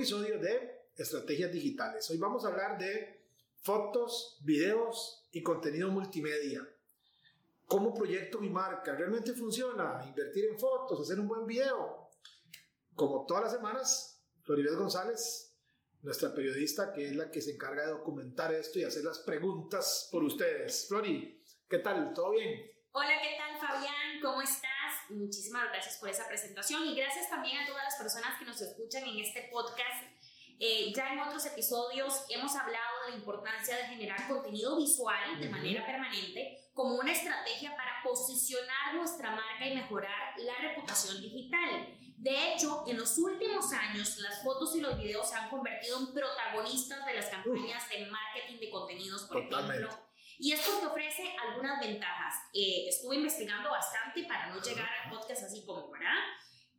Episodio 0.00 0.38
de 0.38 0.86
Estrategias 0.96 1.52
Digitales. 1.52 2.08
Hoy 2.08 2.16
vamos 2.16 2.42
a 2.42 2.48
hablar 2.48 2.78
de 2.78 3.22
fotos, 3.60 4.38
videos 4.40 5.28
y 5.30 5.42
contenido 5.42 5.90
multimedia. 5.90 6.66
¿Cómo 7.66 7.92
proyecto 7.92 8.40
mi 8.40 8.48
marca? 8.48 8.94
¿Realmente 8.94 9.34
funciona? 9.34 10.02
Invertir 10.08 10.46
en 10.46 10.58
fotos, 10.58 11.02
hacer 11.02 11.20
un 11.20 11.28
buen 11.28 11.44
video. 11.44 12.08
Como 12.94 13.26
todas 13.26 13.42
las 13.42 13.52
semanas, 13.52 14.22
Floribel 14.40 14.76
González 14.76 15.54
nuestra 16.00 16.34
periodista, 16.34 16.94
que 16.94 17.08
es 17.08 17.14
la 17.14 17.30
que 17.30 17.42
se 17.42 17.50
encarga 17.50 17.84
de 17.84 17.90
documentar 17.90 18.54
esto 18.54 18.78
y 18.78 18.84
hacer 18.84 19.04
las 19.04 19.18
preguntas 19.18 20.08
por 20.10 20.24
ustedes. 20.24 20.86
Flori, 20.88 21.44
¿qué 21.68 21.78
tal? 21.80 22.14
¿Todo 22.14 22.30
bien? 22.30 22.72
Hola, 22.92 23.20
¿qué 23.20 23.36
tal 23.36 23.60
Fabián? 23.60 24.18
¿Cómo 24.22 24.40
estás? 24.40 24.69
Muchísimas 25.10 25.64
gracias 25.70 25.96
por 25.96 26.08
esa 26.08 26.26
presentación 26.28 26.86
y 26.86 26.94
gracias 26.94 27.28
también 27.28 27.58
a 27.58 27.66
todas 27.66 27.84
las 27.84 27.96
personas 27.96 28.38
que 28.38 28.44
nos 28.44 28.60
escuchan 28.60 29.04
en 29.04 29.18
este 29.18 29.48
podcast. 29.52 30.04
Eh, 30.58 30.92
ya 30.94 31.12
en 31.12 31.20
otros 31.20 31.44
episodios 31.46 32.24
hemos 32.28 32.54
hablado 32.54 33.04
de 33.04 33.12
la 33.12 33.16
importancia 33.16 33.76
de 33.76 33.84
generar 33.84 34.28
contenido 34.28 34.76
visual 34.76 35.40
de 35.40 35.48
manera 35.48 35.86
permanente 35.86 36.70
como 36.74 36.96
una 36.96 37.12
estrategia 37.12 37.74
para 37.76 38.02
posicionar 38.04 38.94
nuestra 38.94 39.30
marca 39.30 39.66
y 39.66 39.74
mejorar 39.74 40.38
la 40.38 40.56
reputación 40.68 41.20
digital. 41.20 41.98
De 42.18 42.52
hecho, 42.52 42.84
en 42.86 42.98
los 42.98 43.16
últimos 43.16 43.72
años, 43.72 44.18
las 44.18 44.42
fotos 44.42 44.76
y 44.76 44.80
los 44.82 44.98
videos 44.98 45.30
se 45.30 45.36
han 45.36 45.48
convertido 45.48 45.98
en 45.98 46.12
protagonistas 46.12 47.06
de 47.06 47.14
las 47.14 47.26
campañas 47.26 47.88
de 47.88 48.06
marketing 48.06 48.60
de 48.60 48.70
contenidos, 48.70 49.22
por 49.22 49.38
ejemplo. 49.38 50.09
Y 50.40 50.52
esto 50.52 50.78
te 50.78 50.86
ofrece 50.86 51.36
algunas 51.36 51.78
ventajas. 51.78 52.34
Eh, 52.54 52.88
estuve 52.88 53.16
investigando 53.16 53.70
bastante 53.70 54.24
para 54.24 54.46
no 54.46 54.60
llegar 54.60 54.88
a 54.88 55.10
podcast 55.10 55.42
así 55.42 55.62
como, 55.66 55.90
¿verdad? 55.90 56.16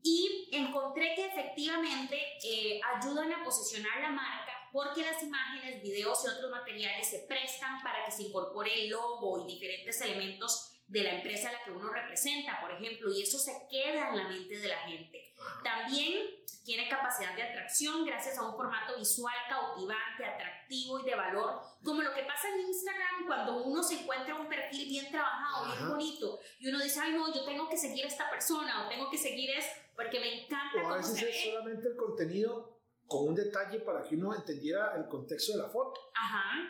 Y 0.01 0.49
encontré 0.51 1.13
que 1.15 1.27
efectivamente 1.27 2.17
eh, 2.43 2.81
ayudan 2.95 3.31
a 3.31 3.43
posicionar 3.43 4.01
la 4.01 4.09
marca 4.09 4.51
porque 4.71 5.03
las 5.03 5.21
imágenes, 5.21 5.83
videos 5.83 6.25
y 6.25 6.29
otros 6.29 6.49
materiales 6.49 7.07
se 7.07 7.19
prestan 7.19 7.83
para 7.83 8.03
que 8.03 8.11
se 8.11 8.23
incorpore 8.23 8.73
el 8.73 8.89
logo 8.89 9.45
y 9.45 9.53
diferentes 9.53 10.01
elementos 10.01 10.80
de 10.91 11.03
la 11.03 11.15
empresa 11.15 11.47
a 11.47 11.53
la 11.53 11.63
que 11.63 11.71
uno 11.71 11.89
representa, 11.89 12.59
por 12.59 12.71
ejemplo, 12.71 13.09
y 13.13 13.21
eso 13.21 13.39
se 13.39 13.65
queda 13.69 14.09
en 14.09 14.17
la 14.17 14.27
mente 14.27 14.59
de 14.59 14.67
la 14.67 14.79
gente. 14.79 15.33
También 15.63 16.27
tiene 16.65 16.89
capacidad 16.89 17.33
de 17.33 17.43
atracción 17.43 18.05
gracias 18.05 18.37
a 18.37 18.45
un 18.45 18.55
formato 18.57 18.97
visual 18.97 19.33
cautivante, 19.47 20.25
atractivo 20.25 20.99
y 20.99 21.05
de 21.05 21.15
valor, 21.15 21.61
como 21.81 22.01
lo 22.01 22.13
que 22.13 22.23
pasa 22.23 22.49
en 22.49 22.67
Instagram 22.67 23.25
cuando 23.25 23.63
uno 23.63 23.81
se 23.81 24.01
encuentra 24.01 24.35
un 24.35 24.49
perfil 24.49 24.89
bien 24.89 25.09
trabajado, 25.09 25.73
bien 25.73 25.89
bonito, 25.89 26.39
y 26.59 26.67
uno 26.67 26.83
dice, 26.83 26.99
ay 26.99 27.13
no, 27.13 27.33
yo 27.33 27.45
tengo 27.45 27.69
que 27.69 27.77
seguir 27.77 28.03
a 28.03 28.09
esta 28.09 28.29
persona 28.29 28.85
o 28.85 28.89
tengo 28.89 29.09
que 29.09 29.17
seguir 29.17 29.49
es 29.51 29.65
porque 29.95 30.19
me 30.19 30.43
encanta. 30.43 30.83
O 30.83 30.93
a 30.93 30.97
veces 30.97 31.23
es 31.23 31.43
solamente 31.45 31.87
el 31.87 31.95
contenido 31.95 32.81
con 33.07 33.29
un 33.29 33.35
detalle 33.35 33.79
para 33.79 34.03
que 34.03 34.15
uno 34.15 34.35
entendiera 34.35 34.93
el 34.97 35.07
contexto 35.07 35.53
de 35.53 35.59
la 35.59 35.69
foto. 35.69 36.11
Ajá. 36.13 36.69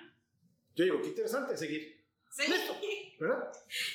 Yo 0.75 0.85
digo, 0.85 1.01
qué 1.01 1.07
interesante 1.07 1.57
seguir. 1.57 2.00
Sí. 2.31 3.15
¿Verdad? 3.19 3.51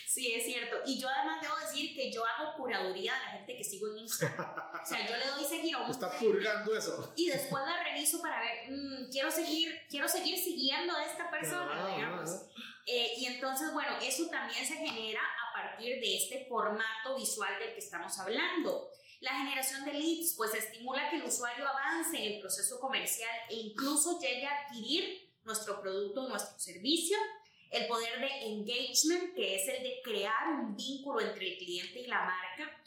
Sí, 0.07 0.33
es 0.35 0.45
cierto. 0.45 0.77
Y 0.87 1.01
yo 1.01 1.09
además 1.09 1.41
debo 1.41 1.57
decir 1.57 1.95
que 1.95 2.13
yo 2.13 2.23
hago 2.25 2.55
curaduría 2.57 3.15
de 3.15 3.19
la 3.19 3.31
gente 3.31 3.57
que 3.57 3.65
sigo 3.65 3.89
en 3.89 3.99
Instagram. 3.99 4.55
o 4.83 4.87
sea, 4.87 5.09
yo 5.09 5.17
le 5.17 5.27
doy 5.27 5.45
seguir 5.45 5.75
a 5.75 5.79
un 5.85 5.91
Está 5.91 6.11
purgando 6.19 6.77
eso. 6.77 7.13
Y 7.17 7.29
después 7.29 7.65
la 7.65 7.83
reviso 7.83 8.21
para 8.21 8.41
ver, 8.41 8.71
mmm, 8.71 9.11
quiero 9.11 9.31
seguir, 9.31 9.75
quiero 9.89 10.07
seguir 10.07 10.37
siguiendo 10.39 10.95
a 10.95 11.05
esta 11.05 11.31
persona, 11.31 11.73
Ah, 11.87 11.95
digamos. 11.97 12.31
ah, 12.31 12.63
Eh, 12.87 13.15
y 13.17 13.27
entonces, 13.27 13.73
bueno, 13.73 13.97
eso 14.01 14.27
también 14.29 14.65
se 14.65 14.75
genera 14.77 15.21
a 15.21 15.53
partir 15.53 15.99
de 15.99 16.17
este 16.17 16.47
formato 16.49 17.17
visual 17.17 17.59
del 17.59 17.73
que 17.73 17.81
estamos 17.81 18.17
hablando. 18.21 18.91
La 19.21 19.33
generación 19.33 19.85
de 19.87 19.95
leads, 19.95 20.35
pues 20.37 20.55
estimula 20.55 21.09
que 21.11 21.17
el 21.17 21.25
usuario 21.25 21.67
avance 21.67 22.17
en 22.17 22.35
el 22.35 22.41
proceso 22.41 22.79
comercial 22.79 23.31
e 23.49 23.55
incluso 23.55 24.21
llegue 24.21 24.47
a 24.47 24.67
adquirir 24.67 25.33
nuestro 25.43 25.81
producto 25.81 26.25
o 26.25 26.29
nuestro 26.29 26.57
servicio. 26.59 27.17
El 27.71 27.87
poder 27.87 28.21
de 28.21 28.47
engagement, 28.47 29.35
que 29.35 29.57
es 29.57 29.69
el 29.69 29.83
de 29.83 30.01
crear 30.03 30.49
un 30.49 30.77
vínculo 30.77 31.21
entre 31.21 31.53
el 31.53 31.59
cliente 31.59 32.01
y 32.01 32.07
la 32.07 32.23
marca. 32.25 32.83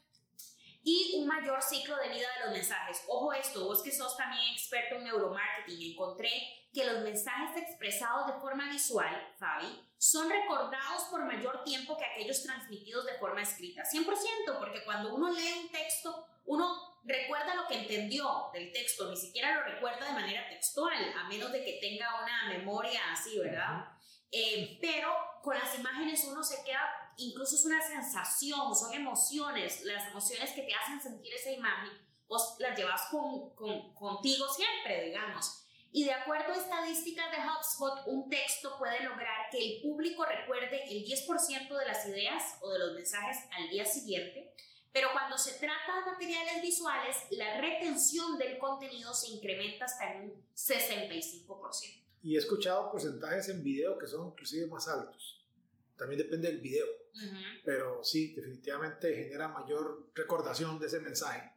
Y 0.84 1.16
un 1.18 1.28
mayor 1.28 1.62
ciclo 1.62 1.98
de 1.98 2.10
vida 2.10 2.28
de 2.38 2.46
los 2.46 2.54
mensajes. 2.54 3.04
Ojo 3.08 3.34
esto, 3.34 3.66
vos 3.66 3.84
que 3.84 3.92
sos 3.92 4.16
también 4.16 4.54
experto 4.54 4.96
en 4.96 5.04
neuromarketing, 5.04 5.92
encontré 5.92 6.32
que 6.74 6.86
los 6.86 7.04
mensajes 7.04 7.62
expresados 7.62 8.28
de 8.28 8.40
forma 8.40 8.70
visual, 8.70 9.36
Fabi, 9.38 9.86
son 9.98 10.30
recordados 10.30 11.04
por 11.12 11.26
mayor 11.26 11.64
tiempo 11.64 11.98
que 11.98 12.06
aquellos 12.06 12.44
transmitidos 12.44 13.06
de 13.06 13.16
forma 13.16 13.42
escrita. 13.42 13.84
100%, 13.84 14.58
porque 14.58 14.84
cuando 14.86 15.14
uno 15.14 15.32
lee 15.32 15.62
un 15.64 15.70
texto, 15.70 16.26
uno 16.46 17.00
recuerda 17.04 17.56
lo 17.56 17.68
que 17.68 17.80
entendió 17.80 18.50
del 18.54 18.72
texto, 18.72 19.10
ni 19.10 19.18
siquiera 19.18 19.56
lo 19.56 19.64
recuerda 19.64 20.06
de 20.06 20.14
manera 20.14 20.48
textual, 20.48 21.14
a 21.18 21.28
menos 21.28 21.52
de 21.52 21.64
que 21.64 21.80
tenga 21.82 22.24
una 22.24 22.58
memoria 22.58 23.02
así, 23.12 23.38
¿verdad? 23.40 23.86
Eh, 24.32 24.78
pero 24.82 25.12
con 25.42 25.58
las 25.58 25.78
imágenes 25.78 26.24
uno 26.26 26.44
se 26.44 26.64
queda, 26.64 27.14
incluso 27.18 27.56
es 27.56 27.66
una 27.66 27.82
sensación, 27.82 28.76
son 28.76 28.94
emociones, 28.94 29.84
las 29.84 30.08
emociones 30.08 30.52
que 30.52 30.62
te 30.62 30.74
hacen 30.74 31.02
sentir 31.02 31.34
esa 31.34 31.52
imagen, 31.52 31.90
vos 32.28 32.56
las 32.60 32.78
llevas 32.78 33.02
con, 33.10 33.56
con, 33.56 33.94
contigo 33.94 34.48
siempre, 34.54 35.06
digamos. 35.06 35.64
Y 35.92 36.06
de 36.06 36.14
acuerdo 36.14 36.54
a 36.54 36.58
estadísticas 36.58 37.32
de 37.32 37.38
HubSpot, 37.38 38.04
un 38.06 38.30
texto 38.30 38.78
puede 38.78 39.04
lograr 39.04 39.50
que 39.50 39.58
el 39.58 39.82
público 39.82 40.24
recuerde 40.24 40.84
el 40.84 41.04
10% 41.04 41.76
de 41.76 41.86
las 41.88 42.06
ideas 42.06 42.58
o 42.62 42.70
de 42.70 42.80
los 42.80 42.94
mensajes 42.94 43.38
al 43.52 43.70
día 43.70 43.86
siguiente, 43.86 44.54
pero 44.92 45.10
cuando 45.12 45.38
se 45.38 45.54
trata 45.54 45.96
de 45.96 46.12
materiales 46.12 46.62
visuales, 46.62 47.18
la 47.32 47.60
retención 47.60 48.38
del 48.38 48.60
contenido 48.60 49.14
se 49.14 49.30
incrementa 49.30 49.86
hasta 49.86 50.14
en 50.14 50.22
un 50.22 50.46
65%. 50.56 52.09
Y 52.22 52.36
he 52.36 52.40
escuchado 52.40 52.92
porcentajes 52.92 53.50
en 53.50 53.64
video 53.64 53.98
que 53.98 54.08
son 54.08 54.28
inclusive 54.28 54.68
más 54.68 54.88
altos. 54.88 55.46
También 55.96 56.20
depende 56.20 56.50
del 56.50 56.60
video. 56.60 56.86
Ujú. 57.14 57.36
Pero 57.66 58.04
sí, 58.04 58.34
definitivamente 58.34 59.14
genera 59.14 59.48
mayor 59.48 60.10
recordación 60.14 60.80
de 60.80 60.88
ese 60.88 61.00
mensaje. 61.00 61.52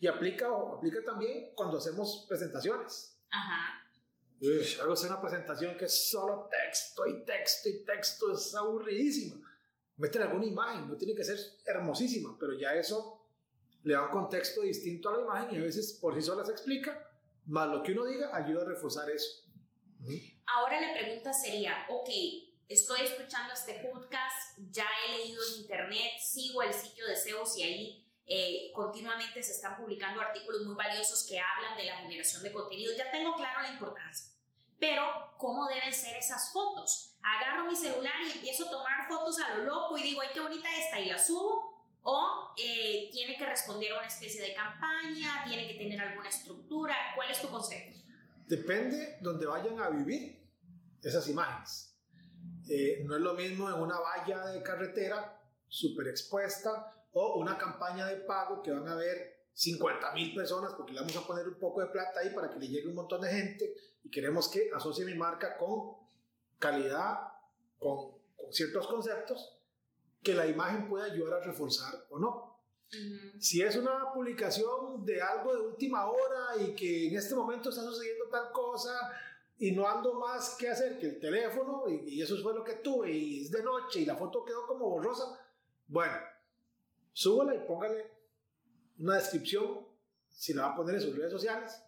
Y 0.00 0.06
aplica, 0.06 0.50
o 0.50 0.76
aplica 0.76 1.02
también 1.04 1.52
cuando 1.54 1.78
hacemos 1.78 2.26
presentaciones. 2.28 3.16
Ajá. 3.30 3.80
Uy, 4.40 4.66
hago 4.80 4.94
una 4.94 5.20
presentación 5.20 5.76
que 5.76 5.84
es 5.84 6.10
solo 6.10 6.48
texto 6.50 7.06
y 7.06 7.24
texto 7.24 7.68
y 7.68 7.84
texto, 7.84 8.32
es 8.32 8.54
aburridísima. 8.54 9.36
Meten 9.98 10.22
alguna 10.22 10.46
imagen, 10.46 10.88
no 10.88 10.96
tiene 10.96 11.14
que 11.14 11.22
ser 11.22 11.38
hermosísima, 11.66 12.36
pero 12.40 12.54
ya 12.58 12.74
eso 12.74 13.26
le 13.82 13.92
da 13.92 14.06
un 14.06 14.10
contexto 14.10 14.62
distinto 14.62 15.10
a 15.10 15.16
la 15.16 15.22
imagen 15.22 15.54
y 15.54 15.58
a 15.58 15.64
veces 15.64 15.98
por 16.00 16.14
sí 16.14 16.22
sola 16.22 16.44
se 16.44 16.52
explica, 16.52 17.06
más 17.46 17.68
lo 17.68 17.82
que 17.82 17.92
uno 17.92 18.06
diga 18.06 18.34
ayuda 18.34 18.62
a 18.62 18.64
reforzar 18.64 19.10
eso. 19.10 19.46
Ujú. 20.00 20.12
Ahora 20.46 20.80
la 20.80 20.92
pregunta 20.92 21.32
sería, 21.32 21.86
ok, 21.88 22.08
estoy 22.68 23.02
escuchando 23.02 23.52
este 23.52 23.74
podcast, 23.74 24.58
ya 24.70 24.86
he 25.04 25.18
leído 25.18 25.42
en 25.48 25.60
internet, 25.62 26.12
sigo 26.20 26.62
el 26.62 26.72
sitio 26.72 27.06
de 27.06 27.16
Zeus 27.16 27.56
y 27.56 27.62
ahí 27.62 28.06
eh, 28.26 28.70
continuamente 28.72 29.42
se 29.42 29.52
están 29.52 29.76
publicando 29.76 30.20
artículos 30.20 30.62
muy 30.64 30.76
valiosos 30.76 31.26
que 31.28 31.40
hablan 31.40 31.76
de 31.76 31.84
la 31.84 31.96
generación 31.96 32.42
de 32.42 32.52
contenido, 32.52 32.92
ya 32.96 33.10
tengo 33.10 33.34
claro 33.34 33.62
la 33.62 33.70
importancia. 33.70 34.30
Pero, 34.78 35.34
¿cómo 35.36 35.66
deben 35.66 35.92
ser 35.92 36.16
esas 36.16 36.52
fotos? 36.52 37.16
Agarro 37.22 37.66
mi 37.66 37.76
celular 37.76 38.14
y 38.24 38.30
empiezo 38.30 38.66
a 38.66 38.70
tomar 38.70 39.06
fotos 39.08 39.38
a 39.40 39.56
lo 39.56 39.64
loco 39.64 39.98
y 39.98 40.02
digo, 40.02 40.22
ay, 40.22 40.28
qué 40.32 40.40
bonita 40.40 40.68
esta, 40.74 40.98
y 40.98 41.06
la 41.06 41.18
subo. 41.18 41.84
O 42.02 42.54
eh, 42.56 43.10
tiene 43.12 43.36
que 43.36 43.44
responder 43.44 43.92
a 43.92 43.98
una 43.98 44.06
especie 44.06 44.40
de 44.40 44.54
campaña, 44.54 45.44
tiene 45.44 45.68
que 45.68 45.74
tener 45.74 46.00
alguna 46.00 46.30
estructura. 46.30 46.96
¿Cuál 47.14 47.30
es 47.30 47.42
tu 47.42 47.50
consejo? 47.50 47.99
Depende 48.50 49.18
donde 49.20 49.46
vayan 49.46 49.78
a 49.78 49.88
vivir 49.90 50.44
esas 51.00 51.28
imágenes. 51.28 51.96
Eh, 52.68 53.04
no 53.06 53.14
es 53.14 53.22
lo 53.22 53.34
mismo 53.34 53.68
en 53.68 53.76
una 53.76 53.96
valla 54.00 54.46
de 54.46 54.60
carretera 54.60 55.40
súper 55.68 56.08
expuesta 56.08 56.92
o 57.12 57.38
una 57.38 57.56
campaña 57.56 58.08
de 58.08 58.16
pago 58.16 58.60
que 58.60 58.72
van 58.72 58.88
a 58.88 58.96
ver 58.96 59.50
50 59.54 60.12
mil 60.14 60.34
personas 60.34 60.72
porque 60.72 60.94
le 60.94 60.98
vamos 60.98 61.16
a 61.16 61.24
poner 61.24 61.46
un 61.46 61.60
poco 61.60 61.80
de 61.80 61.86
plata 61.92 62.18
ahí 62.18 62.30
para 62.30 62.50
que 62.50 62.58
le 62.58 62.66
llegue 62.66 62.88
un 62.88 62.96
montón 62.96 63.20
de 63.20 63.30
gente 63.30 63.72
y 64.02 64.10
queremos 64.10 64.48
que 64.48 64.68
asocie 64.74 65.04
mi 65.04 65.14
marca 65.14 65.56
con 65.56 65.98
calidad, 66.58 67.20
con, 67.78 68.18
con 68.34 68.52
ciertos 68.52 68.88
conceptos 68.88 69.60
que 70.24 70.34
la 70.34 70.48
imagen 70.48 70.88
puede 70.88 71.08
ayudar 71.08 71.40
a 71.40 71.46
reforzar 71.46 71.94
o 72.10 72.18
no. 72.18 72.49
Si 73.38 73.62
es 73.62 73.76
una 73.76 74.12
publicación 74.12 75.04
de 75.04 75.22
algo 75.22 75.54
de 75.54 75.60
última 75.60 76.06
hora 76.06 76.56
y 76.60 76.74
que 76.74 77.08
en 77.08 77.16
este 77.16 77.34
momento 77.34 77.70
está 77.70 77.82
sucediendo 77.82 78.24
tal 78.28 78.50
cosa 78.50 78.90
y 79.58 79.72
no 79.72 79.86
ando 79.88 80.14
más 80.14 80.56
que 80.56 80.68
hacer 80.68 80.98
que 80.98 81.06
el 81.06 81.20
teléfono 81.20 81.84
y, 81.88 82.20
eso 82.20 82.36
fue 82.42 82.54
lo 82.54 82.64
que 82.64 82.76
tuve 82.76 83.12
y 83.12 83.42
es 83.42 83.50
de 83.50 83.62
noche 83.62 84.00
y 84.00 84.06
la 84.06 84.16
foto 84.16 84.44
quedó 84.44 84.66
como 84.66 84.88
borrosa, 84.88 85.38
bueno, 85.86 86.16
súbala 87.12 87.54
y 87.54 87.66
póngale 87.66 88.10
una 88.98 89.16
descripción 89.16 89.86
si 90.28 90.54
la 90.54 90.62
va 90.62 90.72
a 90.72 90.76
poner 90.76 90.96
en 90.96 91.00
sus 91.02 91.14
redes 91.14 91.30
sociales, 91.30 91.82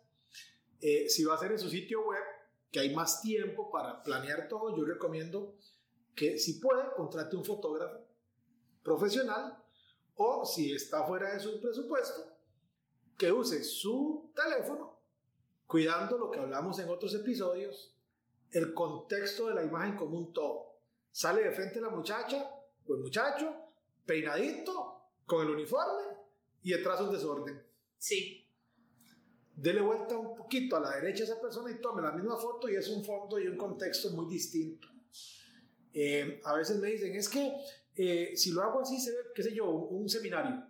eh, 0.80 1.08
si 1.08 1.24
va 1.24 1.34
a 1.34 1.36
hacer 1.36 1.52
en 1.52 1.58
su 1.58 1.70
sitio 1.70 2.06
web, 2.06 2.22
que 2.70 2.80
hay 2.80 2.94
más 2.94 3.22
tiempo 3.22 3.70
para 3.70 4.02
planear 4.02 4.48
todo, 4.48 4.76
yo 4.76 4.84
recomiendo 4.84 5.56
que 6.14 6.38
si 6.38 6.54
puede, 6.54 6.84
contrate 6.94 7.36
un 7.36 7.44
fotógrafo 7.44 7.98
profesional 8.82 9.61
o 10.16 10.44
si 10.44 10.72
está 10.72 11.04
fuera 11.06 11.32
de 11.32 11.40
su 11.40 11.60
presupuesto, 11.60 12.32
que 13.16 13.32
use 13.32 13.62
su 13.64 14.30
teléfono, 14.34 14.98
cuidando 15.66 16.18
lo 16.18 16.30
que 16.30 16.40
hablamos 16.40 16.78
en 16.78 16.88
otros 16.88 17.14
episodios, 17.14 17.94
el 18.50 18.74
contexto 18.74 19.48
de 19.48 19.54
la 19.54 19.64
imagen 19.64 19.96
como 19.96 20.18
un 20.18 20.32
todo. 20.32 20.76
Sale 21.10 21.42
de 21.42 21.52
frente 21.52 21.80
la 21.80 21.88
muchacha 21.88 22.50
o 22.86 22.94
el 22.94 23.00
muchacho, 23.00 23.54
peinadito, 24.04 25.02
con 25.24 25.46
el 25.46 25.54
uniforme 25.54 26.16
y 26.62 26.72
detrás 26.72 27.00
un 27.00 27.12
desorden. 27.12 27.62
Sí. 27.98 28.46
Dele 29.54 29.80
vuelta 29.80 30.16
un 30.16 30.34
poquito 30.34 30.76
a 30.76 30.80
la 30.80 30.90
derecha 30.96 31.22
a 31.22 31.26
esa 31.26 31.40
persona 31.40 31.70
y 31.70 31.80
tome 31.80 32.02
la 32.02 32.12
misma 32.12 32.36
foto 32.36 32.68
y 32.68 32.74
es 32.74 32.88
un 32.88 33.04
fondo 33.04 33.38
y 33.38 33.46
un 33.46 33.56
contexto 33.56 34.10
muy 34.10 34.26
distinto. 34.26 34.88
Eh, 35.94 36.40
a 36.44 36.54
veces 36.54 36.78
me 36.78 36.88
dicen, 36.88 37.14
es 37.14 37.28
que 37.28 37.54
eh, 37.94 38.32
si 38.36 38.52
lo 38.52 38.62
hago 38.62 38.80
así, 38.80 38.98
se 38.98 39.10
ve, 39.10 39.18
qué 39.34 39.42
sé 39.42 39.54
yo, 39.54 39.68
un, 39.70 40.08
seminario. 40.08 40.64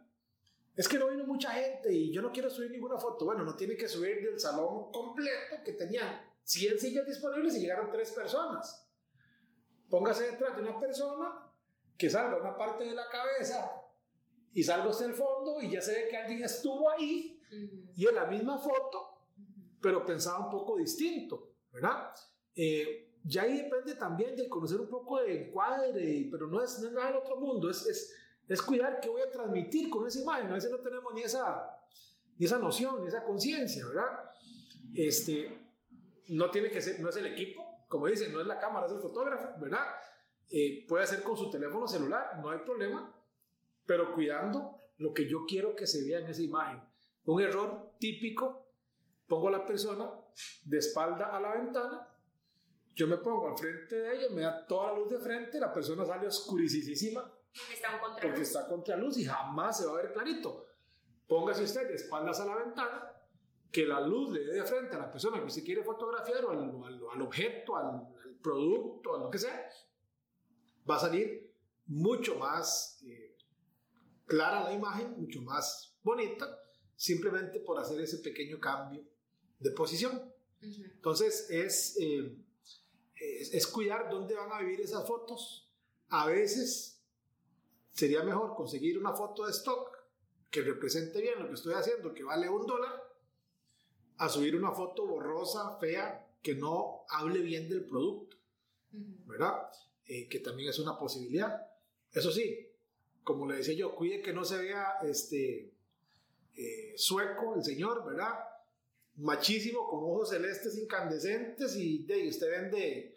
Es 0.74 0.88
que 0.88 0.98
no 0.98 1.08
vino 1.08 1.24
mucha 1.24 1.50
gente 1.50 1.92
y 1.92 2.10
yo 2.12 2.22
no 2.22 2.32
quiero 2.32 2.50
subir 2.50 2.70
ninguna 2.70 2.98
foto. 2.98 3.24
Bueno, 3.24 3.44
no 3.44 3.54
tiene 3.54 3.76
que 3.76 3.88
subir 3.88 4.22
del 4.22 4.40
salón 4.40 4.90
completo 4.90 5.56
que 5.64 5.72
tenían 5.72 6.20
100 6.44 6.78
sillas 6.78 7.06
disponibles 7.06 7.54
y 7.56 7.60
llegaron 7.60 7.90
tres 7.90 8.10
personas. 8.10 8.88
Póngase 9.88 10.30
detrás 10.30 10.56
de 10.56 10.62
una 10.62 10.78
persona 10.78 11.52
que 11.98 12.08
salga 12.08 12.38
una 12.38 12.56
parte 12.56 12.84
de 12.84 12.94
la 12.94 13.08
cabeza 13.08 13.70
y 14.54 14.62
salga 14.62 14.90
hasta 14.90 15.04
el 15.04 15.14
fondo 15.14 15.60
y 15.60 15.70
ya 15.70 15.80
se 15.80 15.92
ve 15.92 16.08
que 16.08 16.16
alguien 16.16 16.42
estuvo 16.42 16.90
ahí 16.90 17.40
y 17.94 18.06
en 18.06 18.14
la 18.14 18.26
misma 18.26 18.58
foto, 18.58 19.26
pero 19.80 20.04
pensaba 20.04 20.46
un 20.46 20.50
poco 20.50 20.78
distinto, 20.78 21.56
¿verdad? 21.70 22.14
Eh, 22.54 23.11
ya 23.24 23.42
ahí 23.42 23.56
depende 23.58 23.94
también 23.94 24.34
de 24.34 24.48
conocer 24.48 24.80
un 24.80 24.88
poco 24.88 25.20
de 25.20 25.46
encuadre, 25.46 26.28
pero 26.30 26.46
no 26.46 26.62
es, 26.62 26.80
nada 26.92 27.08
del 27.08 27.16
otro 27.16 27.36
mundo, 27.36 27.70
es, 27.70 27.86
es, 27.86 28.14
es, 28.48 28.62
cuidar 28.62 29.00
qué 29.00 29.08
voy 29.08 29.22
a 29.22 29.30
transmitir 29.30 29.88
con 29.88 30.06
esa 30.06 30.20
imagen. 30.20 30.48
A 30.48 30.54
veces 30.54 30.70
no 30.70 30.78
tenemos 30.78 31.14
ni 31.14 31.22
esa, 31.22 31.78
ni 32.38 32.46
esa 32.46 32.58
noción, 32.58 33.00
ni 33.00 33.08
esa 33.08 33.22
conciencia, 33.22 33.86
¿verdad? 33.86 34.30
Este, 34.94 35.56
no 36.28 36.50
tiene 36.50 36.70
que 36.70 36.80
ser, 36.80 37.00
no 37.00 37.08
es 37.08 37.16
el 37.16 37.26
equipo, 37.26 37.84
como 37.88 38.06
dicen, 38.06 38.32
no 38.32 38.40
es 38.40 38.46
la 38.46 38.58
cámara, 38.58 38.86
es 38.86 38.92
el 38.92 39.00
fotógrafo, 39.00 39.60
¿verdad? 39.60 39.86
Eh, 40.50 40.84
puede 40.88 41.04
hacer 41.04 41.22
con 41.22 41.36
su 41.36 41.48
teléfono 41.50 41.86
celular, 41.86 42.38
no 42.42 42.50
hay 42.50 42.58
problema, 42.58 43.14
pero 43.86 44.12
cuidando 44.14 44.78
lo 44.98 45.14
que 45.14 45.28
yo 45.28 45.44
quiero 45.46 45.76
que 45.76 45.86
se 45.86 46.04
vea 46.04 46.18
en 46.20 46.26
esa 46.26 46.42
imagen. 46.42 46.82
Un 47.24 47.40
error 47.40 47.92
típico, 47.98 48.66
pongo 49.28 49.48
a 49.48 49.52
la 49.52 49.64
persona 49.64 50.10
de 50.64 50.78
espalda 50.78 51.36
a 51.36 51.40
la 51.40 51.54
ventana 51.54 52.08
yo 52.94 53.06
me 53.06 53.16
pongo 53.18 53.48
al 53.48 53.56
frente 53.56 53.96
de 53.96 54.16
ella, 54.16 54.26
me 54.30 54.42
da 54.42 54.66
toda 54.66 54.92
la 54.92 54.98
luz 54.98 55.10
de 55.10 55.18
frente, 55.18 55.58
la 55.58 55.72
persona 55.72 56.04
sale 56.04 56.26
oscurísima 56.26 57.32
porque 58.20 58.42
está 58.42 58.66
contra 58.66 58.96
luz 58.96 59.18
y 59.18 59.24
jamás 59.24 59.78
se 59.78 59.86
va 59.86 59.92
a 59.92 60.02
ver 60.02 60.12
clarito. 60.12 60.66
Póngase 61.26 61.64
usted 61.64 61.88
de 61.88 61.94
espaldas 61.94 62.40
a 62.40 62.46
la 62.46 62.56
ventana, 62.56 63.12
que 63.70 63.86
la 63.86 64.00
luz 64.00 64.30
le 64.30 64.44
dé 64.44 64.54
de 64.54 64.64
frente 64.64 64.96
a 64.96 64.98
la 64.98 65.10
persona 65.10 65.38
que 65.38 65.46
usted 65.46 65.64
quiere 65.64 65.82
fotografiar 65.82 66.44
o 66.44 66.50
al, 66.50 67.00
al, 67.12 67.22
objeto, 67.22 67.76
al, 67.76 68.08
producto, 68.42 69.14
a 69.14 69.18
lo 69.18 69.30
que 69.30 69.38
sea, 69.38 69.68
va 70.88 70.96
a 70.96 70.98
salir 70.98 71.54
mucho 71.86 72.36
más 72.36 73.00
eh, 73.06 73.36
clara 74.26 74.64
la 74.64 74.72
imagen, 74.72 75.14
mucho 75.16 75.40
más 75.42 75.96
bonita, 76.02 76.58
simplemente 76.96 77.60
por 77.60 77.78
hacer 77.78 78.00
ese 78.00 78.18
pequeño 78.18 78.58
cambio 78.58 79.04
de 79.58 79.70
posición. 79.70 80.32
Entonces 80.60 81.48
es... 81.50 81.96
Eh, 82.00 82.36
es, 83.40 83.66
cuidar 83.66 84.10
dónde 84.10 84.34
van 84.34 84.52
a 84.52 84.60
vivir 84.60 84.80
esas 84.80 85.06
fotos. 85.06 85.70
A 86.08 86.26
veces 86.26 87.00
sería 87.92 88.22
mejor 88.22 88.54
conseguir 88.54 88.98
una 88.98 89.12
foto 89.12 89.46
de 89.46 89.52
stock 89.52 89.96
que 90.50 90.62
represente 90.62 91.20
bien 91.20 91.38
lo 91.38 91.48
que 91.48 91.54
estoy 91.54 91.74
haciendo, 91.74 92.12
que 92.12 92.24
vale 92.24 92.48
un 92.48 92.66
dólar, 92.66 93.02
a 94.18 94.28
subir 94.28 94.54
una 94.54 94.72
foto 94.72 95.06
borrosa, 95.06 95.78
fea, 95.78 96.28
que 96.42 96.54
no 96.54 97.04
hable 97.08 97.40
bien 97.40 97.68
del 97.68 97.84
producto, 97.84 98.36
¿verdad? 99.26 99.68
Eh, 100.06 100.28
que 100.28 100.40
también 100.40 100.68
es 100.68 100.78
una 100.78 100.98
posibilidad. 100.98 101.66
Eso 102.12 102.30
sí, 102.30 102.68
como 103.24 103.46
le 103.46 103.56
decía 103.56 103.74
yo, 103.74 103.94
cuide 103.94 104.20
que 104.20 104.32
no 104.32 104.44
se 104.44 104.58
vea 104.58 104.98
este 105.02 105.72
eh, 106.54 106.92
sueco 106.96 107.54
el 107.54 107.64
señor, 107.64 108.04
¿verdad? 108.04 108.34
Machísimo, 109.16 109.88
con 109.88 110.00
ojos 110.00 110.30
celestes 110.30 110.76
incandescentes 110.76 111.76
y 111.76 112.02
de, 112.04 112.28
usted 112.28 112.50
vende 112.50 113.11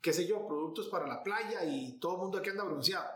qué 0.00 0.12
sé 0.12 0.26
yo, 0.26 0.46
productos 0.46 0.88
para 0.88 1.06
la 1.06 1.22
playa 1.22 1.64
y 1.64 1.98
todo 1.98 2.14
el 2.14 2.18
mundo 2.18 2.38
aquí 2.38 2.50
anda 2.50 2.64
bronceado. 2.64 3.08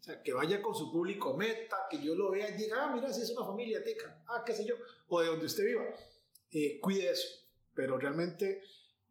O 0.00 0.02
sea, 0.02 0.22
que 0.22 0.32
vaya 0.32 0.62
con 0.62 0.74
su 0.74 0.90
público 0.90 1.36
meta, 1.36 1.86
que 1.90 2.00
yo 2.00 2.14
lo 2.14 2.30
vea 2.30 2.50
y 2.50 2.56
diga, 2.56 2.84
ah, 2.84 2.94
mira, 2.94 3.12
si 3.12 3.22
es 3.22 3.30
una 3.30 3.44
familia 3.46 3.82
tica, 3.82 4.22
ah, 4.28 4.42
qué 4.44 4.52
sé 4.52 4.64
yo, 4.64 4.76
o 5.08 5.20
de 5.20 5.26
donde 5.26 5.46
usted 5.46 5.64
viva. 5.64 5.84
Eh, 6.50 6.78
cuide 6.80 7.10
eso, 7.10 7.28
pero 7.74 7.98
realmente 7.98 8.62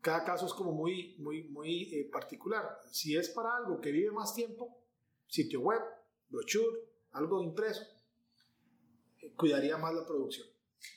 cada 0.01 0.23
caso 0.23 0.45
es 0.45 0.53
como 0.53 0.71
muy, 0.71 1.15
muy, 1.19 1.43
muy 1.43 1.93
eh, 1.93 2.09
particular. 2.11 2.79
Si 2.91 3.15
es 3.15 3.29
para 3.29 3.57
algo 3.57 3.81
que 3.81 3.91
vive 3.91 4.11
más 4.11 4.33
tiempo, 4.33 4.81
sitio 5.27 5.61
web, 5.61 5.81
brochure, 6.29 6.79
algo 7.11 7.41
impreso, 7.41 7.83
eh, 9.19 9.33
cuidaría 9.35 9.77
más 9.77 9.93
la 9.93 10.05
producción. 10.05 10.47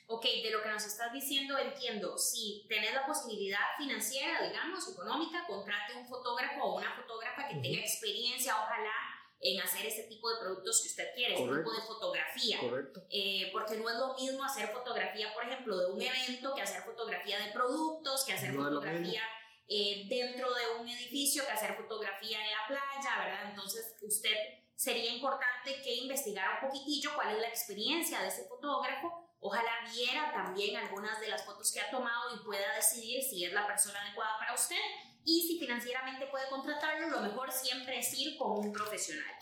Ok, 0.07 0.23
de 0.23 0.51
lo 0.51 0.61
que 0.61 0.69
nos 0.69 0.85
estás 0.85 1.11
diciendo 1.13 1.57
entiendo, 1.57 2.17
si 2.17 2.65
tenés 2.67 2.93
la 2.93 3.05
posibilidad 3.05 3.59
financiera, 3.77 4.45
digamos, 4.45 4.87
económica, 4.91 5.45
contrate 5.47 5.95
un 5.95 6.07
fotógrafo 6.07 6.63
o 6.63 6.77
una 6.77 6.95
fotógrafa 6.95 7.47
que 7.47 7.55
tenga 7.55 7.79
experiencia, 7.79 8.55
ojalá, 8.55 8.93
en 9.39 9.59
hacer 9.59 9.85
ese 9.85 10.03
tipo 10.03 10.29
de 10.29 10.39
productos 10.39 10.81
que 10.83 10.89
usted 10.89 11.15
quiere, 11.15 11.33
ese 11.33 11.43
tipo 11.43 11.71
de 11.71 11.81
fotografía. 11.81 12.59
Correcto. 12.59 13.01
Eh, 13.09 13.49
porque 13.51 13.77
no 13.77 13.89
es 13.89 13.95
lo 13.97 14.13
mismo 14.13 14.43
hacer 14.43 14.69
fotografía, 14.69 15.33
por 15.33 15.45
ejemplo, 15.45 15.77
de 15.77 15.91
un 15.91 16.01
evento, 16.01 16.53
que 16.53 16.61
hacer 16.61 16.83
fotografía 16.83 17.39
de 17.39 17.51
productos, 17.51 18.23
que 18.25 18.33
hacer 18.33 18.53
fotografía 18.53 19.23
eh, 19.67 20.05
dentro 20.07 20.53
de 20.53 20.79
un 20.79 20.87
edificio, 20.87 21.43
que 21.45 21.51
hacer 21.51 21.75
fotografía 21.75 22.37
en 22.43 22.51
la 22.51 22.67
playa, 22.67 23.23
¿verdad? 23.23 23.49
Entonces, 23.49 23.95
usted 24.01 24.35
sería 24.75 25.11
importante 25.11 25.81
que 25.81 25.95
investigara 25.95 26.59
un 26.61 26.67
poquitillo 26.69 27.11
cuál 27.15 27.35
es 27.35 27.41
la 27.41 27.47
experiencia 27.47 28.21
de 28.21 28.27
ese 28.27 28.47
fotógrafo 28.47 29.30
Ojalá 29.41 29.71
viera 29.91 30.31
también 30.31 30.77
algunas 30.77 31.19
de 31.19 31.27
las 31.27 31.43
fotos 31.43 31.71
que 31.73 31.81
ha 31.81 31.89
tomado 31.89 32.35
y 32.35 32.45
pueda 32.45 32.75
decidir 32.75 33.23
si 33.23 33.43
es 33.43 33.51
la 33.51 33.65
persona 33.65 33.99
adecuada 33.99 34.37
para 34.37 34.53
usted 34.53 34.77
y 35.25 35.41
si 35.47 35.59
financieramente 35.59 36.27
puede 36.27 36.47
contratarlo, 36.49 37.09
lo 37.09 37.21
mejor 37.21 37.51
siempre 37.51 37.99
es 37.99 38.13
ir 38.13 38.37
con 38.37 38.51
un 38.51 38.71
profesional. 38.71 39.33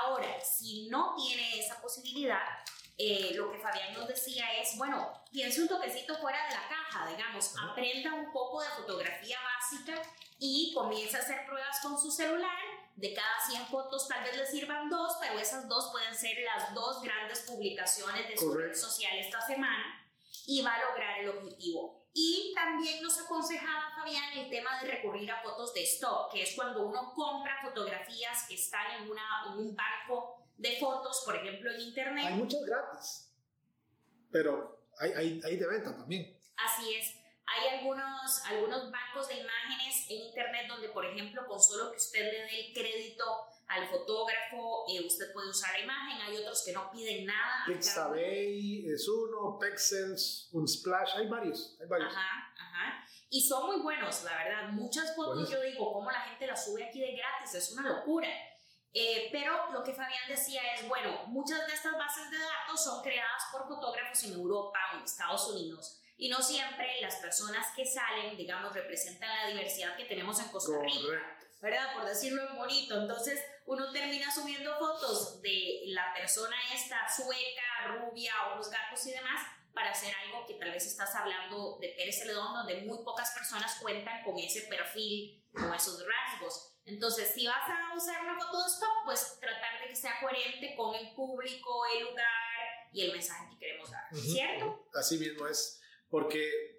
Ahora, 0.00 0.40
si 0.40 0.88
no 0.88 1.14
tiene 1.16 1.58
esa 1.58 1.80
posibilidad, 1.80 2.42
eh, 2.96 3.32
lo 3.34 3.50
que 3.50 3.58
Fabián 3.58 3.94
nos 3.94 4.06
decía 4.06 4.44
es, 4.60 4.76
bueno, 4.76 5.12
piense 5.32 5.62
un 5.62 5.68
toquecito 5.68 6.16
fuera 6.18 6.48
de 6.48 6.54
la 6.54 6.68
caja, 6.68 7.08
digamos, 7.08 7.54
aprenda 7.60 8.14
un 8.14 8.32
poco 8.32 8.62
de 8.62 8.68
fotografía 8.70 9.38
básica 9.42 10.02
y 10.38 10.72
comience 10.72 11.16
a 11.16 11.20
hacer 11.20 11.46
pruebas 11.46 11.80
con 11.80 11.98
su 11.98 12.10
celular 12.10 12.58
de 12.98 13.14
cada 13.14 13.40
100 13.48 13.66
fotos 13.66 14.08
tal 14.08 14.24
vez 14.24 14.36
le 14.36 14.44
sirvan 14.44 14.90
dos, 14.90 15.18
pero 15.20 15.38
esas 15.38 15.68
dos 15.68 15.90
pueden 15.92 16.12
ser 16.14 16.36
las 16.44 16.74
dos 16.74 17.00
grandes 17.00 17.40
publicaciones 17.42 18.28
de 18.28 18.36
su 18.36 18.52
red 18.52 18.74
social 18.74 19.16
esta 19.16 19.40
semana 19.40 20.04
y 20.46 20.62
va 20.62 20.74
a 20.74 20.90
lograr 20.90 21.20
el 21.20 21.28
objetivo. 21.28 22.08
Y 22.12 22.52
también 22.56 23.00
nos 23.00 23.16
aconsejaba 23.20 23.94
Fabián 23.94 24.36
el 24.36 24.50
tema 24.50 24.82
de 24.82 24.90
recurrir 24.90 25.30
a 25.30 25.40
fotos 25.42 25.72
de 25.74 25.84
stock, 25.84 26.32
que 26.32 26.42
es 26.42 26.56
cuando 26.56 26.88
uno 26.88 27.14
compra 27.14 27.60
fotografías 27.62 28.46
que 28.48 28.56
están 28.56 29.00
en, 29.00 29.08
una, 29.08 29.44
en 29.46 29.58
un 29.58 29.76
banco 29.76 30.48
de 30.56 30.76
fotos, 30.80 31.22
por 31.24 31.36
ejemplo 31.36 31.70
en 31.70 31.80
internet. 31.80 32.24
Hay 32.26 32.34
muchas 32.34 32.64
gratis, 32.64 33.32
pero 34.32 34.88
hay, 34.98 35.12
hay, 35.12 35.40
hay 35.44 35.56
de 35.56 35.66
venta 35.68 35.96
también. 35.96 36.36
Así 36.56 36.94
es. 36.94 37.14
Hay 37.50 37.78
algunos, 37.78 38.44
algunos 38.44 38.90
bancos 38.90 39.28
de 39.28 39.38
imágenes 39.40 40.06
en 40.08 40.26
Internet 40.26 40.66
donde, 40.68 40.88
por 40.90 41.04
ejemplo, 41.06 41.46
con 41.46 41.60
solo 41.60 41.90
que 41.90 41.96
usted 41.96 42.20
le 42.20 42.42
dé 42.42 42.66
el 42.66 42.74
crédito 42.74 43.24
al 43.68 43.88
fotógrafo, 43.88 44.84
eh, 44.88 45.04
usted 45.06 45.32
puede 45.32 45.50
usar 45.50 45.72
la 45.72 45.80
imagen. 45.80 46.20
Hay 46.20 46.36
otros 46.36 46.62
que 46.64 46.72
no 46.72 46.90
piden 46.90 47.26
nada. 47.26 47.64
Pixabay 47.66 48.86
es 48.86 49.08
uno, 49.08 49.58
Pexels, 49.58 50.48
Unsplash, 50.52 51.16
hay 51.16 51.28
varios, 51.28 51.76
hay 51.80 51.86
varios. 51.86 52.14
Ajá, 52.14 52.54
ajá. 52.58 53.06
Y 53.30 53.46
son 53.46 53.66
muy 53.66 53.80
buenos, 53.82 54.24
la 54.24 54.36
verdad. 54.36 54.68
Muchas 54.70 55.14
fotos 55.14 55.50
yo 55.50 55.60
digo, 55.62 55.92
¿cómo 55.92 56.10
la 56.10 56.20
gente 56.20 56.46
las 56.46 56.64
sube 56.64 56.84
aquí 56.84 57.00
de 57.00 57.12
gratis? 57.12 57.54
Es 57.54 57.72
una 57.72 57.88
locura. 57.88 58.28
Eh, 58.92 59.28
pero 59.30 59.70
lo 59.70 59.82
que 59.82 59.92
Fabián 59.92 60.28
decía 60.28 60.62
es, 60.74 60.88
bueno, 60.88 61.26
muchas 61.26 61.66
de 61.66 61.74
estas 61.74 61.92
bases 61.92 62.30
de 62.30 62.38
datos 62.38 62.82
son 62.82 63.02
creadas 63.02 63.42
por 63.52 63.68
fotógrafos 63.68 64.24
en 64.24 64.32
Europa 64.32 64.78
o 64.92 64.96
en 64.96 65.04
Estados 65.04 65.46
Unidos 65.48 66.00
y 66.18 66.28
no 66.28 66.42
siempre 66.42 67.00
las 67.00 67.16
personas 67.16 67.66
que 67.74 67.86
salen, 67.86 68.36
digamos, 68.36 68.74
representan 68.74 69.28
la 69.36 69.46
diversidad 69.46 69.96
que 69.96 70.04
tenemos 70.04 70.38
en 70.40 70.48
Costa 70.48 70.78
Rica. 70.82 71.38
¿verdad? 71.60 71.92
Por 71.94 72.04
decirlo 72.04 72.48
en 72.48 72.56
bonito. 72.56 73.00
Entonces, 73.00 73.40
uno 73.66 73.90
termina 73.92 74.32
subiendo 74.32 74.78
fotos 74.78 75.40
de 75.42 75.82
la 75.86 76.12
persona 76.14 76.56
esta 76.74 77.08
sueca, 77.08 77.86
rubia, 77.88 78.32
ojos 78.52 78.70
gatos 78.70 79.06
y 79.06 79.12
demás, 79.12 79.46
para 79.72 79.90
hacer 79.90 80.12
algo 80.24 80.46
que 80.46 80.54
tal 80.54 80.72
vez 80.72 80.86
estás 80.86 81.14
hablando 81.14 81.78
de 81.80 81.88
Pérez 81.90 82.18
Celedón, 82.18 82.52
donde 82.52 82.82
muy 82.82 82.98
pocas 83.04 83.30
personas 83.30 83.78
cuentan 83.80 84.22
con 84.24 84.38
ese 84.38 84.62
perfil, 84.62 85.44
con 85.52 85.72
esos 85.74 86.04
rasgos. 86.06 86.74
Entonces, 86.84 87.32
si 87.34 87.46
vas 87.46 87.68
a 87.68 87.94
usar 87.94 88.22
una 88.22 88.40
foto 88.40 88.62
de 88.62 88.70
stock, 88.70 89.04
pues 89.04 89.38
tratar 89.40 89.80
de 89.82 89.88
que 89.88 89.96
sea 89.96 90.18
coherente 90.20 90.74
con 90.74 90.94
el 90.94 91.14
público, 91.14 91.82
el 91.94 92.04
lugar 92.04 92.26
y 92.92 93.02
el 93.02 93.12
mensaje 93.12 93.50
que 93.50 93.58
queremos 93.58 93.90
dar, 93.90 94.04
¿cierto? 94.14 94.88
Así 94.94 95.18
mismo 95.18 95.46
es, 95.46 95.80
porque 96.10 96.78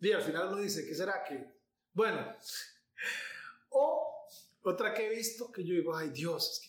y 0.00 0.12
al 0.12 0.22
final 0.22 0.48
uno 0.48 0.62
dice, 0.62 0.86
¿qué 0.86 0.94
será 0.94 1.22
que? 1.24 1.46
Bueno, 1.92 2.34
o 3.70 4.26
otra 4.62 4.94
que 4.94 5.06
he 5.06 5.14
visto 5.14 5.52
que 5.52 5.62
yo 5.62 5.74
digo, 5.74 5.94
ay 5.94 6.10
Dios, 6.10 6.62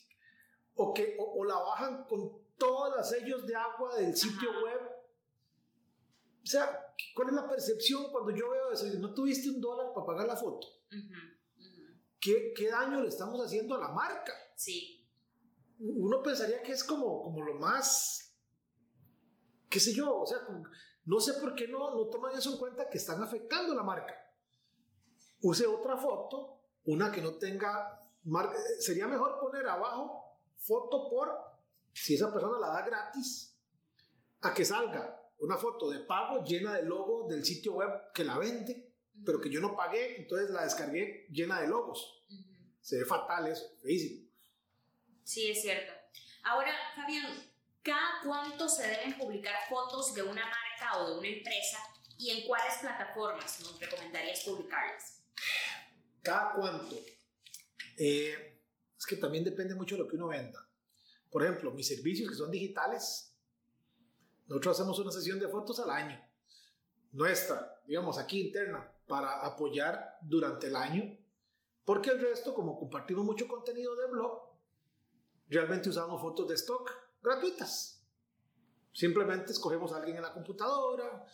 o 0.75 0.93
que 0.93 1.15
o, 1.17 1.46
la 1.46 1.55
bajan 1.55 2.03
con 2.05 2.41
todos 2.58 2.96
los 2.96 3.10
sellos 3.10 3.48
de 3.48 3.55
agua 3.55 3.96
del 3.96 4.15
sitio 4.15 4.50
web. 4.63 4.81
O 6.43 6.46
sea, 6.46 6.93
¿cuál 7.15 7.29
es 7.29 7.36
la 7.36 7.48
percepción 7.48 8.12
cuando 8.12 8.31
yo 8.31 8.50
veo 8.50 8.72
eso? 8.72 8.86
No 9.00 9.13
tuviste 9.13 9.50
un 9.50 9.62
dólar 9.62 9.93
para 9.93 10.05
pagar 10.05 10.27
la 10.27 10.36
foto. 10.36 10.67
¿Qué, 12.20 12.53
¿Qué, 12.55 12.70
daño 12.70 13.01
le 13.01 13.08
estamos 13.08 13.39
haciendo 13.46 13.75
a 13.75 13.79
la 13.79 13.89
marca? 13.89 14.34
Sí. 14.55 15.08
Uno 15.79 16.22
pensaría 16.22 16.62
que 16.62 16.74
es 16.74 16.84
como, 16.84 17.24
como 17.24 17.43
lo 17.43 17.55
más, 17.55 18.36
qué 19.70 19.79
sé 19.79 19.93
yo, 19.93 20.22
o 20.22 20.27
sea, 20.27 20.39
no 21.05 21.20
sé 21.20 21.34
por 21.36 21.55
qué 21.55 21.67
no, 21.67 21.96
no 21.96 22.08
toman 22.08 22.38
eso 22.38 22.51
en 22.51 22.58
cuenta 22.58 22.89
que 22.89 22.98
están 22.98 23.22
afectando 23.24 23.74
la 23.74 23.84
marca. 23.84 24.15
Use 25.41 25.65
otra 25.65 25.98
foto 25.98 26.60
una 26.86 27.12
que 27.12 27.22
no 27.22 27.36
tenga, 27.36 28.01
sería 28.79 29.08
mejor 29.08 29.39
poner 29.39 29.67
abajo 29.67 30.39
foto 30.58 31.10
por, 31.10 31.31
si 31.93 32.15
esa 32.15 32.31
persona 32.31 32.60
la 32.60 32.67
da 32.67 32.81
gratis, 32.84 33.55
a 34.41 34.53
que 34.53 34.65
salga 34.65 35.20
una 35.39 35.58
foto 35.58 35.89
de 35.89 36.00
pago 36.00 36.43
llena 36.43 36.75
de 36.75 36.84
logo 36.84 37.27
del 37.27 37.43
sitio 37.43 37.74
web 37.74 38.12
que 38.13 38.24
la 38.24 38.38
vende, 38.38 38.93
pero 39.25 39.39
que 39.39 39.50
yo 39.50 39.60
no 39.60 39.75
pagué, 39.75 40.17
entonces 40.17 40.50
la 40.51 40.63
descargué 40.63 41.27
llena 41.29 41.62
de 41.62 41.67
logos. 41.67 42.24
Se 42.79 42.98
ve 42.98 43.05
fatal 43.05 43.48
eso, 43.48 43.65
feísimo. 43.81 44.27
Sí, 45.24 45.51
es 45.51 45.62
cierto. 45.62 45.93
Ahora, 46.43 46.74
Fabián, 46.96 47.31
¿cada 47.84 48.22
cuánto 48.24 48.67
se 48.67 48.88
deben 48.88 49.17
publicar 49.17 49.55
fotos 49.70 50.13
de 50.15 50.24
una 50.24 50.43
marca 50.46 50.71
o 50.97 51.09
de 51.09 51.19
una 51.19 51.27
empresa 51.27 51.77
y 52.17 52.29
en 52.29 52.47
cuáles 52.47 52.77
plataformas 52.79 53.59
nos 53.61 53.79
recomendarías 53.79 54.43
publicarlas? 54.43 55.23
¿Cada 56.21 56.53
cuánto? 56.53 56.95
Eh, 57.97 58.61
es 58.97 59.05
que 59.05 59.15
también 59.15 59.43
depende 59.43 59.75
mucho 59.75 59.95
de 59.95 60.03
lo 60.03 60.07
que 60.07 60.15
uno 60.15 60.27
venda. 60.27 60.67
Por 61.29 61.43
ejemplo, 61.43 61.71
mis 61.71 61.88
servicios 61.88 62.29
que 62.29 62.35
son 62.35 62.51
digitales, 62.51 63.33
nosotros 64.47 64.77
hacemos 64.77 65.00
una 65.00 65.11
sesión 65.11 65.39
de 65.39 65.47
fotos 65.47 65.79
al 65.79 65.89
año, 65.89 66.21
nuestra, 67.11 67.81
digamos 67.88 68.17
aquí 68.17 68.41
interna, 68.47 68.91
para 69.07 69.45
apoyar 69.45 70.17
durante 70.21 70.67
el 70.67 70.75
año, 70.75 71.17
porque 71.85 72.11
el 72.11 72.21
resto, 72.21 72.53
como 72.53 72.77
compartimos 72.77 73.25
mucho 73.25 73.47
contenido 73.47 73.95
de 73.95 74.07
blog, 74.07 74.51
realmente 75.47 75.89
usamos 75.89 76.21
fotos 76.21 76.47
de 76.47 76.55
stock 76.55 76.91
gratuitas. 77.21 78.00
Simplemente 78.93 79.51
escogemos 79.51 79.93
a 79.93 79.98
alguien 79.98 80.17
en 80.17 80.24
la 80.24 80.33
computadora, 80.33 81.25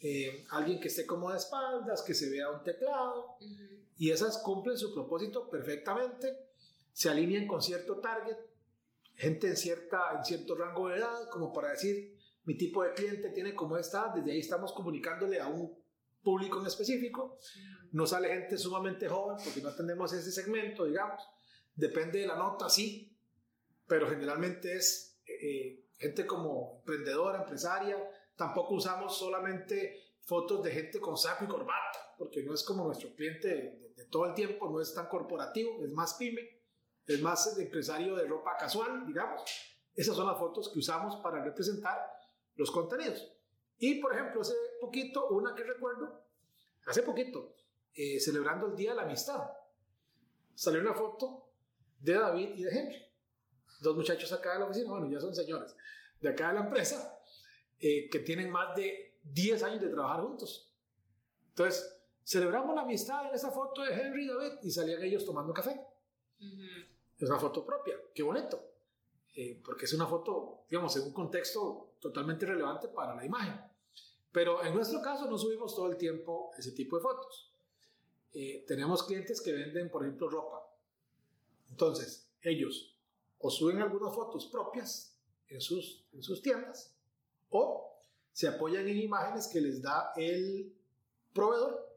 eh, 0.00 0.44
alguien 0.50 0.80
que 0.80 0.88
esté 0.88 1.06
como 1.06 1.30
de 1.30 1.38
espaldas, 1.38 2.02
que 2.02 2.14
se 2.14 2.30
vea 2.30 2.50
un 2.50 2.62
teclado, 2.62 3.36
y 3.96 4.10
esas 4.10 4.38
cumplen 4.38 4.76
su 4.76 4.92
propósito 4.92 5.48
perfectamente, 5.48 6.48
se 6.92 7.08
alinean 7.08 7.46
con 7.46 7.62
cierto 7.62 8.00
target, 8.00 8.36
gente 9.14 9.46
en, 9.48 9.56
cierta, 9.56 10.14
en 10.16 10.24
cierto 10.24 10.56
rango 10.56 10.88
de 10.88 10.98
edad, 10.98 11.28
como 11.30 11.52
para 11.52 11.70
decir, 11.70 12.18
mi 12.44 12.56
tipo 12.56 12.82
de 12.82 12.94
cliente 12.94 13.30
tiene 13.30 13.54
como 13.54 13.76
esta, 13.76 14.12
desde 14.14 14.32
ahí 14.32 14.40
estamos 14.40 14.72
comunicándole 14.72 15.40
a 15.40 15.46
un 15.46 15.78
público 16.22 16.60
en 16.60 16.66
específico, 16.66 17.38
no 17.92 18.06
sale 18.06 18.28
gente 18.28 18.56
sumamente 18.58 19.08
joven 19.08 19.36
porque 19.44 19.60
no 19.60 19.68
atendemos 19.68 20.12
ese 20.12 20.32
segmento, 20.32 20.84
digamos, 20.84 21.22
depende 21.74 22.20
de 22.20 22.26
la 22.26 22.36
nota, 22.36 22.68
sí, 22.68 23.16
pero 23.86 24.08
generalmente 24.08 24.74
es 24.74 25.11
gente 25.98 26.26
como 26.26 26.78
emprendedora, 26.80 27.40
empresaria, 27.40 27.96
tampoco 28.36 28.74
usamos 28.74 29.16
solamente 29.16 30.16
fotos 30.22 30.62
de 30.62 30.70
gente 30.70 31.00
con 31.00 31.16
saco 31.16 31.44
y 31.44 31.48
corbata, 31.48 32.14
porque 32.18 32.42
no 32.42 32.54
es 32.54 32.62
como 32.64 32.84
nuestro 32.84 33.14
cliente 33.14 33.48
de, 33.48 34.04
todo 34.10 34.26
el 34.26 34.34
tiempo, 34.34 34.68
no 34.68 34.80
es 34.80 34.92
tan 34.94 35.06
corporativo, 35.06 35.82
es 35.82 35.90
más 35.92 36.14
pyme, 36.14 36.62
es 37.06 37.20
más 37.20 37.58
empresario 37.58 38.14
de 38.16 38.26
ropa 38.26 38.56
casual, 38.58 39.06
digamos. 39.06 39.42
Esas 39.94 40.16
son 40.16 40.26
las 40.26 40.38
fotos 40.38 40.70
que 40.72 40.78
usamos 40.78 41.16
para 41.16 41.42
representar 41.42 41.98
los 42.56 42.70
contenidos. 42.70 43.32
Y, 43.78 44.00
por 44.00 44.14
ejemplo, 44.14 44.40
hace 44.40 44.54
poquito, 44.80 45.28
una 45.28 45.54
que 45.54 45.64
recuerdo, 45.64 46.24
hace 46.86 47.02
poquito, 47.02 47.54
eh, 47.94 48.20
celebrando 48.20 48.66
el 48.66 48.76
Día 48.76 48.90
de 48.90 48.96
la 48.96 49.02
Amistad, 49.02 49.50
salió 50.54 50.80
una 50.80 50.94
foto 50.94 51.52
de 51.98 52.14
David 52.14 52.50
y 52.54 52.64
de 52.64 52.70
Henry, 52.70 53.11
dos 53.82 53.96
muchachos 53.96 54.32
acá 54.32 54.54
de 54.54 54.60
la 54.60 54.66
oficina, 54.66 54.90
bueno, 54.90 55.10
ya 55.10 55.20
son 55.20 55.34
señores, 55.34 55.76
de 56.20 56.28
acá 56.28 56.48
de 56.48 56.54
la 56.54 56.60
empresa, 56.60 57.18
eh, 57.80 58.08
que 58.08 58.20
tienen 58.20 58.50
más 58.50 58.74
de 58.76 59.18
10 59.24 59.62
años 59.64 59.80
de 59.80 59.88
trabajar 59.88 60.22
juntos. 60.22 60.72
Entonces, 61.48 61.96
celebramos 62.24 62.74
la 62.74 62.82
amistad 62.82 63.28
en 63.28 63.34
esa 63.34 63.50
foto 63.50 63.82
de 63.82 63.92
Henry 63.92 64.24
y 64.24 64.28
David 64.28 64.52
y 64.62 64.70
salían 64.70 65.02
ellos 65.02 65.24
tomando 65.24 65.52
café. 65.52 65.80
Es 67.18 67.28
una 67.28 67.38
foto 67.38 67.64
propia, 67.64 67.96
qué 68.14 68.22
bonito. 68.22 68.68
Eh, 69.34 69.60
porque 69.64 69.86
es 69.86 69.92
una 69.94 70.06
foto, 70.06 70.64
digamos, 70.68 70.94
en 70.96 71.04
un 71.04 71.12
contexto 71.12 71.94
totalmente 72.00 72.44
relevante 72.44 72.88
para 72.88 73.14
la 73.14 73.24
imagen. 73.24 73.54
Pero 74.30 74.64
en 74.64 74.74
nuestro 74.74 75.00
caso 75.00 75.28
no 75.28 75.38
subimos 75.38 75.74
todo 75.74 75.90
el 75.90 75.96
tiempo 75.96 76.52
ese 76.56 76.72
tipo 76.72 76.96
de 76.96 77.02
fotos. 77.02 77.52
Eh, 78.32 78.64
tenemos 78.66 79.02
clientes 79.02 79.40
que 79.40 79.52
venden, 79.52 79.90
por 79.90 80.02
ejemplo, 80.02 80.28
ropa. 80.28 80.66
Entonces, 81.70 82.30
ellos 82.42 82.91
o 83.42 83.50
suben 83.50 83.82
algunas 83.82 84.14
fotos 84.14 84.46
propias 84.46 85.16
en 85.48 85.60
sus, 85.60 86.06
en 86.12 86.22
sus 86.22 86.40
tiendas 86.40 86.96
o 87.50 87.92
se 88.32 88.48
apoyan 88.48 88.88
en 88.88 88.98
imágenes 88.98 89.48
que 89.48 89.60
les 89.60 89.82
da 89.82 90.12
el 90.16 90.74
proveedor 91.34 91.92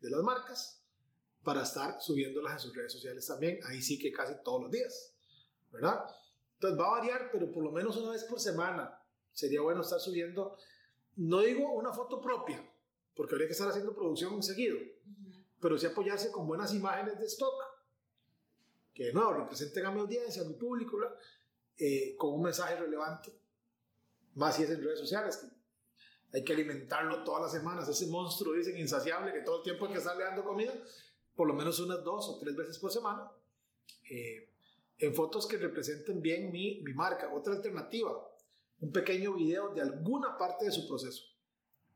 de 0.00 0.10
las 0.10 0.22
marcas 0.22 0.84
para 1.42 1.62
estar 1.62 2.00
subiéndolas 2.00 2.52
en 2.52 2.58
sus 2.60 2.76
redes 2.76 2.92
sociales 2.92 3.26
también. 3.26 3.58
Ahí 3.64 3.82
sí 3.82 3.98
que 3.98 4.12
casi 4.12 4.34
todos 4.44 4.62
los 4.62 4.70
días, 4.70 5.14
¿verdad? 5.72 6.04
Entonces 6.54 6.78
va 6.78 6.86
a 6.86 6.98
variar, 6.98 7.30
pero 7.32 7.50
por 7.50 7.64
lo 7.64 7.72
menos 7.72 7.96
una 7.96 8.10
vez 8.10 8.24
por 8.24 8.38
semana 8.38 9.02
sería 9.32 9.62
bueno 9.62 9.80
estar 9.80 9.98
subiendo, 9.98 10.56
no 11.16 11.40
digo 11.40 11.72
una 11.72 11.92
foto 11.92 12.20
propia, 12.20 12.62
porque 13.16 13.34
habría 13.34 13.48
que 13.48 13.54
estar 13.54 13.68
haciendo 13.68 13.94
producción 13.94 14.42
seguido, 14.42 14.76
pero 15.60 15.78
sí 15.78 15.86
apoyarse 15.86 16.30
con 16.30 16.46
buenas 16.46 16.74
imágenes 16.74 17.18
de 17.18 17.26
stock, 17.26 17.54
que 19.00 19.14
no 19.14 19.32
representen 19.32 19.86
a 19.86 19.90
mi 19.90 20.00
audiencia, 20.00 20.42
a 20.42 20.44
mi 20.44 20.52
público, 20.52 20.98
eh, 21.78 22.14
con 22.18 22.34
un 22.34 22.42
mensaje 22.42 22.76
relevante, 22.76 23.32
más 24.34 24.56
si 24.56 24.64
es 24.64 24.70
en 24.70 24.84
redes 24.84 24.98
sociales, 24.98 25.42
hay 26.30 26.44
que 26.44 26.52
alimentarlo 26.52 27.24
todas 27.24 27.44
las 27.44 27.52
semanas. 27.52 27.88
Ese 27.88 28.08
monstruo, 28.08 28.52
dicen, 28.52 28.76
insaciable, 28.76 29.32
que 29.32 29.40
todo 29.40 29.56
el 29.56 29.62
tiempo 29.62 29.86
hay 29.86 29.92
que 29.92 29.98
estarle 30.00 30.24
dando 30.24 30.44
comida, 30.44 30.74
por 31.34 31.48
lo 31.48 31.54
menos 31.54 31.80
unas 31.80 32.04
dos 32.04 32.28
o 32.28 32.38
tres 32.40 32.54
veces 32.54 32.78
por 32.78 32.92
semana, 32.92 33.30
eh, 34.10 34.50
en 34.98 35.14
fotos 35.14 35.46
que 35.46 35.56
representen 35.56 36.20
bien 36.20 36.52
mi 36.52 36.82
marca. 36.94 37.32
Otra 37.32 37.54
alternativa, 37.54 38.12
un 38.80 38.92
pequeño 38.92 39.32
video 39.32 39.72
de 39.72 39.80
alguna 39.80 40.36
parte 40.36 40.66
de 40.66 40.72
su 40.72 40.86
proceso. 40.86 41.24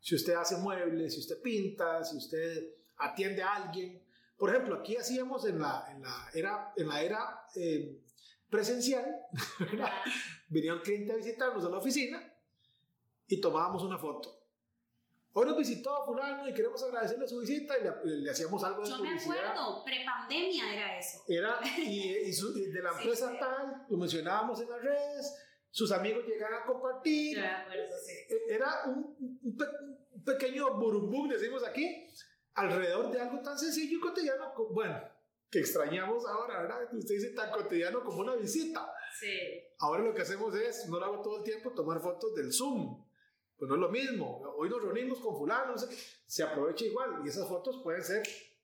Si 0.00 0.14
usted 0.14 0.36
hace 0.36 0.56
muebles, 0.56 1.12
si 1.12 1.20
usted 1.20 1.42
pinta, 1.42 2.02
si 2.02 2.16
usted 2.16 2.76
atiende 2.96 3.42
a 3.42 3.56
alguien. 3.56 4.02
Por 4.36 4.50
ejemplo, 4.50 4.76
aquí 4.76 4.96
hacíamos 4.96 5.46
en 5.46 5.60
la, 5.60 5.86
en 5.90 6.02
la 6.02 6.30
era, 6.34 6.72
en 6.76 6.88
la 6.88 7.02
era 7.02 7.46
eh, 7.54 8.00
presencial, 8.48 9.04
venía 10.48 10.74
un 10.74 10.80
cliente 10.80 11.12
a 11.12 11.16
visitarnos 11.16 11.64
a 11.64 11.68
la 11.68 11.78
oficina 11.78 12.22
y 13.26 13.40
tomábamos 13.40 13.82
una 13.82 13.98
foto. 13.98 14.44
Hoy 15.36 15.46
nos 15.46 15.56
visitó 15.56 16.04
fulano 16.04 16.48
y 16.48 16.54
queremos 16.54 16.80
agradecerle 16.84 17.26
su 17.26 17.40
visita 17.40 17.74
y 17.76 18.08
le, 18.22 18.30
hacíamos 18.30 18.62
algo 18.62 18.82
de 18.82 18.88
Yo 18.88 18.98
me 18.98 19.18
acuerdo, 19.18 19.84
prepandemia 19.84 20.72
era 20.72 20.96
eso. 20.96 21.24
Era, 21.26 21.58
y, 21.78 22.30
de 22.70 22.80
la 22.80 22.90
empresa 22.90 23.36
tal, 23.36 23.84
lo 23.88 23.96
mencionábamos 23.96 24.60
en 24.60 24.70
las 24.70 24.80
redes, 24.80 25.34
sus 25.70 25.90
amigos 25.90 26.24
llegaban 26.24 26.62
a 26.62 26.64
compartir. 26.64 27.38
E, 27.38 28.54
era 28.54 28.84
un, 28.86 29.40
un, 29.42 30.22
pequeño 30.24 30.78
burumbum, 30.78 31.28
decimos 31.28 31.64
aquí, 31.64 32.06
alrededor 32.54 33.10
de 33.10 33.20
algo 33.20 33.40
tan 33.42 33.58
sencillo 33.58 33.98
y 33.98 34.00
cotidiano. 34.00 34.52
Bueno, 34.70 35.00
que 35.50 35.60
extrañamos 35.60 36.24
ahora, 36.26 36.62
¿verdad? 36.62 36.94
Usted 36.94 37.14
dice 37.14 37.30
tan 37.30 37.50
cotidiano 37.50 38.02
como 38.02 38.20
una 38.20 38.34
visita. 38.36 38.92
Sí. 39.18 39.28
Ahora 39.78 40.02
lo 40.02 40.14
que 40.14 40.22
hacemos 40.22 40.54
es, 40.54 40.88
no 40.88 40.98
lo 40.98 41.06
hago 41.06 41.22
todo 41.22 41.38
el 41.38 41.44
tiempo, 41.44 41.70
tomar 41.72 42.00
fotos 42.00 42.34
del 42.34 42.52
Zoom. 42.52 43.04
Pues 43.56 43.68
no 43.68 43.74
es 43.76 43.80
lo 43.80 43.88
mismo. 43.88 44.42
Hoy 44.56 44.68
nos 44.68 44.82
reunimos 44.82 45.20
con 45.20 45.36
fulano, 45.36 45.72
no 45.72 45.78
sé 45.78 45.88
qué. 45.88 45.96
se 46.26 46.42
aprovecha 46.42 46.84
igual 46.84 47.22
y 47.24 47.28
esas 47.28 47.48
fotos 47.48 47.80
pueden 47.82 48.02
ser 48.02 48.22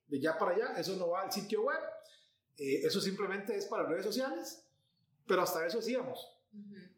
de 0.08 0.20
ya 0.20 0.36
para 0.36 0.52
allá, 0.52 0.74
eso 0.76 0.96
no 0.96 1.10
va 1.10 1.22
al 1.22 1.32
sitio 1.32 1.62
web, 1.62 1.78
eh, 2.58 2.80
eso 2.82 3.00
simplemente 3.00 3.56
es 3.56 3.66
para 3.66 3.84
redes 3.86 4.04
sociales, 4.04 4.66
pero 5.24 5.42
hasta 5.42 5.64
eso 5.64 5.78
hacíamos. 5.78 6.36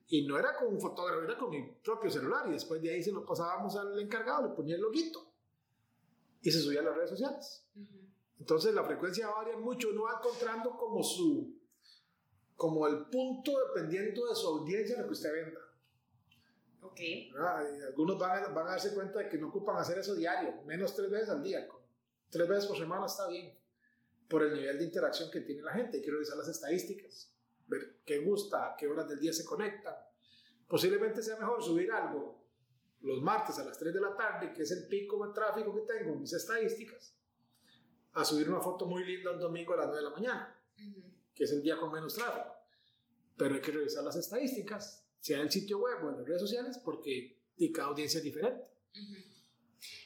Y 0.06 0.26
no 0.26 0.38
era 0.38 0.56
con 0.56 0.68
un 0.68 0.80
fotógrafo, 0.80 1.22
era 1.22 1.36
con 1.36 1.50
mi 1.50 1.62
propio 1.84 2.10
celular 2.10 2.46
y 2.48 2.52
después 2.52 2.80
de 2.80 2.90
ahí 2.90 3.02
se 3.02 3.12
lo 3.12 3.26
pasábamos 3.26 3.76
al 3.76 4.00
encargado, 4.00 4.48
le 4.48 4.54
ponía 4.54 4.76
el 4.76 4.80
loguito 4.80 5.31
y 6.42 6.50
se 6.50 6.60
subía 6.60 6.80
a 6.80 6.84
las 6.84 6.96
redes 6.96 7.10
sociales. 7.10 7.64
Entonces 8.38 8.74
la 8.74 8.84
frecuencia 8.84 9.30
varía 9.30 9.56
mucho, 9.56 9.90
uno 9.90 10.02
va 10.02 10.18
encontrando 10.18 10.76
como 10.76 11.02
su, 11.02 11.56
como 12.56 12.86
el 12.88 13.06
punto 13.06 13.52
dependiendo 13.68 14.26
de 14.28 14.34
su 14.34 14.48
audiencia 14.48 15.00
lo 15.00 15.06
que 15.06 15.12
usted 15.12 15.32
venda. 15.32 15.60
Ok. 16.82 17.00
Algunos 17.86 18.18
van 18.18 18.44
a, 18.44 18.48
van 18.48 18.66
a 18.66 18.70
darse 18.70 18.92
cuenta 18.92 19.20
de 19.20 19.28
que 19.28 19.38
no 19.38 19.48
ocupan 19.48 19.76
hacer 19.76 19.98
eso 19.98 20.16
diario, 20.16 20.62
menos 20.64 20.94
tres 20.94 21.08
veces 21.08 21.28
al 21.28 21.42
día. 21.42 21.66
Tres 22.28 22.48
veces 22.48 22.66
por 22.66 22.76
semana 22.76 23.06
está 23.06 23.28
bien, 23.28 23.56
por 24.28 24.42
el 24.42 24.54
nivel 24.54 24.78
de 24.78 24.84
interacción 24.84 25.30
que 25.30 25.42
tiene 25.42 25.62
la 25.62 25.72
gente. 25.72 26.00
Quiero 26.00 26.16
revisar 26.16 26.36
las 26.36 26.48
estadísticas, 26.48 27.32
ver 27.68 28.00
qué 28.04 28.18
gusta, 28.18 28.74
qué 28.76 28.88
horas 28.88 29.08
del 29.08 29.20
día 29.20 29.32
se 29.32 29.44
conectan. 29.44 29.94
Posiblemente 30.66 31.22
sea 31.22 31.38
mejor 31.38 31.62
subir 31.62 31.92
algo 31.92 32.41
los 33.02 33.20
martes 33.20 33.58
a 33.58 33.64
las 33.64 33.78
3 33.78 33.94
de 33.94 34.00
la 34.00 34.16
tarde, 34.16 34.52
que 34.52 34.62
es 34.62 34.70
el 34.70 34.86
pico 34.86 35.26
de 35.26 35.34
tráfico 35.34 35.74
que 35.74 35.82
tengo 35.82 36.12
en 36.12 36.20
mis 36.20 36.32
estadísticas, 36.32 37.14
a 38.14 38.24
subir 38.24 38.48
una 38.48 38.60
foto 38.60 38.86
muy 38.86 39.04
linda 39.04 39.32
un 39.32 39.40
domingo 39.40 39.74
a 39.74 39.78
las 39.78 39.86
9 39.86 39.98
de 39.98 40.08
la 40.08 40.14
mañana, 40.14 40.62
que 41.34 41.44
es 41.44 41.52
el 41.52 41.62
día 41.62 41.76
con 41.78 41.92
menos 41.92 42.14
tráfico. 42.14 42.54
Pero 43.36 43.54
hay 43.54 43.60
que 43.60 43.72
revisar 43.72 44.04
las 44.04 44.16
estadísticas, 44.16 45.06
sea 45.20 45.38
en 45.38 45.44
el 45.44 45.50
sitio 45.50 45.78
web 45.78 46.04
o 46.04 46.10
en 46.10 46.18
las 46.18 46.26
redes 46.26 46.42
sociales, 46.42 46.78
porque 46.78 47.38
cada 47.74 47.88
audiencia 47.88 48.18
es 48.18 48.24
diferente. 48.24 48.64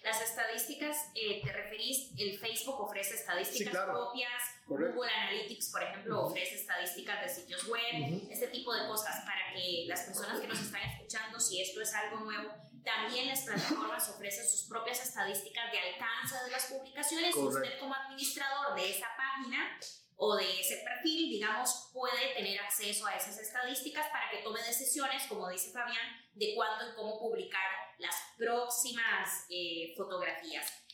Las 0.02 0.22
estadísticas, 0.22 0.96
eh, 1.14 1.42
¿te 1.42 1.52
referís? 1.52 2.12
El 2.16 2.38
Facebook 2.38 2.80
ofrece 2.80 3.14
estadísticas 3.14 3.76
propias, 3.84 4.42
Google 4.66 5.10
Analytics, 5.10 5.70
por 5.70 5.82
ejemplo, 5.82 6.26
ofrece 6.26 6.54
estadísticas 6.54 7.22
de 7.22 7.28
sitios 7.28 7.66
web, 7.68 8.22
este 8.30 8.48
tipo 8.48 8.72
de 8.72 8.86
cosas, 8.86 9.24
para 9.24 9.52
que 9.54 9.84
las 9.86 10.02
personas 10.02 10.40
que 10.40 10.46
nos 10.46 10.60
están 10.60 10.82
escuchando, 10.82 11.40
si 11.40 11.60
esto 11.60 11.80
es 11.80 11.92
algo 11.92 12.20
nuevo, 12.20 12.52
también 12.86 13.26
las 13.26 13.42
plataformas 13.42 14.08
ofrecen 14.14 14.48
sus 14.48 14.68
propias 14.68 15.02
estadísticas 15.02 15.72
de 15.72 15.78
alcance 15.80 16.44
de 16.44 16.50
las 16.52 16.66
publicaciones 16.66 17.34
y 17.34 17.38
usted 17.38 17.80
como 17.80 17.94
administrador 17.94 18.76
de 18.76 18.90
esa 18.90 19.08
página 19.16 19.78
o 20.18 20.36
de 20.36 20.60
ese 20.60 20.76
perfil, 20.78 21.28
digamos, 21.28 21.90
puede 21.92 22.34
tener 22.34 22.58
acceso 22.60 23.06
a 23.06 23.16
esas 23.16 23.38
estadísticas 23.38 24.06
para 24.08 24.30
que 24.30 24.38
tome 24.38 24.62
decisiones, 24.62 25.26
como 25.26 25.50
dice 25.50 25.72
Fabián, 25.72 26.24
de 26.32 26.54
cuándo 26.54 26.90
y 26.90 26.94
cómo 26.94 27.18
publicar 27.18 27.68
las 27.98 28.14
próximas 28.38 29.44
eh, 29.50 29.92
fotografías. 29.94 30.85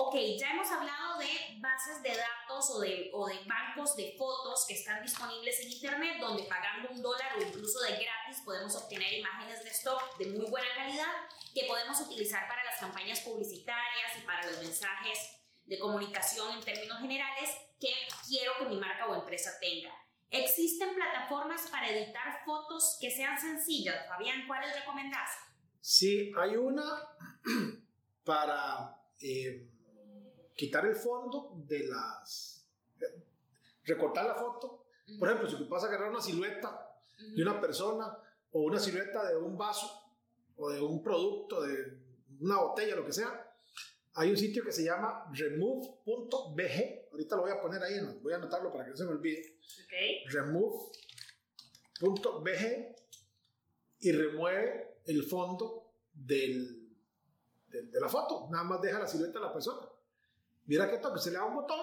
Ok, 0.00 0.14
ya 0.38 0.52
hemos 0.52 0.70
hablado 0.70 1.18
de 1.18 1.58
bases 1.58 2.00
de 2.04 2.10
datos 2.10 2.70
o 2.70 2.78
de, 2.78 3.10
o 3.12 3.26
de 3.26 3.34
bancos 3.46 3.96
de 3.96 4.14
fotos 4.16 4.64
que 4.68 4.74
están 4.74 5.02
disponibles 5.02 5.58
en 5.58 5.72
Internet, 5.72 6.20
donde 6.20 6.44
pagando 6.44 6.90
un 6.90 7.02
dólar 7.02 7.36
o 7.36 7.42
incluso 7.42 7.80
de 7.80 7.96
gratis 7.96 8.40
podemos 8.44 8.76
obtener 8.76 9.12
imágenes 9.14 9.64
de 9.64 9.70
stock 9.70 10.16
de 10.18 10.26
muy 10.26 10.46
buena 10.46 10.68
calidad 10.76 11.12
que 11.52 11.64
podemos 11.64 12.00
utilizar 12.00 12.46
para 12.46 12.62
las 12.62 12.78
campañas 12.78 13.18
publicitarias 13.22 14.16
y 14.16 14.24
para 14.24 14.46
los 14.46 14.60
mensajes 14.60 15.18
de 15.64 15.80
comunicación 15.80 16.56
en 16.56 16.64
términos 16.64 17.00
generales 17.00 17.50
que 17.80 17.92
quiero 18.28 18.52
que 18.56 18.66
mi 18.66 18.76
marca 18.76 19.08
o 19.08 19.16
empresa 19.16 19.50
tenga. 19.60 19.92
¿Existen 20.30 20.94
plataformas 20.94 21.68
para 21.72 21.90
editar 21.90 22.44
fotos 22.44 22.98
que 23.00 23.10
sean 23.10 23.36
sencillas? 23.36 24.06
Fabián, 24.06 24.46
¿cuáles 24.46 24.76
recomendás? 24.76 25.30
Sí, 25.80 26.32
hay 26.38 26.54
una 26.54 26.84
para... 28.24 28.94
Eh, 29.20 29.68
quitar 30.58 30.84
el 30.86 30.96
fondo 30.96 31.54
de 31.68 31.86
las... 31.86 32.66
recortar 33.84 34.26
la 34.26 34.34
foto. 34.34 34.86
Por 35.18 35.28
ejemplo, 35.28 35.48
si 35.48 35.56
tú 35.56 35.68
vas 35.68 35.84
a 35.84 35.86
agarrar 35.86 36.10
una 36.10 36.20
silueta 36.20 36.98
de 37.34 37.40
una 37.40 37.60
persona 37.60 38.18
o 38.50 38.62
una 38.62 38.80
silueta 38.80 39.28
de 39.28 39.36
un 39.36 39.56
vaso 39.56 40.02
o 40.56 40.68
de 40.70 40.80
un 40.80 41.00
producto, 41.00 41.62
de 41.62 41.96
una 42.40 42.58
botella, 42.58 42.96
lo 42.96 43.06
que 43.06 43.12
sea, 43.12 43.54
hay 44.14 44.30
un 44.30 44.36
sitio 44.36 44.64
que 44.64 44.72
se 44.72 44.82
llama 44.82 45.30
remove.bg. 45.32 47.08
Ahorita 47.12 47.36
lo 47.36 47.42
voy 47.42 47.52
a 47.52 47.60
poner 47.60 47.80
ahí, 47.80 48.00
voy 48.20 48.32
a 48.32 48.36
anotarlo 48.36 48.72
para 48.72 48.84
que 48.84 48.90
no 48.90 48.96
se 48.96 49.04
me 49.04 49.12
olvide. 49.12 49.60
Okay. 49.86 50.24
Remove.bg 50.26 50.86
y 54.00 54.12
remueve 54.12 54.98
el 55.06 55.22
fondo 55.22 55.92
del, 56.12 56.90
de 57.68 58.00
la 58.00 58.08
foto. 58.08 58.48
Nada 58.50 58.64
más 58.64 58.80
deja 58.82 58.98
la 58.98 59.06
silueta 59.06 59.38
de 59.38 59.44
la 59.46 59.52
persona. 59.52 59.88
Mira 60.68 60.90
que 60.90 60.98
toque, 60.98 61.18
se 61.18 61.30
le 61.30 61.38
da 61.38 61.44
un 61.44 61.54
botón. 61.54 61.78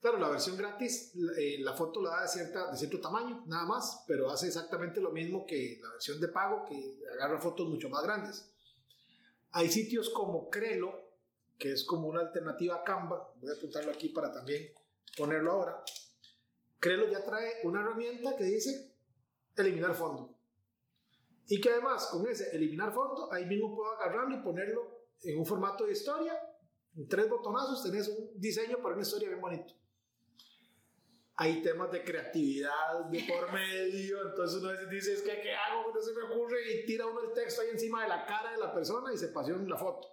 Claro, 0.00 0.18
la 0.18 0.28
versión 0.28 0.56
gratis, 0.56 1.12
eh, 1.38 1.56
la 1.60 1.72
foto 1.72 2.00
la 2.00 2.10
da 2.10 2.22
de, 2.22 2.28
cierta, 2.28 2.70
de 2.70 2.76
cierto 2.76 3.00
tamaño, 3.00 3.42
nada 3.46 3.64
más, 3.64 4.04
pero 4.06 4.30
hace 4.30 4.46
exactamente 4.46 5.00
lo 5.00 5.10
mismo 5.10 5.44
que 5.44 5.80
la 5.82 5.90
versión 5.90 6.20
de 6.20 6.28
pago, 6.28 6.64
que 6.68 7.00
agarra 7.14 7.40
fotos 7.40 7.66
mucho 7.68 7.88
más 7.88 8.04
grandes. 8.04 8.48
Hay 9.52 9.68
sitios 9.70 10.10
como 10.10 10.50
Crelo, 10.50 10.92
que 11.58 11.72
es 11.72 11.82
como 11.84 12.08
una 12.08 12.20
alternativa 12.20 12.76
a 12.76 12.84
Canva, 12.84 13.32
voy 13.40 13.50
a 13.50 13.54
apuntarlo 13.54 13.90
aquí 13.90 14.10
para 14.10 14.32
también 14.32 14.70
ponerlo 15.16 15.50
ahora. 15.50 15.82
Crelo 16.78 17.10
ya 17.10 17.24
trae 17.24 17.54
una 17.64 17.80
herramienta 17.80 18.36
que 18.36 18.44
dice 18.44 18.94
eliminar 19.56 19.94
fondo. 19.94 20.36
Y 21.48 21.60
que 21.60 21.70
además 21.70 22.06
con 22.06 22.28
ese 22.28 22.54
eliminar 22.54 22.92
fondo, 22.92 23.32
ahí 23.32 23.46
mismo 23.46 23.74
puedo 23.74 23.92
agarrarlo 23.92 24.36
y 24.36 24.42
ponerlo 24.42 25.06
en 25.22 25.38
un 25.40 25.46
formato 25.46 25.86
de 25.86 25.92
historia 25.92 26.38
en 26.98 27.06
tres 27.06 27.28
botonazos 27.28 27.84
tenés 27.84 28.08
un 28.08 28.40
diseño 28.40 28.78
para 28.82 28.94
una 28.94 29.02
historia 29.02 29.28
bien 29.28 29.40
bonito. 29.40 29.72
Hay 31.36 31.62
temas 31.62 31.92
de 31.92 32.02
creatividad 32.02 33.04
de 33.08 33.22
por 33.22 33.52
medio, 33.52 34.28
entonces 34.28 34.60
uno 34.60 34.72
dice, 34.90 35.12
es 35.12 35.22
que 35.22 35.40
¿qué 35.40 35.54
hago? 35.54 35.92
No 35.94 36.02
se 36.02 36.12
me 36.12 36.22
ocurre 36.22 36.58
y 36.72 36.86
tira 36.86 37.06
uno 37.06 37.20
el 37.20 37.32
texto 37.32 37.62
ahí 37.62 37.68
encima 37.70 38.02
de 38.02 38.08
la 38.08 38.26
cara 38.26 38.50
de 38.50 38.58
la 38.58 38.74
persona 38.74 39.14
y 39.14 39.16
se 39.16 39.28
pasiona 39.28 39.62
la 39.68 39.78
foto. 39.78 40.08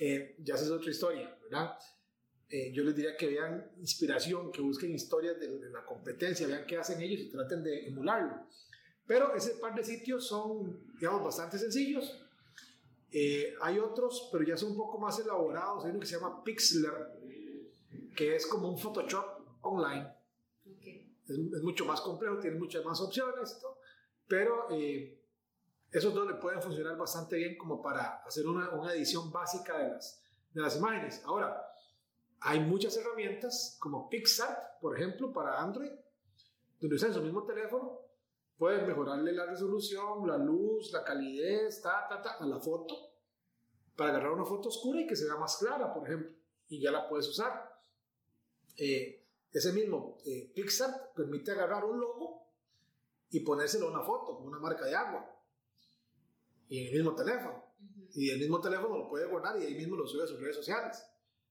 Eh, 0.00 0.36
ya 0.38 0.54
esa 0.54 0.64
es 0.64 0.70
otra 0.70 0.90
historia, 0.90 1.38
¿verdad? 1.42 1.76
Eh, 2.48 2.72
yo 2.72 2.82
les 2.82 2.96
diría 2.96 3.14
que 3.14 3.26
vean 3.26 3.72
inspiración, 3.76 4.50
que 4.50 4.62
busquen 4.62 4.94
historias 4.94 5.38
de, 5.38 5.48
de, 5.48 5.68
la 5.68 5.84
competencia, 5.84 6.46
vean 6.46 6.64
qué 6.66 6.78
hacen 6.78 6.98
ellos 7.02 7.20
y 7.20 7.30
traten 7.30 7.62
de 7.62 7.88
emularlo. 7.88 8.46
Pero 9.06 9.34
ese 9.34 9.56
par 9.56 9.74
de 9.74 9.84
sitios 9.84 10.26
son, 10.26 10.94
digamos, 10.98 11.22
bastante 11.22 11.58
sencillos 11.58 12.25
eh, 13.10 13.54
hay 13.60 13.78
otros, 13.78 14.28
pero 14.32 14.44
ya 14.44 14.56
son 14.56 14.72
un 14.72 14.76
poco 14.76 14.98
más 14.98 15.18
elaborados. 15.18 15.84
Hay 15.84 15.90
uno 15.90 16.00
que 16.00 16.06
se 16.06 16.16
llama 16.16 16.42
Pixlr, 16.42 17.20
que 18.16 18.36
es 18.36 18.46
como 18.46 18.68
un 18.68 18.78
Photoshop 18.78 19.24
online. 19.62 20.12
Es, 21.26 21.62
mucho 21.62 21.84
más 21.84 22.00
complejo, 22.00 22.38
tiene 22.38 22.58
muchas 22.58 22.84
más 22.84 23.00
opciones, 23.00 23.60
pero 24.28 24.68
eh, 24.70 25.20
esos 25.90 26.14
dos 26.14 26.26
le 26.26 26.34
pueden 26.34 26.62
funcionar 26.62 26.96
bastante 26.96 27.36
bien 27.36 27.56
como 27.56 27.82
para 27.82 28.22
hacer 28.24 28.46
una, 28.46 28.70
una 28.70 28.92
edición 28.92 29.30
básica 29.32 29.78
de 29.78 29.88
las, 29.90 30.22
de 30.52 30.60
las 30.60 30.76
imágenes. 30.76 31.22
Ahora, 31.24 31.66
hay 32.40 32.60
muchas 32.60 32.96
herramientas 32.96 33.76
como 33.80 34.08
PixArt, 34.08 34.80
por 34.80 34.96
ejemplo, 34.96 35.32
para 35.32 35.60
Android, 35.60 35.90
donde 36.80 36.96
usan 36.96 37.14
su 37.14 37.22
mismo 37.22 37.44
teléfono 37.44 38.00
Puedes 38.58 38.86
mejorarle 38.86 39.32
la 39.32 39.46
resolución, 39.46 40.26
la 40.26 40.38
luz, 40.38 40.90
la 40.92 41.04
calidez, 41.04 41.82
ta, 41.82 42.06
ta, 42.08 42.22
ta, 42.22 42.36
a 42.40 42.46
la 42.46 42.58
foto 42.58 42.94
para 43.96 44.10
agarrar 44.10 44.32
una 44.32 44.44
foto 44.44 44.68
oscura 44.68 45.00
y 45.00 45.06
que 45.06 45.16
se 45.16 45.24
vea 45.24 45.36
más 45.36 45.56
clara, 45.56 45.92
por 45.92 46.06
ejemplo, 46.06 46.30
y 46.68 46.80
ya 46.80 46.90
la 46.92 47.08
puedes 47.08 47.26
usar. 47.28 47.80
Eh, 48.76 49.26
ese 49.50 49.72
mismo 49.72 50.18
eh, 50.26 50.52
Pixar 50.54 51.12
permite 51.14 51.52
agarrar 51.52 51.84
un 51.84 51.98
logo 51.98 52.46
y 53.30 53.40
ponérselo 53.40 53.88
a 53.88 53.90
una 53.90 54.02
foto, 54.02 54.38
una 54.38 54.58
marca 54.58 54.84
de 54.84 54.94
agua, 54.94 55.34
y 56.68 56.80
en 56.80 56.86
el 56.88 56.92
mismo 56.92 57.14
teléfono. 57.14 57.64
Y 58.14 58.30
el 58.30 58.38
mismo 58.38 58.60
teléfono 58.60 58.96
lo 58.96 59.08
puede 59.08 59.26
guardar 59.26 59.60
y 59.60 59.64
ahí 59.64 59.74
mismo 59.74 59.96
lo 59.96 60.06
sube 60.06 60.24
a 60.24 60.26
sus 60.26 60.40
redes 60.40 60.56
sociales. 60.56 61.02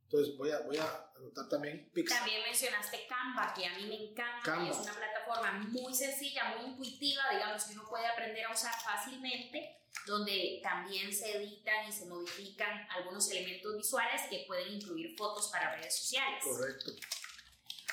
Entonces 0.06 0.38
voy 0.38 0.52
a, 0.52 0.60
voy 0.62 0.78
a 0.78 1.12
anotar 1.18 1.50
también 1.50 1.90
Pixar. 1.92 2.20
También 2.20 2.44
mencionaste 2.44 3.08
Canva, 3.08 3.54
que 3.54 3.66
a 3.66 3.76
mí 3.76 3.88
me 3.88 4.12
encanta, 4.12 4.70
es 4.70 4.78
una 4.78 4.94
plataforma 4.94 5.52
muy 5.70 5.94
sencilla, 5.94 6.56
muy 6.56 6.70
intuitiva, 6.70 7.24
digamos 7.32 7.64
que 7.64 7.74
uno 7.74 7.90
puede 7.90 8.06
aprender 8.06 8.46
a 8.46 8.52
usar 8.52 8.74
fácilmente, 8.84 9.82
donde 10.06 10.60
también 10.62 11.14
se 11.14 11.38
editan 11.38 11.88
y 11.90 11.92
se 11.92 12.06
modifican 12.06 12.88
algunos 12.92 13.30
elementos 13.32 13.76
visuales 13.76 14.22
que 14.30 14.44
pueden 14.46 14.74
incluir 14.74 15.16
fotos 15.18 15.50
para 15.52 15.76
redes 15.76 15.98
sociales. 15.98 16.44
Correcto. 16.44 16.92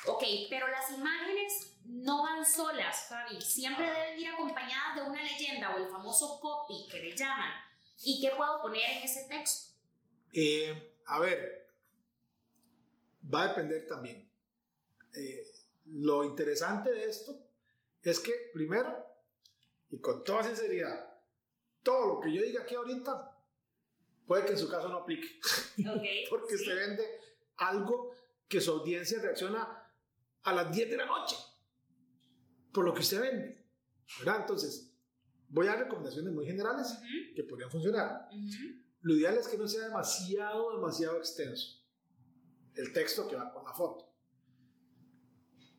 Ok, 0.07 0.25
pero 0.51 0.69
las 0.69 0.91
imágenes 0.91 1.77
no 1.85 2.25
van 2.25 2.45
solas, 2.45 3.07
Fabi, 3.09 3.41
siempre 3.41 3.91
deben 3.91 4.21
ir 4.21 4.29
acompañadas 4.29 4.97
de 4.97 5.03
una 5.03 5.23
leyenda 5.23 5.75
o 5.75 5.79
el 5.79 5.89
famoso 5.89 6.39
copy 6.41 6.87
que 6.91 6.99
le 6.99 7.17
llaman. 7.17 7.53
¿Y 8.05 8.21
qué 8.21 8.31
puedo 8.37 8.61
poner 8.61 8.83
en 8.83 9.03
ese 9.05 9.29
texto? 9.29 9.73
Eh, 10.33 10.97
a 11.07 11.21
ver, 11.21 11.62
va 13.23 13.45
a 13.45 13.49
depender 13.49 13.87
también. 13.87 14.29
lo 15.87 16.25
interesante 16.25 16.91
de 16.91 17.05
esto 17.05 17.37
es 18.03 18.19
que, 18.21 18.51
primero, 18.53 19.05
y 19.91 19.99
con 20.01 20.25
toda 20.25 20.45
sinceridad, 20.45 21.13
todo 21.83 22.15
lo 22.15 22.21
que 22.21 22.33
yo 22.33 22.43
diga 22.43 22.63
aquí 22.63 22.75
ahorita 22.75 23.37
puede 24.27 24.47
que 24.47 24.53
en 24.53 24.59
su 24.59 24.69
caso 24.69 24.89
no 24.89 24.99
aplique. 24.99 25.41
Porque 26.31 26.57
se 26.57 26.75
vende 26.75 27.05
algo 27.57 28.15
que 28.49 28.61
su 28.61 28.71
audiencia 28.71 29.21
reacciona 29.21 29.91
a 30.43 30.53
las 30.53 30.75
10 30.75 30.91
de 30.91 30.97
la 30.97 31.07
noche 31.07 31.37
por 32.73 32.85
lo 32.85 32.95
que 32.95 33.01
usted 33.01 33.21
vende. 33.21 33.65
¿verdad? 34.19 34.41
Entonces, 34.41 34.91
voy 35.49 35.67
a 35.67 35.71
dar 35.71 35.81
recomendaciones 35.81 36.33
muy 36.33 36.47
generales 36.47 36.99
que 37.37 37.45
podrían 37.45 37.71
funcionar. 37.71 38.29
Lo 39.03 39.15
ideal 39.15 39.37
es 39.37 39.49
que 39.49 39.59
no 39.59 39.69
sea 39.69 39.89
demasiado, 39.89 40.75
demasiado 40.75 41.19
extenso 41.19 41.82
el 42.75 42.93
texto 42.93 43.29
que 43.29 43.37
va 43.37 43.53
con 43.53 43.65
la 43.65 43.73
foto. 43.73 44.09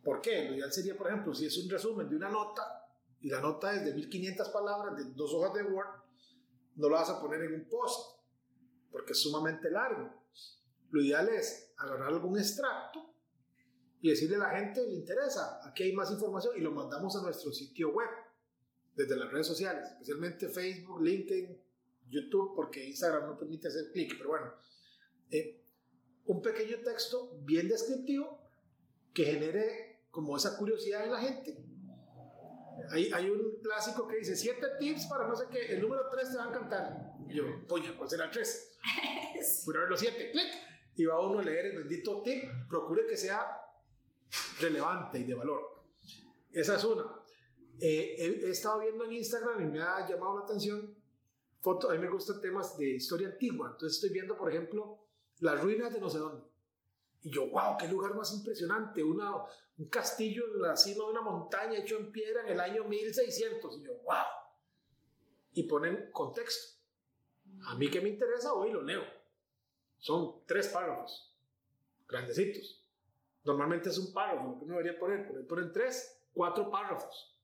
¿Por 0.03 0.21
qué? 0.21 0.45
Lo 0.45 0.55
ideal 0.55 0.71
sería, 0.71 0.97
por 0.97 1.07
ejemplo, 1.07 1.33
si 1.33 1.45
es 1.45 1.57
un 1.57 1.69
resumen 1.69 2.09
de 2.09 2.15
una 2.15 2.29
nota 2.29 2.87
y 3.21 3.29
la 3.29 3.39
nota 3.39 3.73
es 3.73 3.85
de 3.85 3.93
1500 3.93 4.49
palabras, 4.49 4.97
de 4.97 5.05
dos 5.13 5.33
hojas 5.33 5.53
de 5.53 5.63
Word, 5.63 6.03
no 6.75 6.89
lo 6.89 6.95
vas 6.95 7.09
a 7.09 7.21
poner 7.21 7.41
en 7.43 7.53
un 7.53 7.69
post 7.69 8.19
porque 8.91 9.13
es 9.13 9.21
sumamente 9.21 9.69
largo. 9.71 10.23
Lo 10.91 11.01
ideal 11.01 11.29
es 11.29 11.73
agarrar 11.77 12.09
algún 12.09 12.37
extracto 12.37 13.13
y 14.01 14.09
decirle 14.09 14.35
a 14.35 14.39
la 14.39 14.49
gente, 14.49 14.85
le 14.85 14.95
interesa, 14.95 15.61
aquí 15.65 15.83
hay 15.83 15.93
más 15.93 16.11
información 16.11 16.55
y 16.57 16.61
lo 16.61 16.71
mandamos 16.71 17.15
a 17.15 17.21
nuestro 17.21 17.53
sitio 17.53 17.93
web 17.93 18.09
desde 18.93 19.15
las 19.15 19.31
redes 19.31 19.47
sociales, 19.47 19.85
especialmente 19.91 20.49
Facebook, 20.49 21.01
LinkedIn, 21.01 21.57
YouTube, 22.09 22.53
porque 22.55 22.85
Instagram 22.85 23.27
no 23.27 23.37
permite 23.37 23.69
hacer 23.69 23.91
clic, 23.91 24.15
pero 24.17 24.29
bueno, 24.29 24.53
eh, 25.31 25.62
un 26.25 26.41
pequeño 26.41 26.77
texto 26.83 27.37
bien 27.41 27.67
descriptivo 27.67 28.39
que 29.13 29.25
genere 29.25 30.05
como 30.11 30.37
esa 30.37 30.57
curiosidad 30.57 31.05
en 31.05 31.11
la 31.11 31.19
gente. 31.19 31.57
Hay, 32.89 33.11
hay 33.11 33.29
un 33.29 33.59
clásico 33.61 34.07
que 34.07 34.17
dice 34.17 34.35
siete 34.35 34.67
tips 34.79 35.05
para 35.05 35.27
no 35.27 35.35
sé 35.35 35.45
qué, 35.51 35.73
el 35.73 35.81
número 35.81 36.03
3 36.09 36.31
te 36.31 36.37
va 36.37 36.45
a 36.45 36.49
encantar. 36.49 37.13
Y 37.27 37.35
yo, 37.35 37.67
poña, 37.67 37.95
¿cuál 37.97 38.09
será 38.09 38.25
el 38.25 38.31
3? 38.31 38.77
Voy 39.65 39.75
a 39.75 39.79
ver 39.79 39.89
los 39.89 39.99
7, 39.99 40.31
clic. 40.31 40.53
Y 40.95 41.05
va 41.05 41.19
uno 41.19 41.39
a 41.39 41.43
leer 41.43 41.67
el 41.67 41.77
bendito 41.77 42.21
tip, 42.21 42.43
procure 42.69 43.05
que 43.07 43.17
sea 43.17 43.63
relevante 44.59 45.19
y 45.19 45.23
de 45.23 45.33
valor. 45.33 45.83
Esa 46.51 46.75
es 46.75 46.83
una. 46.83 47.03
Eh, 47.79 48.15
he, 48.19 48.49
estado 48.49 48.81
viendo 48.81 49.05
en 49.05 49.13
Instagram 49.13 49.61
y 49.61 49.65
me 49.65 49.81
ha 49.81 50.07
llamado 50.07 50.37
la 50.37 50.45
atención 50.45 50.95
fotos, 51.59 51.89
a 51.89 51.93
mí 51.93 51.99
me 51.99 52.09
gustan 52.09 52.39
temas 52.41 52.77
de 52.77 52.95
historia 52.95 53.29
antigua, 53.29 53.69
entonces 53.71 53.95
estoy 53.95 54.11
viendo, 54.11 54.37
por 54.37 54.51
ejemplo, 54.51 55.02
las 55.43 55.61
ruinas 55.61 55.93
de 55.93 55.99
no 55.99 56.09
sé 56.09 56.19
dónde. 56.19 56.41
Y 57.21 57.29
yo, 57.29 57.47
wow, 57.47 57.77
qué 57.77 57.87
lugar 57.87 58.15
más 58.15 58.33
impresionante, 58.33 59.03
una, 59.03 59.43
un 59.77 59.89
castillo 59.89 60.45
en 60.53 60.61
la 60.61 60.75
cima 60.75 61.05
de 61.05 61.11
una 61.11 61.21
montaña 61.21 61.77
hecho 61.77 61.97
en 61.97 62.11
piedra 62.11 62.41
en 62.41 62.49
el 62.49 62.59
año 62.59 62.85
1600. 62.85 63.77
Y 63.77 63.83
yo, 63.83 63.93
wow. 64.03 64.25
Y 65.53 65.63
ponen 65.63 66.11
contexto. 66.11 66.79
A 67.67 67.75
mí 67.75 67.89
que 67.89 68.01
me 68.01 68.09
interesa, 68.09 68.53
hoy 68.53 68.71
lo 68.71 68.81
leo. 68.81 69.03
Son 69.97 70.45
tres 70.45 70.69
párrafos, 70.69 71.33
grandecitos. 72.07 72.81
Normalmente 73.43 73.89
es 73.89 73.97
un 73.97 74.13
párrafo, 74.13 74.47
lo 74.47 74.57
que 74.59 74.65
uno 74.65 74.77
debería 74.77 74.99
poner, 74.99 75.47
ponen 75.47 75.71
tres, 75.71 76.25
cuatro 76.33 76.69
párrafos. 76.69 77.37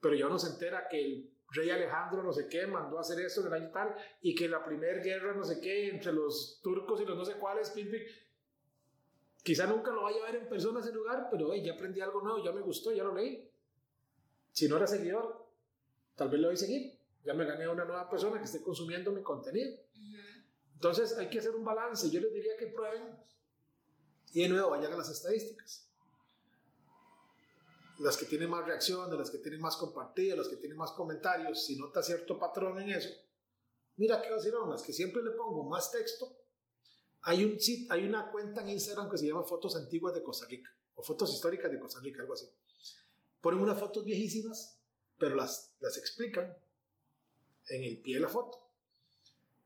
Pero 0.00 0.14
ya 0.14 0.26
uno 0.26 0.38
se 0.38 0.52
entera 0.52 0.88
que 0.88 1.02
el 1.02 1.31
rey 1.52 1.70
Alejandro 1.70 2.22
no 2.22 2.32
sé 2.32 2.48
qué 2.48 2.66
mandó 2.66 2.98
a 2.98 3.02
hacer 3.02 3.20
esto 3.20 3.40
en 3.42 3.46
el 3.48 3.52
año 3.52 3.70
tal 3.70 3.94
y 4.20 4.34
que 4.34 4.48
la 4.48 4.64
primera 4.64 5.02
guerra 5.02 5.34
no 5.34 5.44
sé 5.44 5.60
qué 5.60 5.90
entre 5.90 6.12
los 6.12 6.60
turcos 6.62 7.00
y 7.00 7.04
los 7.04 7.16
no 7.16 7.24
sé 7.24 7.34
cuáles, 7.34 7.70
pim, 7.70 7.90
quizá 9.42 9.66
nunca 9.66 9.90
lo 9.90 10.02
vaya 10.02 10.22
a 10.22 10.32
ver 10.32 10.42
en 10.42 10.48
persona 10.48 10.80
ese 10.80 10.92
lugar, 10.92 11.28
pero 11.30 11.54
ya 11.54 11.74
aprendí 11.74 12.00
algo 12.00 12.22
nuevo, 12.22 12.42
ya 12.42 12.52
me 12.52 12.60
gustó, 12.60 12.92
ya 12.92 13.04
lo 13.04 13.14
leí. 13.14 13.48
Si 14.52 14.68
no 14.68 14.76
era 14.76 14.86
seguidor, 14.86 15.46
tal 16.14 16.28
vez 16.28 16.40
lo 16.40 16.48
voy 16.48 16.54
a 16.54 16.58
seguir. 16.58 16.98
Ya 17.24 17.34
me 17.34 17.44
gané 17.44 17.64
a 17.64 17.70
una 17.70 17.84
nueva 17.84 18.08
persona 18.10 18.38
que 18.38 18.44
esté 18.44 18.62
consumiendo 18.62 19.12
mi 19.12 19.22
contenido. 19.22 19.78
Entonces 20.74 21.16
hay 21.16 21.28
que 21.28 21.38
hacer 21.38 21.54
un 21.54 21.64
balance. 21.64 22.10
Yo 22.10 22.20
les 22.20 22.32
diría 22.32 22.56
que 22.58 22.66
prueben 22.66 23.16
y 24.32 24.42
de 24.42 24.48
nuevo 24.48 24.70
vayan 24.70 24.92
a 24.92 24.96
las 24.96 25.10
estadísticas 25.10 25.91
las 27.98 28.16
que 28.16 28.26
tienen 28.26 28.50
más 28.50 28.64
reacciones, 28.64 29.18
las 29.18 29.30
que 29.30 29.38
tienen 29.38 29.60
más 29.60 29.76
compartidas, 29.76 30.38
las 30.38 30.48
que 30.48 30.56
tienen 30.56 30.76
más 30.76 30.92
comentarios, 30.92 31.64
si 31.64 31.76
nota 31.76 32.02
cierto 32.02 32.38
patrón 32.38 32.80
en 32.80 32.90
eso, 32.90 33.10
mira 33.96 34.20
qué 34.20 34.30
no, 34.50 34.66
las 34.66 34.82
que 34.82 34.92
siempre 34.92 35.22
le 35.22 35.30
pongo 35.32 35.64
más 35.64 35.90
texto, 35.90 36.36
hay, 37.22 37.44
un 37.44 37.56
hay 37.90 38.04
una 38.04 38.30
cuenta 38.30 38.62
en 38.62 38.70
Instagram 38.70 39.08
que 39.10 39.18
se 39.18 39.26
llama 39.26 39.44
Fotos 39.44 39.76
Antiguas 39.76 40.14
de 40.14 40.22
Costa 40.22 40.46
Rica, 40.46 40.70
o 40.94 41.02
Fotos 41.02 41.32
Históricas 41.32 41.70
de 41.70 41.78
Costa 41.78 42.00
Rica, 42.00 42.22
algo 42.22 42.34
así. 42.34 42.48
Ponen 43.40 43.60
unas 43.60 43.78
fotos 43.78 44.04
viejísimas, 44.04 44.78
pero 45.18 45.34
las, 45.34 45.74
las 45.80 45.96
explican 45.98 46.56
en 47.68 47.84
el 47.84 48.00
pie 48.00 48.16
de 48.16 48.20
la 48.20 48.28
foto. 48.28 48.61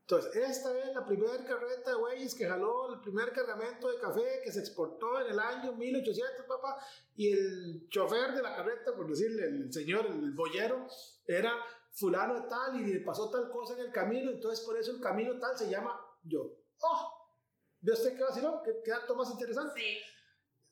Entonces, 0.09 0.37
esta 0.37 0.79
es 0.79 0.95
la 0.95 1.05
primera 1.05 1.35
carreta 1.43 1.89
de 1.91 1.97
güeyes 1.97 2.33
que 2.33 2.47
jaló 2.47 2.93
el 2.93 3.01
primer 3.01 3.33
cargamento 3.33 3.89
de 3.89 3.99
café 3.99 4.39
que 4.41 4.53
se 4.53 4.61
exportó 4.61 5.19
en 5.19 5.33
el 5.33 5.37
año 5.37 5.73
1800, 5.73 6.45
papá, 6.45 6.77
y 7.13 7.33
el 7.33 7.89
chofer 7.89 8.31
de 8.31 8.41
la 8.41 8.55
carreta, 8.55 8.95
por 8.95 9.09
decirle, 9.09 9.43
el 9.43 9.73
señor, 9.73 10.05
el 10.05 10.31
boyero, 10.31 10.87
era 11.25 11.51
fulano 11.91 12.35
de 12.35 12.47
tal 12.47 12.79
y 12.79 12.93
le 12.93 13.01
pasó 13.01 13.29
tal 13.29 13.49
cosa 13.49 13.73
en 13.73 13.81
el 13.81 13.91
camino, 13.91 14.31
entonces 14.31 14.65
por 14.65 14.77
eso 14.77 14.91
el 14.91 15.01
camino 15.01 15.37
tal 15.39 15.57
se 15.57 15.69
llama 15.69 15.99
yo. 16.23 16.55
¡Oh! 16.79 17.35
¿Ve 17.81 17.91
usted 17.91 18.15
qué 18.15 18.23
vacilón? 18.23 18.61
¿Qué, 18.63 18.77
qué 18.85 18.91
dato 18.91 19.13
más 19.13 19.29
interesante? 19.29 19.77
Sí. 19.77 19.97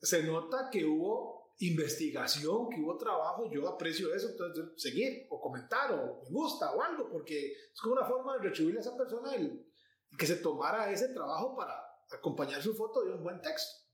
Se 0.00 0.22
nota 0.22 0.70
que 0.70 0.82
hubo 0.82 1.35
investigación, 1.58 2.68
que 2.68 2.80
hubo 2.80 2.96
trabajo, 2.98 3.50
yo 3.50 3.66
aprecio 3.68 4.14
eso, 4.14 4.28
entonces 4.28 4.64
seguir 4.76 5.26
o 5.30 5.40
comentar 5.40 5.92
o 5.92 6.22
me 6.22 6.30
gusta 6.30 6.72
o 6.72 6.82
algo, 6.82 7.08
porque 7.10 7.52
es 7.52 7.80
como 7.80 7.94
una 7.94 8.04
forma 8.04 8.36
de 8.36 8.48
retribuirle 8.48 8.80
a 8.80 8.82
esa 8.82 8.96
persona 8.96 9.34
el, 9.34 9.66
que 10.18 10.26
se 10.26 10.36
tomara 10.36 10.90
ese 10.90 11.08
trabajo 11.08 11.56
para 11.56 11.72
acompañar 12.10 12.62
su 12.62 12.74
foto 12.74 13.04
de 13.04 13.12
un 13.12 13.22
buen 13.22 13.40
texto. 13.40 13.84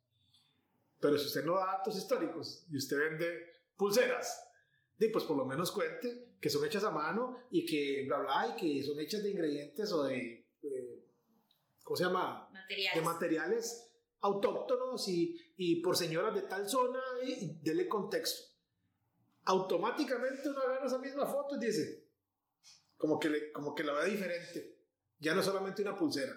Pero 1.01 1.19
si 1.19 1.27
usted 1.27 1.45
no 1.45 1.57
da 1.57 1.79
datos 1.79 1.97
históricos 1.97 2.67
y 2.71 2.77
usted 2.77 2.97
vende 2.99 3.27
pulseras, 3.77 4.49
pues 5.11 5.25
por 5.25 5.37
lo 5.37 5.45
menos 5.45 5.73
cuente 5.73 6.37
que 6.41 6.51
son 6.51 6.65
hechas 6.65 6.85
a 6.85 6.91
mano 6.91 7.39
y 7.51 7.65
que 7.65 8.05
bla 8.07 8.19
bla 8.19 8.55
y 8.55 8.61
que 8.61 8.85
son 8.85 8.99
hechas 9.01 9.23
de 9.23 9.31
ingredientes 9.31 9.91
o 9.93 10.05
de, 10.05 10.47
¿cómo 11.83 11.97
se 11.97 12.05
llama? 12.05 12.49
Materiales. 12.53 12.95
De 12.95 13.01
materiales 13.03 13.92
autóctonos 14.23 15.07
y, 15.09 15.37
y 15.57 15.83
por 15.83 15.97
señoras 15.97 16.35
de 16.35 16.43
tal 16.43 16.69
zona 16.69 17.01
y, 17.25 17.59
dele 17.61 17.89
contexto. 17.89 18.51
Automáticamente 19.45 20.49
uno 20.49 20.61
agarra 20.61 20.87
esa 20.87 20.99
misma 20.99 21.27
foto 21.27 21.57
y 21.57 21.59
dice, 21.59 22.09
como 22.97 23.19
que, 23.19 23.29
le, 23.29 23.53
como 23.53 23.75
que 23.75 23.85
la 23.85 23.93
ve 23.95 24.11
diferente. 24.11 24.79
Ya 25.19 25.35
no 25.35 25.43
solamente 25.43 25.83
una 25.83 25.97
pulsera. 25.97 26.33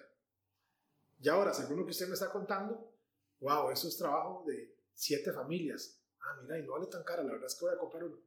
Y 1.20 1.30
ahora, 1.30 1.54
según 1.54 1.78
lo 1.78 1.86
que 1.86 1.92
usted 1.92 2.08
me 2.08 2.16
está 2.16 2.32
contando, 2.32 2.92
wow, 3.40 3.70
eso 3.70 3.88
es 3.88 3.98
trabajo 3.98 4.44
de 4.48 4.76
siete 4.94 5.32
familias. 5.32 6.02
Ah, 6.20 6.40
mira, 6.42 6.60
y 6.60 6.64
no 6.64 6.74
vale 6.74 6.88
tan 6.88 7.04
cara, 7.04 7.24
la 7.24 7.34
verdad 7.34 7.48
es 7.48 7.56
que 7.56 7.66
voy 7.66 7.76
a 7.76 7.78
comprar 7.78 8.04
uno. 8.04 8.18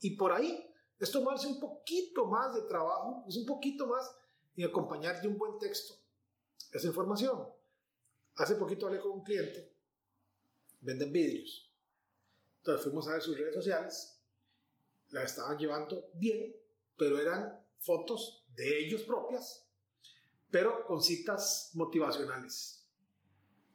Y 0.00 0.16
por 0.16 0.32
ahí 0.32 0.70
es 0.98 1.10
tomarse 1.10 1.46
un 1.46 1.60
poquito 1.60 2.26
más 2.26 2.54
de 2.54 2.62
trabajo, 2.62 3.24
es 3.28 3.36
un 3.36 3.46
poquito 3.46 3.86
más 3.86 4.10
y 4.54 4.64
acompañar 4.64 5.20
de 5.20 5.28
un 5.28 5.36
buen 5.36 5.58
texto 5.58 5.94
esa 6.72 6.86
información. 6.86 7.46
Hace 8.36 8.56
poquito 8.56 8.86
hablé 8.86 9.00
con 9.00 9.12
un 9.12 9.22
cliente, 9.22 9.72
venden 10.80 11.12
vidrios. 11.12 11.70
Entonces 12.58 12.84
fuimos 12.84 13.06
a 13.08 13.12
ver 13.12 13.22
sus 13.22 13.36
redes 13.36 13.54
sociales, 13.54 14.20
la 15.10 15.22
estaban 15.22 15.58
llevando 15.58 16.10
bien, 16.14 16.56
pero 16.96 17.18
eran 17.20 17.64
fotos 17.78 18.44
de 18.54 18.86
ellos 18.86 19.02
propias, 19.02 19.66
pero 20.50 20.84
con 20.86 21.02
citas 21.02 21.70
motivacionales. 21.74 22.86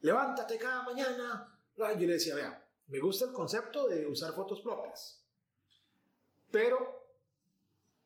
Levántate 0.02 0.58
cada 0.58 0.84
mañana. 0.84 1.56
Yo 1.76 1.88
le 1.88 2.14
decía, 2.14 2.36
vea, 2.36 2.68
me 2.88 3.00
gusta 3.00 3.26
el 3.26 3.32
concepto 3.32 3.88
de 3.88 4.08
usar 4.08 4.34
fotos 4.34 4.62
propias, 4.62 5.24
pero 6.52 7.00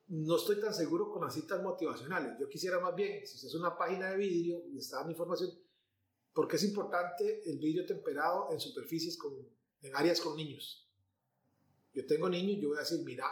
no 0.08 0.36
estoy 0.36 0.60
tan 0.60 0.74
seguro 0.74 1.10
con 1.10 1.24
las 1.24 1.34
citas 1.34 1.62
motivacionales. 1.64 2.38
Yo 2.40 2.50
quisiera 2.50 2.80
más 2.80 2.94
bien, 2.94 3.26
si 3.26 3.48
es 3.48 3.56
una 3.56 3.76
página 3.78 4.12
de 4.12 4.18
vídeo 4.18 4.64
y 4.68 4.78
está 4.78 5.04
mi 5.06 5.14
información, 5.14 5.50
porque 6.34 6.56
es 6.56 6.64
importante 6.64 7.50
el 7.50 7.60
vidrio 7.60 7.86
temperado 7.86 8.50
en 8.52 8.60
superficies, 8.60 9.18
con, 9.18 9.34
en 9.82 9.96
áreas 9.96 10.20
con 10.20 10.36
niños. 10.36 10.90
Yo 11.94 12.06
tengo 12.08 12.28
niños, 12.28 12.60
yo 12.60 12.70
voy 12.70 12.78
a 12.78 12.82
decir, 12.82 13.04
mira, 13.06 13.28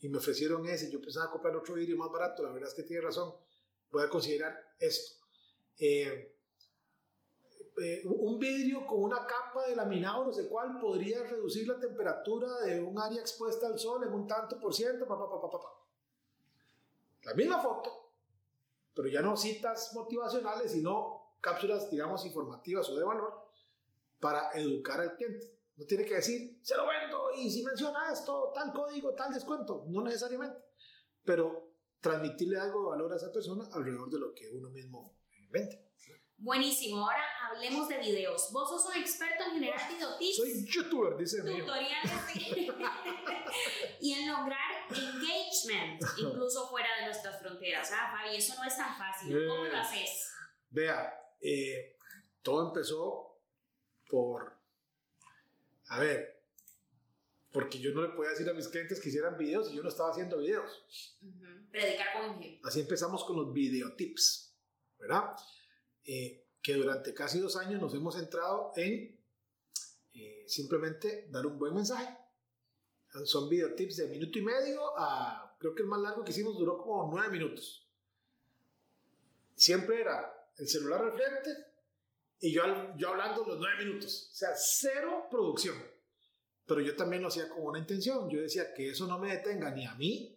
y 0.00 0.08
me 0.08 0.18
ofrecieron 0.18 0.66
ese, 0.66 0.90
yo 0.90 1.00
pensaba 1.00 1.30
comprar 1.30 1.54
otro 1.54 1.74
vidrio 1.74 1.96
más 1.96 2.10
barato, 2.10 2.42
la 2.42 2.50
verdad 2.50 2.68
es 2.68 2.74
que 2.74 2.82
tiene 2.82 3.02
razón, 3.02 3.32
voy 3.90 4.02
a 4.02 4.08
considerar 4.08 4.74
esto. 4.80 5.24
Eh, 5.78 6.36
eh, 7.80 8.02
un 8.04 8.38
vidrio 8.38 8.84
con 8.84 9.02
una 9.02 9.24
capa 9.24 9.66
de 9.68 9.76
laminado, 9.76 10.24
no 10.24 10.32
sé 10.32 10.48
cuál, 10.48 10.78
podría 10.80 11.22
reducir 11.22 11.66
la 11.68 11.78
temperatura 11.78 12.60
de 12.62 12.82
un 12.82 12.98
área 12.98 13.20
expuesta 13.20 13.68
al 13.68 13.78
sol 13.78 14.02
en 14.04 14.12
un 14.12 14.26
tanto 14.26 14.58
por 14.58 14.74
ciento, 14.74 15.06
pa, 15.06 15.16
pa, 15.16 15.50
pa, 15.50 15.58
La 17.22 17.34
misma 17.34 17.62
foto, 17.62 18.12
pero 18.92 19.08
ya 19.08 19.22
no 19.22 19.36
citas 19.36 19.92
motivacionales, 19.94 20.72
sino 20.72 21.21
cápsulas, 21.42 21.90
digamos, 21.90 22.24
informativas 22.24 22.88
o 22.88 22.96
de 22.96 23.04
valor 23.04 23.34
para 24.18 24.52
educar 24.52 25.00
al 25.00 25.16
cliente. 25.16 25.58
No 25.76 25.84
tiene 25.84 26.04
que 26.04 26.14
decir, 26.14 26.60
se 26.62 26.76
lo 26.76 26.86
vendo 26.86 27.30
y 27.36 27.50
si 27.50 27.64
menciona 27.64 28.12
esto, 28.12 28.52
tal 28.54 28.72
código, 28.72 29.14
tal 29.14 29.34
descuento. 29.34 29.84
No 29.88 30.02
necesariamente. 30.02 30.58
Pero 31.24 31.74
transmitirle 32.00 32.58
algo 32.58 32.82
de 32.82 32.88
valor 32.90 33.12
a 33.12 33.16
esa 33.16 33.32
persona 33.32 33.64
alrededor 33.72 34.08
de 34.10 34.18
lo 34.18 34.32
que 34.32 34.48
uno 34.50 34.70
mismo 34.70 35.18
vende. 35.50 35.92
Buenísimo, 36.36 37.08
ahora 37.08 37.24
hablemos 37.48 37.88
de 37.88 37.98
videos. 37.98 38.50
Vos 38.52 38.68
sos 38.68 38.92
un 38.92 39.00
experto 39.00 39.44
en 39.44 39.52
generar 39.52 39.80
videotips. 39.88 40.36
Soy 40.36 40.66
youtuber, 40.66 41.16
dice 41.16 41.40
Tutoriales 41.40 42.10
y 44.00 44.12
en 44.12 44.28
lograr 44.28 44.72
engagement, 44.90 46.02
incluso 46.18 46.68
fuera 46.68 46.88
de 46.98 47.04
nuestras 47.04 47.40
fronteras. 47.40 47.88
Ah, 47.92 48.10
Fabi, 48.10 48.36
eso 48.36 48.54
no 48.56 48.64
es 48.64 48.76
tan 48.76 48.96
fácil. 48.98 49.46
¿Cómo 49.46 49.66
lo 49.66 49.76
haces? 49.76 50.32
Vea, 50.68 51.21
eh, 51.42 51.96
todo 52.40 52.68
empezó 52.68 53.36
por, 54.08 54.52
a 55.88 55.98
ver, 55.98 56.40
porque 57.50 57.78
yo 57.78 57.92
no 57.92 58.02
le 58.02 58.08
podía 58.10 58.30
decir 58.30 58.48
a 58.48 58.54
mis 58.54 58.68
clientes 58.68 59.00
que 59.00 59.08
hicieran 59.08 59.36
videos 59.36 59.70
y 59.70 59.76
yo 59.76 59.82
no 59.82 59.88
estaba 59.88 60.10
haciendo 60.10 60.38
videos. 60.38 60.84
Predicar 61.70 62.06
con 62.12 62.40
Así 62.62 62.80
empezamos 62.80 63.24
con 63.24 63.36
los 63.36 63.52
videotips, 63.52 64.54
¿verdad? 64.98 65.36
Eh, 66.04 66.46
que 66.62 66.74
durante 66.74 67.12
casi 67.12 67.40
dos 67.40 67.56
años 67.56 67.80
nos 67.80 67.92
hemos 67.94 68.14
centrado 68.14 68.72
en 68.76 69.18
eh, 70.14 70.44
simplemente 70.46 71.26
dar 71.30 71.44
un 71.46 71.58
buen 71.58 71.74
mensaje. 71.74 72.16
Son 73.24 73.48
videotips 73.48 73.96
de 73.96 74.08
minuto 74.08 74.38
y 74.38 74.42
medio 74.42 74.98
a, 74.98 75.56
creo 75.58 75.74
que 75.74 75.82
el 75.82 75.88
más 75.88 76.00
largo 76.00 76.24
que 76.24 76.30
hicimos 76.30 76.56
duró 76.56 76.78
como 76.78 77.10
nueve 77.12 77.30
minutos. 77.30 77.86
Siempre 79.54 80.00
era 80.00 80.41
el 80.62 80.68
celular 80.68 81.02
al 81.02 81.12
frente 81.12 81.72
y 82.42 82.52
yo, 82.52 82.62
yo 82.96 83.10
hablando 83.10 83.44
los 83.44 83.56
nueve 83.58 83.84
minutos. 83.84 84.30
O 84.32 84.34
sea, 84.34 84.50
cero 84.56 85.28
producción. 85.30 85.76
Pero 86.66 86.80
yo 86.80 86.96
también 86.96 87.22
lo 87.22 87.28
hacía 87.28 87.48
con 87.48 87.64
una 87.64 87.78
intención. 87.78 88.28
Yo 88.28 88.40
decía 88.40 88.74
que 88.74 88.90
eso 88.90 89.06
no 89.06 89.16
me 89.20 89.30
detenga 89.30 89.70
ni 89.70 89.86
a 89.86 89.94
mí, 89.94 90.36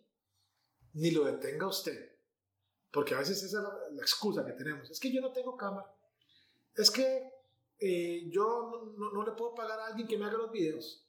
ni 0.93 1.09
lo 1.09 1.25
detenga 1.25 1.65
a 1.65 1.69
usted. 1.69 2.15
Porque 2.91 3.15
a 3.15 3.19
veces 3.19 3.41
esa 3.41 3.57
es 3.57 3.93
la, 3.93 4.01
excusa 4.03 4.45
que 4.45 4.53
tenemos. 4.53 4.89
Es 4.91 4.99
que 4.99 5.11
yo 5.11 5.19
no 5.19 5.31
tengo 5.31 5.57
cámara. 5.57 5.91
Es 6.75 6.91
que 6.91 7.27
eh, 7.79 8.29
yo 8.29 8.93
no, 8.97 9.11
no, 9.11 9.25
le 9.25 9.31
puedo 9.31 9.55
pagar 9.55 9.79
a 9.79 9.87
alguien 9.87 10.07
que 10.07 10.17
me 10.17 10.25
haga 10.25 10.37
los 10.37 10.51
videos. 10.51 11.03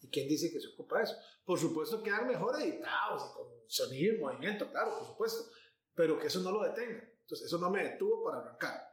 ¿Y 0.00 0.08
quién 0.08 0.26
dice 0.26 0.50
que 0.50 0.60
se 0.60 0.68
ocupa 0.68 0.96
de 0.96 1.04
eso? 1.04 1.16
Por 1.44 1.58
supuesto 1.58 2.02
quedan 2.02 2.26
mejor 2.26 2.58
editados 2.58 3.30
y 3.30 3.34
con 3.34 3.46
sonido 3.66 4.14
y 4.14 4.18
movimiento, 4.18 4.70
claro, 4.70 4.96
por 4.96 5.06
supuesto. 5.06 5.52
Pero 5.94 6.18
que 6.18 6.28
eso 6.28 6.40
no 6.40 6.52
lo 6.52 6.62
detenga. 6.62 7.09
Entonces, 7.30 7.46
eso 7.46 7.58
no 7.58 7.70
me 7.70 7.84
detuvo 7.84 8.24
para 8.24 8.38
arrancar. 8.38 8.92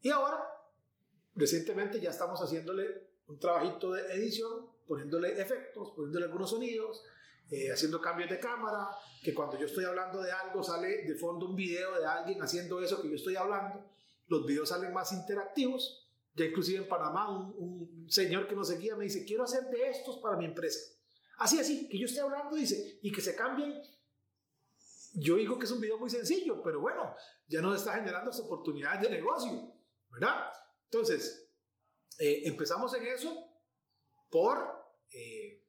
Y 0.00 0.08
ahora, 0.10 0.38
recientemente 1.34 2.00
ya 2.00 2.10
estamos 2.10 2.40
haciéndole 2.40 3.08
un 3.26 3.40
trabajito 3.40 3.90
de 3.90 4.02
edición, 4.14 4.70
poniéndole 4.86 5.40
efectos, 5.40 5.90
poniéndole 5.96 6.26
algunos 6.26 6.48
sonidos, 6.48 7.02
eh, 7.50 7.72
haciendo 7.72 8.00
cambios 8.00 8.30
de 8.30 8.38
cámara, 8.38 8.88
que 9.20 9.34
cuando 9.34 9.58
yo 9.58 9.66
estoy 9.66 9.84
hablando 9.84 10.22
de 10.22 10.30
algo 10.30 10.62
sale 10.62 11.02
de 11.06 11.16
fondo 11.16 11.46
un 11.46 11.56
video 11.56 11.98
de 11.98 12.06
alguien 12.06 12.40
haciendo 12.40 12.80
eso 12.80 13.02
que 13.02 13.10
yo 13.10 13.16
estoy 13.16 13.34
hablando, 13.34 13.84
los 14.28 14.46
videos 14.46 14.68
salen 14.68 14.92
más 14.92 15.10
interactivos. 15.12 16.08
Ya 16.34 16.44
inclusive 16.44 16.78
en 16.78 16.88
Panamá 16.88 17.36
un, 17.36 17.52
un 17.58 18.06
señor 18.08 18.46
que 18.46 18.54
nos 18.54 18.68
seguía 18.68 18.94
me 18.94 19.06
dice, 19.06 19.24
quiero 19.24 19.42
hacer 19.42 19.64
de 19.70 19.88
estos 19.88 20.18
para 20.18 20.36
mi 20.36 20.44
empresa. 20.44 20.94
Así, 21.38 21.58
así, 21.58 21.88
que 21.88 21.98
yo 21.98 22.06
esté 22.06 22.20
hablando, 22.20 22.54
dice, 22.54 23.00
y 23.02 23.10
que 23.10 23.20
se 23.20 23.34
cambien. 23.34 23.82
Yo 25.18 25.36
digo 25.36 25.58
que 25.58 25.64
es 25.64 25.70
un 25.70 25.80
video 25.80 25.98
muy 25.98 26.10
sencillo, 26.10 26.62
pero 26.62 26.80
bueno, 26.80 27.16
ya 27.48 27.62
nos 27.62 27.76
está 27.76 27.94
generando 27.94 28.30
oportunidades 28.30 29.00
de 29.00 29.16
negocio, 29.16 29.72
¿verdad? 30.10 30.52
Entonces, 30.84 31.50
eh, 32.18 32.42
empezamos 32.44 32.94
en 32.94 33.06
eso 33.06 33.34
por 34.28 34.58
eh, 35.10 35.64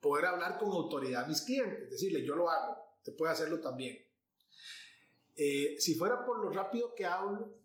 poder 0.00 0.26
hablar 0.26 0.58
con 0.58 0.70
autoridad 0.70 1.24
a 1.24 1.26
mis 1.26 1.42
clientes, 1.42 1.90
decirle, 1.90 2.24
yo 2.24 2.36
lo 2.36 2.48
hago, 2.48 3.00
te 3.02 3.10
puede 3.10 3.32
hacerlo 3.32 3.60
también. 3.60 3.98
Eh, 5.34 5.74
si 5.80 5.96
fuera 5.96 6.24
por 6.24 6.38
lo 6.38 6.50
rápido 6.50 6.94
que 6.94 7.04
hablo, 7.04 7.64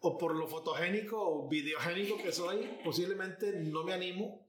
o 0.00 0.18
por 0.18 0.36
lo 0.36 0.46
fotogénico 0.46 1.16
o 1.18 1.48
videogénico 1.48 2.18
que 2.18 2.30
soy, 2.30 2.78
posiblemente 2.84 3.52
no 3.52 3.84
me 3.84 3.94
animo. 3.94 4.46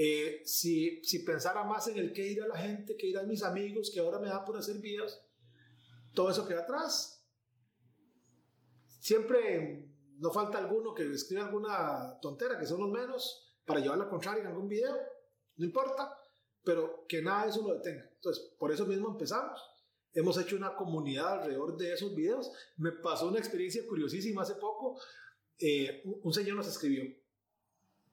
Eh, 0.00 0.42
si, 0.44 1.02
pensara 1.26 1.64
más 1.64 1.88
en 1.88 1.98
el 1.98 2.12
que 2.12 2.24
ir 2.24 2.40
a 2.40 2.46
la 2.46 2.56
gente, 2.56 2.96
que 2.96 3.08
ir 3.08 3.18
a 3.18 3.24
mis 3.24 3.42
amigos, 3.42 3.90
que 3.92 3.98
ahora 3.98 4.20
me 4.20 4.28
da 4.28 4.44
por 4.44 4.56
hacer 4.56 4.78
videos, 4.78 5.20
todo 6.14 6.30
eso 6.30 6.46
queda 6.46 6.60
atrás. 6.60 7.28
Siempre 9.00 9.90
no 10.18 10.30
falta 10.30 10.58
alguno 10.58 10.94
que 10.94 11.02
escriba 11.10 11.46
alguna 11.46 12.18
tontera, 12.22 12.58
que 12.58 12.66
son 12.66 12.80
los 12.80 12.90
menos, 12.90 13.56
para 13.64 13.80
llevar 13.80 13.98
la 13.98 14.08
contraria 14.08 14.42
en 14.42 14.48
algún 14.48 14.68
video, 14.68 14.96
no 15.56 15.64
importa 15.64 16.16
pero 16.68 17.06
que 17.08 17.22
nada 17.22 17.44
de 17.44 17.50
eso 17.50 17.66
lo 17.66 17.72
detenga. 17.72 18.10
Entonces, 18.14 18.44
por 18.58 18.70
eso 18.70 18.84
mismo 18.84 19.08
empezamos. 19.08 19.58
Hemos 20.12 20.36
hecho 20.36 20.54
una 20.54 20.74
comunidad 20.74 21.40
alrededor 21.40 21.78
de 21.78 21.94
esos 21.94 22.14
videos. 22.14 22.52
Me 22.76 22.92
pasó 22.92 23.26
una 23.28 23.38
experiencia 23.38 23.86
curiosísima 23.86 24.42
hace 24.42 24.54
poco. 24.56 25.00
Eh, 25.58 26.02
un 26.04 26.32
señor 26.34 26.56
nos 26.56 26.68
escribió. 26.68 27.04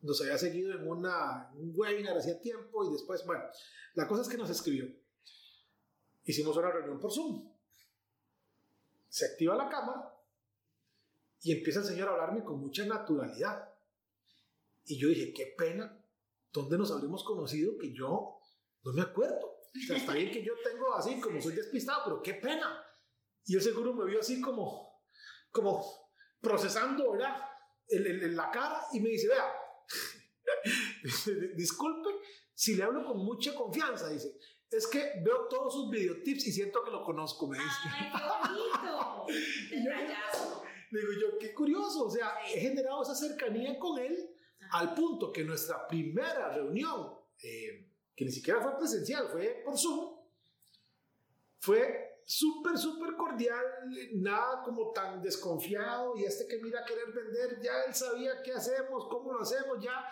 Nos 0.05 0.21
había 0.21 0.37
seguido 0.37 0.71
en 0.73 0.87
una, 0.87 1.51
un 1.55 1.73
webinar 1.75 2.17
hacía 2.17 2.39
tiempo 2.39 2.85
y 2.85 2.93
después, 2.93 3.25
bueno, 3.25 3.43
la 3.95 4.07
cosa 4.07 4.21
es 4.21 4.29
que 4.29 4.37
nos 4.37 4.49
escribió. 4.49 4.87
Hicimos 6.23 6.55
una 6.57 6.71
reunión 6.71 6.99
por 6.99 7.11
Zoom. 7.11 7.51
Se 9.09 9.25
activa 9.25 9.55
la 9.55 9.69
cámara 9.69 10.13
y 11.41 11.51
empieza 11.51 11.79
el 11.79 11.85
señor 11.85 12.09
a 12.09 12.11
hablarme 12.11 12.43
con 12.43 12.59
mucha 12.59 12.85
naturalidad. 12.85 13.69
Y 14.85 14.97
yo 14.97 15.07
dije, 15.07 15.33
qué 15.33 15.53
pena, 15.57 16.03
¿dónde 16.51 16.77
nos 16.77 16.91
habríamos 16.91 17.23
conocido 17.23 17.77
que 17.77 17.93
yo 17.93 18.35
no 18.85 18.93
me 18.93 19.01
acuerdo. 19.01 19.47
O 19.47 19.87
sea, 19.87 19.97
está 19.97 20.13
bien 20.13 20.31
que 20.31 20.43
yo 20.43 20.53
tengo 20.63 20.93
así, 20.95 21.19
como 21.19 21.41
soy 21.41 21.53
despistado, 21.53 22.03
pero 22.05 22.21
qué 22.21 22.35
pena. 22.35 22.81
Y 23.45 23.55
él 23.55 23.61
seguro 23.61 23.93
me 23.93 24.05
vio 24.05 24.19
así 24.19 24.39
como, 24.39 25.01
como 25.51 25.83
procesando, 26.39 27.11
¿verdad? 27.11 27.35
En, 27.87 28.35
la 28.35 28.49
cara 28.51 28.85
y 28.93 28.99
me 28.99 29.09
dice, 29.09 29.27
vea, 29.27 29.51
disculpe 31.55 32.09
si 32.53 32.75
le 32.75 32.83
hablo 32.83 33.05
con 33.05 33.17
mucha 33.19 33.53
confianza, 33.53 34.09
dice. 34.09 34.37
Es 34.69 34.87
que 34.87 35.21
veo 35.23 35.47
todos 35.47 35.73
sus 35.73 35.89
videotips 35.89 36.47
y 36.47 36.51
siento 36.51 36.83
que 36.83 36.91
lo 36.91 37.03
conozco, 37.03 37.47
me 37.47 37.57
dice. 37.57 37.69
¡Ay, 37.85 38.11
qué 38.81 38.89
bonito! 38.89 40.63
Digo 40.91 41.11
yo, 41.21 41.37
qué 41.39 41.53
curioso. 41.53 42.05
O 42.05 42.09
sea, 42.09 42.35
he 42.47 42.59
generado 42.59 43.03
esa 43.03 43.15
cercanía 43.15 43.77
con 43.79 43.99
él 43.99 44.29
al 44.71 44.93
punto 44.93 45.31
que 45.31 45.43
nuestra 45.43 45.87
primera 45.87 46.49
reunión 46.49 47.13
eh, 47.41 47.91
que 48.15 48.25
ni 48.25 48.31
siquiera 48.31 48.61
fue 48.61 48.77
presencial, 48.77 49.27
fue 49.29 49.61
por 49.63 49.77
Zoom, 49.77 50.15
fue 51.59 52.21
súper, 52.25 52.77
súper 52.77 53.15
cordial, 53.15 53.63
nada 54.13 54.63
como 54.63 54.91
tan 54.91 55.21
desconfiado 55.21 56.17
y 56.17 56.23
este 56.23 56.47
que 56.47 56.59
mira 56.59 56.81
a 56.81 56.85
querer 56.85 57.11
vender, 57.11 57.59
ya 57.61 57.83
él 57.83 57.93
sabía 57.93 58.41
qué 58.41 58.53
hacemos, 58.53 59.07
cómo 59.09 59.33
lo 59.33 59.41
hacemos, 59.41 59.83
ya, 59.83 60.05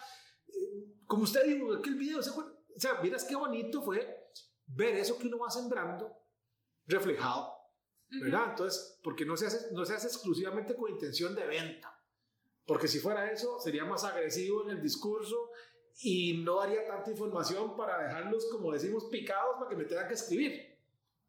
como 1.05 1.23
usted 1.23 1.45
dijo, 1.45 1.73
aquel 1.73 1.95
video, 1.95 2.19
o 2.19 2.79
sea, 2.79 3.01
miras 3.01 3.23
qué 3.23 3.35
bonito 3.35 3.81
fue 3.81 4.31
ver 4.65 4.95
eso 4.95 5.17
que 5.17 5.27
uno 5.27 5.39
va 5.39 5.49
sembrando 5.49 6.11
reflejado, 6.85 7.53
¿verdad? 8.09 8.49
Entonces, 8.49 8.99
porque 9.03 9.25
no 9.25 9.37
se, 9.37 9.47
hace, 9.47 9.73
no 9.73 9.85
se 9.85 9.93
hace 9.93 10.07
exclusivamente 10.07 10.75
con 10.75 10.91
intención 10.91 11.35
de 11.35 11.45
venta, 11.45 11.97
porque 12.65 12.87
si 12.87 12.99
fuera 12.99 13.31
eso, 13.31 13.59
sería 13.59 13.85
más 13.85 14.03
agresivo 14.03 14.63
en 14.63 14.71
el 14.71 14.81
discurso 14.81 15.51
y 15.99 16.41
no 16.43 16.59
daría 16.59 16.85
tanta 16.87 17.11
información 17.11 17.75
para 17.75 18.01
dejarlos, 18.01 18.47
como 18.51 18.71
decimos, 18.71 19.05
picados 19.05 19.55
para 19.57 19.69
que 19.69 19.75
me 19.75 19.85
tengan 19.85 20.07
que 20.07 20.15
escribir. 20.15 20.79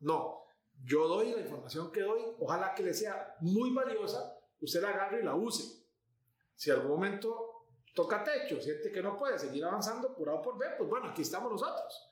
No, 0.01 0.45
yo 0.83 1.07
doy 1.09 1.33
la 1.33 1.41
información 1.41 1.93
que 1.93 2.01
doy, 2.01 2.23
ojalá 2.39 2.75
que 2.75 2.83
le 2.83 2.95
sea 2.95 3.37
muy 3.41 3.71
valiosa, 3.71 4.39
usted 4.61 4.81
la 4.81 4.91
agarre 4.91 5.21
y 5.21 5.25
la 5.25 5.35
use. 5.35 5.85
Si 6.55 6.71
algún 6.71 6.91
momento 6.91 7.44
toca 7.95 8.23
techo, 8.23 8.61
siente 8.61 8.93
que 8.93 9.03
no 9.03 9.17
puede 9.17 9.39
seguir 9.39 9.65
avanzando 9.65 10.15
por 10.15 10.29
A 10.29 10.35
o 10.35 10.43
por 10.43 10.59
B, 10.59 10.67
pues 10.77 10.91
bueno, 10.91 11.07
aquí 11.09 11.23
estamos 11.23 11.51
nosotros. 11.51 12.11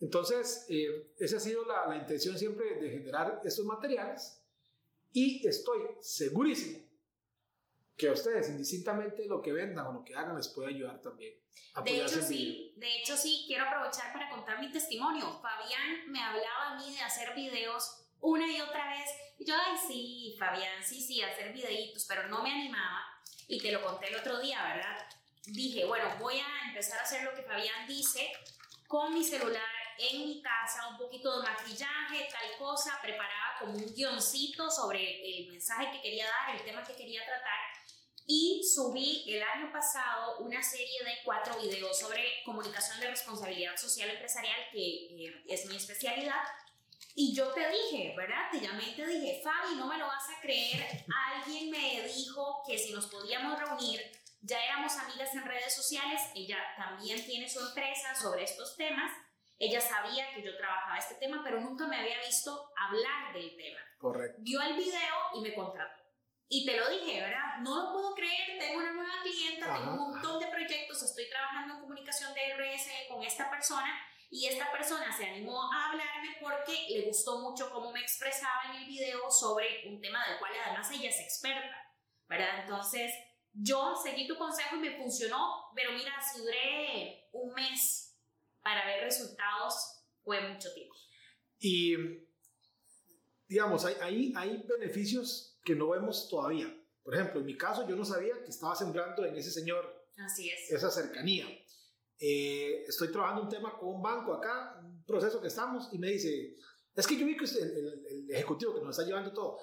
Entonces, 0.00 0.64
eh, 0.68 1.12
esa 1.18 1.38
ha 1.38 1.40
sido 1.40 1.64
la, 1.66 1.86
la 1.86 1.96
intención 1.96 2.38
siempre 2.38 2.76
de 2.76 2.90
generar 2.90 3.40
estos 3.44 3.66
materiales 3.66 4.40
y 5.12 5.46
estoy 5.46 5.80
segurísimo 6.00 6.88
que 7.96 8.08
a 8.08 8.12
ustedes, 8.12 8.48
indistintamente 8.48 9.26
lo 9.26 9.42
que 9.42 9.52
vendan 9.52 9.86
o 9.86 9.92
lo 9.92 10.04
que 10.04 10.14
hagan, 10.14 10.36
les 10.36 10.48
puede 10.48 10.68
ayudar 10.68 11.02
también. 11.02 11.34
De 11.84 12.00
hecho, 12.00 12.22
sí, 12.22 12.72
de 12.76 12.96
hecho, 12.96 13.16
sí, 13.16 13.44
quiero 13.46 13.64
aprovechar 13.64 14.12
para 14.12 14.30
contar 14.30 14.60
mi 14.60 14.70
testimonio. 14.70 15.40
Fabián 15.40 16.10
me 16.10 16.22
hablaba 16.22 16.70
a 16.70 16.76
mí 16.76 16.94
de 16.94 17.00
hacer 17.00 17.34
videos 17.34 18.06
una 18.20 18.50
y 18.50 18.60
otra 18.60 18.88
vez. 18.90 19.10
Y 19.38 19.44
yo, 19.44 19.54
ay, 19.56 19.76
sí, 19.86 20.36
Fabián, 20.38 20.82
sí, 20.82 21.00
sí, 21.00 21.22
hacer 21.22 21.52
videitos, 21.52 22.06
pero 22.06 22.28
no 22.28 22.42
me 22.42 22.52
animaba. 22.52 23.00
Y 23.46 23.60
te 23.60 23.72
lo 23.72 23.82
conté 23.84 24.08
el 24.08 24.16
otro 24.16 24.40
día, 24.40 24.62
¿verdad? 24.62 25.06
Dije, 25.46 25.84
bueno, 25.84 26.14
voy 26.18 26.38
a 26.38 26.68
empezar 26.68 26.98
a 26.98 27.02
hacer 27.02 27.22
lo 27.22 27.34
que 27.34 27.42
Fabián 27.42 27.86
dice 27.86 28.30
con 28.86 29.14
mi 29.14 29.24
celular 29.24 29.62
en 29.98 30.26
mi 30.26 30.40
casa, 30.40 30.88
un 30.88 30.96
poquito 30.96 31.40
de 31.40 31.48
maquillaje, 31.48 32.28
tal 32.30 32.56
cosa, 32.56 32.98
preparaba 33.02 33.56
como 33.58 33.72
un 33.72 33.94
guioncito 33.94 34.70
sobre 34.70 35.40
el 35.40 35.48
mensaje 35.48 35.90
que 35.90 36.00
quería 36.00 36.26
dar, 36.26 36.54
el 36.54 36.62
tema 36.62 36.84
que 36.84 36.94
quería 36.94 37.24
tratar 37.24 37.58
Y 38.26 38.62
subí 38.62 39.24
el 39.26 39.42
año 39.42 39.72
pasado 39.72 40.38
una 40.38 40.62
serie 40.62 41.02
de 41.02 41.18
cuatro 41.24 41.58
videos 41.60 41.98
sobre 41.98 42.42
comunicación 42.44 43.00
de 43.00 43.10
responsabilidad 43.10 43.76
social 43.76 44.10
empresarial, 44.10 44.60
que 44.70 44.78
eh, 44.80 45.42
es 45.48 45.66
mi 45.66 45.76
especialidad. 45.76 46.42
Y 47.14 47.34
yo 47.34 47.52
te 47.52 47.68
dije, 47.68 48.14
¿verdad? 48.16 48.48
Te 48.50 48.60
llamé 48.60 48.90
y 48.90 48.94
te 48.94 49.06
dije, 49.06 49.40
Fabi, 49.42 49.76
no 49.76 49.86
me 49.86 49.98
lo 49.98 50.06
vas 50.06 50.28
a 50.30 50.40
creer. 50.40 51.04
Alguien 51.34 51.70
me 51.70 52.02
dijo 52.06 52.62
que 52.66 52.78
si 52.78 52.92
nos 52.92 53.06
podíamos 53.06 53.58
reunir, 53.58 54.00
ya 54.40 54.62
éramos 54.64 54.96
amigas 54.96 55.34
en 55.34 55.44
redes 55.44 55.74
sociales. 55.74 56.20
Ella 56.34 56.58
también 56.76 57.24
tiene 57.26 57.48
su 57.48 57.60
empresa 57.60 58.14
sobre 58.14 58.44
estos 58.44 58.76
temas. 58.76 59.10
Ella 59.58 59.80
sabía 59.80 60.32
que 60.32 60.44
yo 60.44 60.56
trabajaba 60.56 60.98
este 60.98 61.16
tema, 61.16 61.40
pero 61.42 61.60
nunca 61.60 61.88
me 61.88 61.96
había 61.96 62.20
visto 62.20 62.70
hablar 62.76 63.32
del 63.34 63.56
tema. 63.56 63.80
Correcto. 63.98 64.38
Vio 64.40 64.62
el 64.62 64.74
video 64.74 65.16
y 65.34 65.40
me 65.40 65.54
contrató. 65.54 66.04
Y 66.48 66.64
te 66.64 66.76
lo 66.76 66.88
dije, 66.88 67.20
¿verdad? 67.20 67.58
No 67.60 67.82
lo 67.82 67.92
puedo 67.92 68.14
creer, 68.14 68.58
tengo 68.58 68.78
una 68.78 68.92
nueva 68.92 69.22
clienta, 69.22 69.74
tengo 69.74 69.90
un 69.90 70.12
montón 70.12 70.38
de 70.38 70.46
proyectos, 70.46 71.02
estoy 71.02 71.28
trabajando 71.28 71.74
en 71.74 71.80
comunicación 71.80 72.32
de 72.32 72.54
RS 72.54 72.90
con 73.08 73.22
esta 73.22 73.50
persona 73.50 73.92
y 74.30 74.46
esta 74.46 74.70
persona 74.70 75.14
se 75.16 75.24
animó 75.24 75.62
a 75.72 75.90
hablarme 75.90 76.36
porque 76.40 76.86
le 76.90 77.06
gustó 77.06 77.38
mucho 77.40 77.70
cómo 77.70 77.92
me 77.92 78.00
expresaba 78.00 78.70
en 78.70 78.82
el 78.82 78.86
video 78.86 79.30
sobre 79.30 79.88
un 79.88 80.00
tema 80.00 80.26
del 80.28 80.38
cual 80.38 80.52
además 80.66 80.90
ella 80.90 81.08
es 81.08 81.20
experta, 81.20 81.94
¿verdad? 82.28 82.60
Entonces, 82.60 83.10
yo 83.52 83.94
seguí 83.96 84.26
tu 84.26 84.36
consejo 84.36 84.76
y 84.76 84.80
me 84.80 84.96
funcionó, 84.96 85.70
pero 85.74 85.92
mira, 85.92 86.12
si 86.20 86.40
duré 86.40 87.28
un 87.32 87.54
mes 87.54 88.16
para 88.62 88.84
ver 88.86 89.04
resultados, 89.04 90.02
fue 90.22 90.46
mucho 90.46 90.72
tiempo. 90.74 90.94
Y, 91.58 91.96
digamos, 93.48 93.84
hay, 93.86 93.96
hay, 94.02 94.32
hay 94.36 94.62
beneficios 94.68 95.58
que 95.64 95.74
no 95.74 95.88
vemos 95.88 96.28
todavía. 96.28 96.72
Por 97.02 97.14
ejemplo, 97.14 97.40
en 97.40 97.46
mi 97.46 97.56
caso 97.56 97.88
yo 97.88 97.96
no 97.96 98.04
sabía 98.04 98.34
que 98.44 98.50
estaba 98.50 98.76
sembrando 98.76 99.24
en 99.24 99.34
ese 99.36 99.50
señor 99.50 100.06
Así 100.18 100.50
es. 100.50 100.70
esa 100.70 100.90
cercanía. 100.90 101.46
Eh, 102.18 102.84
estoy 102.86 103.12
trabajando 103.12 103.42
un 103.42 103.48
tema 103.48 103.78
con 103.78 103.90
un 103.90 104.02
banco 104.02 104.34
acá, 104.34 104.80
un 104.82 105.04
proceso 105.04 105.40
que 105.40 105.48
estamos, 105.48 105.88
y 105.92 105.98
me 105.98 106.08
dice, 106.08 106.56
es 106.94 107.06
que 107.06 107.16
yo 107.16 107.26
vi 107.26 107.36
que 107.36 107.44
el, 107.44 107.56
el, 107.58 108.06
el 108.06 108.30
ejecutivo 108.30 108.74
que 108.74 108.80
nos 108.80 108.90
está 108.90 109.06
llevando 109.06 109.32
todo, 109.32 109.58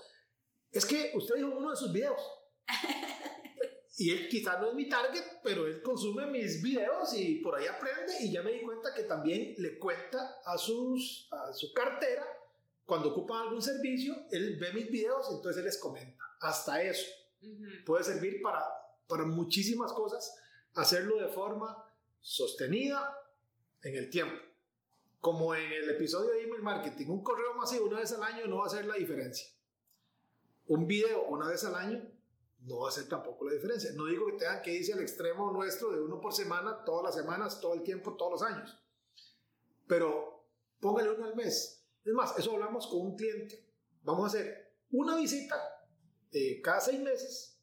es 0.72 0.86
que 0.86 1.12
usted 1.16 1.36
dijo 1.36 1.50
uno 1.50 1.72
de 1.72 1.76
sus 1.76 1.92
videos. 1.92 2.22
y 3.98 4.12
él 4.12 4.28
quizás 4.28 4.60
no 4.60 4.70
es 4.70 4.74
mi 4.74 4.90
target, 4.90 5.24
pero 5.44 5.68
él 5.68 5.82
consume 5.82 6.28
mis 6.28 6.62
videos 6.62 7.14
y 7.14 7.36
por 7.36 7.56
ahí 7.56 7.66
aprende 7.66 8.14
y 8.22 8.32
ya 8.32 8.42
me 8.42 8.52
di 8.52 8.62
cuenta 8.62 8.94
que 8.94 9.04
también 9.04 9.56
le 9.58 9.78
cuenta 9.80 10.38
a, 10.46 10.58
sus, 10.58 11.30
a 11.32 11.54
su 11.54 11.72
cartera 11.74 12.26
cuando 12.86 13.10
ocupan 13.10 13.42
algún 13.42 13.62
servicio, 13.62 14.16
él 14.32 14.58
ve 14.60 14.74
mis 14.74 14.90
videos, 14.92 15.28
entonces 15.32 15.58
él 15.58 15.66
les 15.66 15.78
comenta. 15.78 16.24
Hasta 16.42 16.84
eso. 16.84 17.08
Puede 17.86 18.04
servir 18.04 18.42
para, 18.42 18.64
para 19.08 19.26
muchísimas 19.26 19.92
cosas, 19.94 20.36
hacerlo 20.74 21.18
de 21.18 21.30
forma 21.30 21.85
sostenida 22.26 23.16
en 23.84 23.96
el 23.96 24.10
tiempo. 24.10 24.36
Como 25.20 25.54
en 25.54 25.72
el 25.72 25.90
episodio 25.92 26.32
de 26.32 26.44
email 26.44 26.64
marketing, 26.64 27.08
un 27.10 27.24
correo 27.24 27.54
masivo 27.54 27.86
una 27.86 28.00
vez 28.00 28.12
al 28.14 28.24
año 28.24 28.48
no 28.48 28.58
va 28.58 28.64
a 28.64 28.68
hacer 28.68 28.86
la 28.86 28.96
diferencia. 28.96 29.48
Un 30.68 30.88
video 30.88 31.26
una 31.26 31.50
vez 31.50 31.64
al 31.66 31.76
año 31.76 32.04
no 32.62 32.80
va 32.80 32.88
a 32.88 32.90
hacer 32.90 33.08
tampoco 33.08 33.46
la 33.46 33.54
diferencia. 33.54 33.92
No 33.94 34.06
digo 34.06 34.26
que 34.26 34.38
tengan 34.38 34.64
que 34.64 34.74
irse 34.74 34.94
al 34.94 35.02
extremo 35.02 35.52
nuestro 35.52 35.92
de 35.92 36.02
uno 36.02 36.20
por 36.20 36.34
semana, 36.34 36.84
todas 36.84 37.04
las 37.04 37.16
semanas, 37.16 37.62
todo 37.62 37.76
el 37.76 37.84
tiempo, 37.84 38.16
todos 38.16 38.32
los 38.32 38.42
años. 38.42 38.76
Pero 39.88 40.48
póngale 40.80 41.12
uno 41.12 41.26
al 41.26 41.36
mes 41.36 41.86
es 42.04 42.14
más, 42.14 42.38
eso 42.38 42.54
hablamos 42.54 42.88
con 42.88 43.02
un 43.02 43.16
cliente. 43.16 43.68
Vamos 44.02 44.24
a 44.24 44.28
hacer 44.28 44.74
una 44.92 45.16
visita 45.16 45.56
eh, 46.32 46.60
cada 46.62 46.80
seis 46.80 47.00
meses 47.00 47.60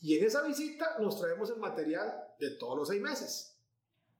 y 0.00 0.18
en 0.18 0.24
esa 0.26 0.42
visita 0.42 0.98
nos 0.98 1.18
traemos 1.18 1.48
el 1.48 1.58
material 1.58 2.34
de 2.38 2.50
todos 2.56 2.76
los 2.76 2.88
seis 2.88 3.00
meses 3.00 3.55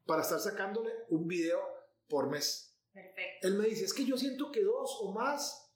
para 0.06 0.22
estar 0.22 0.40
sacándole 0.40 0.92
un 1.10 1.26
video 1.26 1.60
por 2.08 2.30
mes. 2.30 2.74
Perfecto. 2.92 3.48
Él 3.48 3.54
me 3.54 3.66
dice, 3.66 3.84
es 3.84 3.92
que 3.92 4.04
yo 4.04 4.16
siento 4.16 4.50
que 4.50 4.62
dos 4.62 4.98
o 5.02 5.12
más 5.12 5.70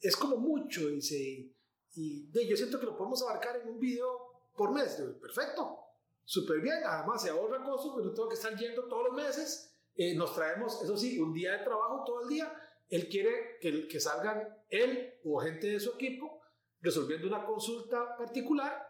es 0.00 0.16
como 0.16 0.36
mucho, 0.36 0.88
dice, 0.88 1.50
y 1.94 2.26
de, 2.30 2.46
yo 2.46 2.56
siento 2.56 2.78
que 2.78 2.86
lo 2.86 2.96
podemos 2.96 3.22
abarcar 3.22 3.56
en 3.56 3.68
un 3.68 3.78
video 3.78 4.42
por 4.56 4.72
mes. 4.72 5.00
perfecto, 5.20 5.78
súper 6.24 6.60
bien, 6.60 6.82
además 6.84 7.22
se 7.22 7.30
ahorra 7.30 7.64
costos, 7.64 7.92
pero 7.94 8.08
no 8.08 8.14
tengo 8.14 8.28
que 8.28 8.34
estar 8.34 8.54
yendo 8.56 8.88
todos 8.88 9.04
los 9.08 9.14
meses. 9.14 9.74
Eh, 9.94 10.14
nos 10.14 10.34
traemos, 10.34 10.82
eso 10.82 10.96
sí, 10.96 11.18
un 11.18 11.32
día 11.32 11.52
de 11.52 11.64
trabajo 11.64 12.04
todo 12.04 12.22
el 12.22 12.28
día 12.28 12.52
él 12.90 13.08
quiere 13.08 13.58
que, 13.60 13.86
que 13.86 14.00
salgan 14.00 14.58
él 14.68 15.14
o 15.24 15.38
gente 15.40 15.68
de 15.68 15.80
su 15.80 15.90
equipo 15.92 16.42
resolviendo 16.82 17.28
una 17.28 17.46
consulta 17.46 18.16
particular 18.16 18.88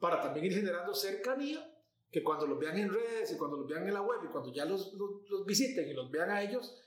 para 0.00 0.20
también 0.20 0.46
ir 0.46 0.54
generando 0.54 0.94
cercanía, 0.94 1.71
que 2.12 2.22
cuando 2.22 2.46
los 2.46 2.58
vean 2.58 2.78
en 2.78 2.92
redes 2.92 3.32
y 3.32 3.38
cuando 3.38 3.56
los 3.56 3.66
vean 3.66 3.88
en 3.88 3.94
la 3.94 4.02
web 4.02 4.20
y 4.22 4.28
cuando 4.28 4.52
ya 4.52 4.66
los, 4.66 4.92
los, 4.92 5.46
visiten 5.46 5.88
y 5.88 5.94
los 5.94 6.10
vean 6.10 6.30
a 6.30 6.42
ellos, 6.42 6.78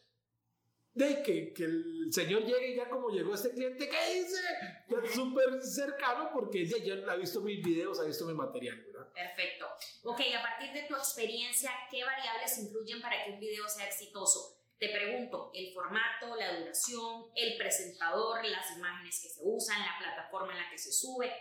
de 0.94 1.24
que, 1.24 1.52
que, 1.52 1.64
el 1.64 2.14
señor 2.14 2.46
llegue 2.46 2.76
ya 2.76 2.88
como 2.88 3.10
llegó 3.10 3.34
este 3.34 3.50
cliente, 3.50 3.90
¿qué 3.90 4.22
dice? 4.22 4.40
Ya 4.88 5.14
súper 5.14 5.62
cercano 5.62 6.30
porque 6.32 6.66
ya, 6.66 6.78
ya 6.78 7.12
ha 7.12 7.16
visto 7.16 7.42
mis 7.42 7.62
videos, 7.66 8.00
ha 8.00 8.04
visto 8.04 8.26
mi 8.26 8.36
material, 8.36 8.80
¿verdad? 8.86 9.12
Perfecto. 9.14 9.66
Ok, 10.04 10.22
a 10.38 10.42
partir 10.44 10.72
de 10.72 10.88
tu 10.88 10.96
experiencia, 10.96 11.72
¿qué 11.90 12.04
variables 12.04 12.60
influyen 12.60 13.02
para 13.02 13.26
que 13.26 13.32
un 13.32 13.40
video 13.40 13.68
sea 13.68 13.88
exitoso? 13.88 14.62
Te 14.78 14.90
pregunto, 14.90 15.52
el 15.56 15.74
formato, 15.74 16.36
la 16.36 16.60
duración, 16.60 17.32
el 17.36 17.58
presentador, 17.58 18.46
las 18.46 18.78
imágenes 18.78 19.20
que 19.24 19.30
se 19.30 19.42
usan, 19.44 19.80
la 19.80 19.98
plataforma 19.98 20.52
en 20.52 20.60
la 20.60 20.70
que 20.70 20.78
se 20.78 20.92
sube, 20.92 21.34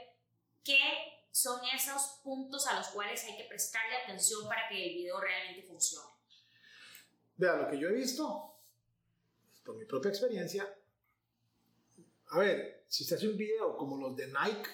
¿qué 0.64 0.80
son 1.30 1.60
esos 1.74 2.20
puntos 2.22 2.66
a 2.66 2.78
los 2.78 2.88
cuales 2.88 3.22
hay 3.24 3.36
que 3.36 3.44
prestarle 3.44 3.96
atención 3.96 4.46
para 4.48 4.68
que 4.68 4.86
el 4.86 4.94
video 4.94 5.20
realmente 5.20 5.62
funcione? 5.62 6.08
Vea, 7.36 7.56
lo 7.56 7.68
que 7.68 7.78
yo 7.78 7.88
he 7.88 7.92
visto, 7.92 8.56
por 9.64 9.76
mi 9.76 9.84
propia 9.84 10.10
experiencia, 10.10 10.72
a 12.28 12.38
ver, 12.38 12.84
si 12.88 13.04
se 13.04 13.16
hace 13.16 13.28
un 13.28 13.36
video 13.36 13.76
como 13.76 13.96
los 13.96 14.16
de 14.16 14.26
Nike, 14.28 14.70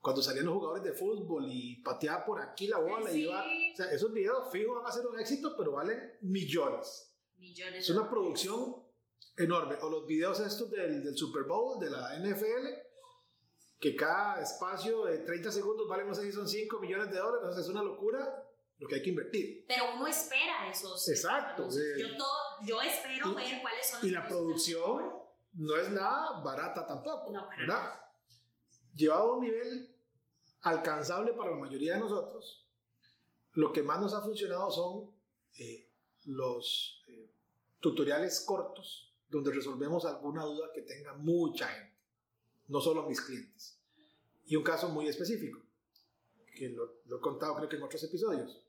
cuando 0.00 0.22
salían 0.22 0.46
los 0.46 0.54
jugadores 0.54 0.84
de 0.84 0.92
fútbol 0.92 1.46
y 1.50 1.76
pateaba 1.82 2.24
por 2.24 2.40
aquí 2.40 2.68
la 2.68 2.78
bola 2.78 3.10
y 3.10 3.22
iba, 3.22 3.44
o 3.44 3.76
sea, 3.76 3.90
esos 3.90 4.12
videos 4.12 4.50
fijos 4.52 4.76
van 4.76 4.86
a 4.86 4.92
ser 4.92 5.06
un 5.06 5.18
éxito, 5.18 5.54
pero 5.56 5.72
valen 5.72 6.18
millones. 6.22 7.12
Es 7.40 7.90
una 7.90 8.08
producción 8.08 8.82
enorme. 9.36 9.76
O 9.82 9.90
los 9.90 10.06
videos 10.06 10.40
estos 10.40 10.70
del, 10.70 11.02
del, 11.02 11.16
Super 11.16 11.44
Bowl, 11.44 11.78
de 11.78 11.90
la 11.90 12.18
NFL, 12.18 12.87
que 13.78 13.94
cada 13.94 14.42
espacio 14.42 15.04
de 15.04 15.18
30 15.18 15.52
segundos 15.52 15.88
vale, 15.88 16.04
no 16.04 16.14
sé 16.14 16.22
si 16.22 16.32
son 16.32 16.48
5 16.48 16.80
millones 16.80 17.10
de 17.10 17.18
dólares. 17.18 17.56
es 17.56 17.68
una 17.68 17.82
locura 17.82 18.44
lo 18.78 18.86
que 18.86 18.96
hay 18.96 19.02
que 19.02 19.10
invertir. 19.10 19.64
Pero 19.66 19.94
uno 19.94 20.06
espera 20.06 20.68
esos. 20.70 21.08
Exacto. 21.08 21.68
yo, 21.68 22.16
todo, 22.16 22.62
yo 22.64 22.80
espero 22.80 23.34
ver 23.34 23.60
cuáles 23.60 23.90
son 23.90 24.06
Y 24.06 24.10
la 24.10 24.26
producción 24.26 25.12
no 25.54 25.76
es 25.76 25.90
nada 25.90 26.40
barata 26.40 26.86
tampoco. 26.86 27.32
No, 27.32 27.48
¿verdad? 27.48 28.00
Llevado 28.94 29.32
a 29.32 29.34
un 29.34 29.40
nivel 29.44 29.94
alcanzable 30.62 31.32
para 31.32 31.50
la 31.50 31.56
mayoría 31.56 31.94
de 31.94 32.00
nosotros, 32.00 32.66
lo 33.52 33.72
que 33.72 33.82
más 33.82 34.00
nos 34.00 34.14
ha 34.14 34.22
funcionado 34.22 34.70
son 34.70 35.10
eh, 35.58 35.88
los 36.24 37.04
eh, 37.08 37.30
tutoriales 37.80 38.40
cortos 38.40 39.08
donde 39.28 39.52
resolvemos 39.52 40.04
alguna 40.04 40.44
duda 40.44 40.70
que 40.72 40.82
tenga 40.82 41.14
mucha 41.14 41.68
gente, 41.68 41.87
no 42.68 42.80
solo 42.80 43.08
mis 43.08 43.20
clientes. 43.20 43.78
Y 44.46 44.56
un 44.56 44.62
caso 44.62 44.88
muy 44.88 45.08
específico, 45.08 45.60
que 46.54 46.70
lo, 46.70 47.00
he 47.04 47.20
contado 47.20 47.54
creo 47.56 47.68
que 47.68 47.76
en 47.76 47.82
otros 47.82 48.02
episodios. 48.04 48.62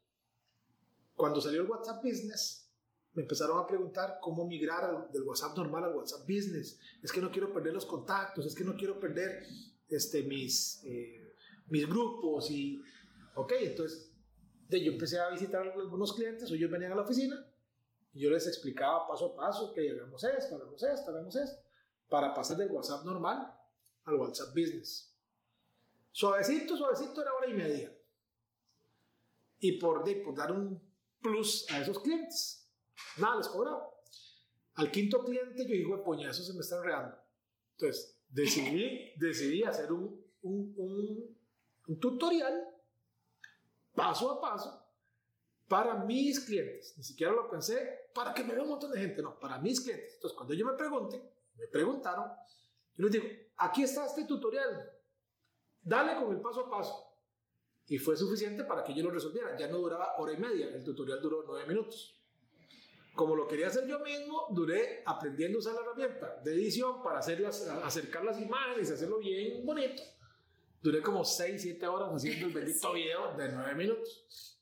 Cuando 1.15 1.41
salió 1.41 1.61
el 1.61 1.69
WhatsApp 1.69 2.03
Business, 2.03 2.69
me 3.13 3.23
empezaron 3.23 3.59
a 3.59 3.67
preguntar 3.67 4.19
cómo 4.21 4.45
migrar 4.45 5.09
del 5.11 5.23
WhatsApp 5.23 5.57
normal 5.57 5.85
al 5.85 5.95
WhatsApp 5.95 6.21
Business. 6.21 6.79
Es 7.01 7.11
que 7.11 7.21
no 7.21 7.31
quiero 7.31 7.51
perder 7.51 7.73
los 7.73 7.85
contactos, 7.85 8.45
es 8.45 8.55
que 8.55 8.63
no 8.63 8.75
quiero 8.75 8.99
perder 8.99 9.45
este, 9.89 10.23
mis, 10.23 10.81
eh, 10.85 11.33
mis 11.67 11.87
grupos. 11.87 12.49
Y, 12.51 12.81
ok, 13.35 13.53
entonces 13.59 14.09
de, 14.69 14.83
yo 14.83 14.91
empecé 14.91 15.19
a 15.19 15.29
visitar 15.29 15.67
a 15.67 15.73
algunos 15.73 16.13
clientes, 16.13 16.49
o 16.49 16.55
ellos 16.55 16.71
venían 16.71 16.91
a 16.91 16.95
la 16.95 17.01
oficina 17.01 17.45
y 18.13 18.21
yo 18.21 18.29
les 18.29 18.47
explicaba 18.47 19.07
paso 19.07 19.33
a 19.33 19.35
paso 19.35 19.73
que 19.73 19.89
hagamos 19.89 20.23
esto, 20.23 20.55
hagamos 20.55 20.81
esto, 20.81 21.11
hagamos 21.11 21.35
esto, 21.35 21.61
para 22.07 22.33
pasar 22.33 22.57
del 22.57 22.71
WhatsApp 22.71 23.03
normal 23.03 23.58
al 24.09 24.15
WhatsApp 24.15 24.49
Business. 24.49 25.13
Suavecito, 26.11 26.75
suavecito 26.75 27.21
era 27.21 27.33
hora 27.33 27.47
y 27.47 27.53
media. 27.53 27.95
Y 29.59 29.73
por, 29.73 30.03
por 30.23 30.35
dar 30.35 30.51
un 30.51 30.81
plus 31.21 31.69
a 31.71 31.81
esos 31.81 31.99
clientes, 31.99 32.69
nada 33.17 33.37
les 33.37 33.47
cobraba. 33.47 33.89
Al 34.75 34.91
quinto 34.91 35.23
cliente 35.23 35.63
yo 35.63 35.73
digo, 35.73 36.03
poñazo 36.03 36.43
se 36.43 36.53
me 36.53 36.61
está 36.61 36.77
enredando. 36.77 37.17
Entonces 37.73 38.17
decidí, 38.29 39.13
decidí 39.17 39.63
hacer 39.63 39.91
un, 39.91 40.25
un, 40.41 40.73
un, 40.77 41.37
un 41.87 41.99
tutorial 41.99 42.65
paso 43.93 44.31
a 44.31 44.41
paso 44.41 44.85
para 45.67 45.93
mis 46.03 46.39
clientes. 46.39 46.93
Ni 46.97 47.03
siquiera 47.03 47.31
lo 47.31 47.49
pensé 47.49 48.09
para 48.13 48.33
que 48.33 48.43
me 48.43 48.53
vea 48.53 48.63
un 48.63 48.69
montón 48.69 48.91
de 48.91 48.99
gente, 48.99 49.21
no, 49.21 49.37
para 49.39 49.59
mis 49.59 49.81
clientes. 49.81 50.15
Entonces, 50.15 50.35
cuando 50.35 50.53
ellos 50.53 50.67
me 50.67 50.77
pregunten, 50.77 51.21
me 51.55 51.67
preguntaron, 51.67 52.31
yo 52.99 53.05
les 53.05 53.13
digo, 53.13 53.25
aquí 53.55 53.83
está 53.83 54.05
este 54.05 54.25
tutorial, 54.25 54.91
dale 55.81 56.21
con 56.21 56.35
el 56.35 56.41
paso 56.41 56.65
a 56.65 56.69
paso. 56.69 57.05
y 57.87 57.97
fue 57.97 58.17
suficiente 58.17 58.65
para 58.65 58.83
que 58.83 58.93
yo 58.93 59.03
lo 59.03 59.09
resolviera. 59.09 59.57
Ya 59.57 59.67
no 59.67 59.77
duraba 59.77 60.17
hora 60.17 60.33
y 60.33 60.37
media, 60.37 60.67
el 60.67 60.83
tutorial 60.83 61.21
duró 61.21 61.45
nueve 61.47 61.65
minutos. 61.65 62.21
Como 63.15 63.37
lo 63.37 63.47
quería 63.47 63.67
hacer 63.67 63.87
yo 63.87 63.99
mismo, 63.99 64.47
duré 64.51 65.01
aprendiendo 65.05 65.57
a 65.57 65.59
usar 65.59 65.75
la 65.75 65.81
herramienta 65.81 66.41
de 66.43 66.53
edición 66.53 67.01
para 67.01 67.19
hacerlas, 67.19 67.61
acercar 67.83 68.25
las 68.25 68.39
imágenes 68.41 68.89
y 68.89 68.93
hacerlo 68.93 69.17
bien 69.17 69.65
bonito. 69.65 70.03
Duré 70.81 71.01
como 71.01 71.23
6, 71.23 71.61
7 71.61 71.87
horas 71.87 72.09
haciendo 72.13 72.47
el 72.47 72.53
bendito 72.53 72.91
video 72.91 73.35
de 73.37 73.49
9 73.49 73.75
minutos. 73.75 74.59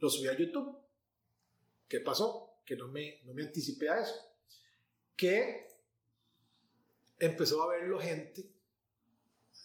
Lo 0.00 0.10
subí 0.10 0.26
a 0.26 0.36
YouTube. 0.36 0.76
¿Qué 1.88 2.00
pasó? 2.00 2.60
Que 2.66 2.74
no 2.76 2.88
me, 2.88 3.20
no 3.24 3.34
me 3.34 3.42
anticipé 3.42 3.88
a 3.88 4.00
eso. 4.00 4.14
Que 5.16 5.69
empezó 7.20 7.62
a 7.62 7.68
verlo 7.68 8.00
gente, 8.00 8.52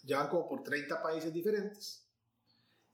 ya 0.04 0.28
como 0.28 0.48
por 0.48 0.62
30 0.62 1.02
países 1.02 1.32
diferentes, 1.32 2.08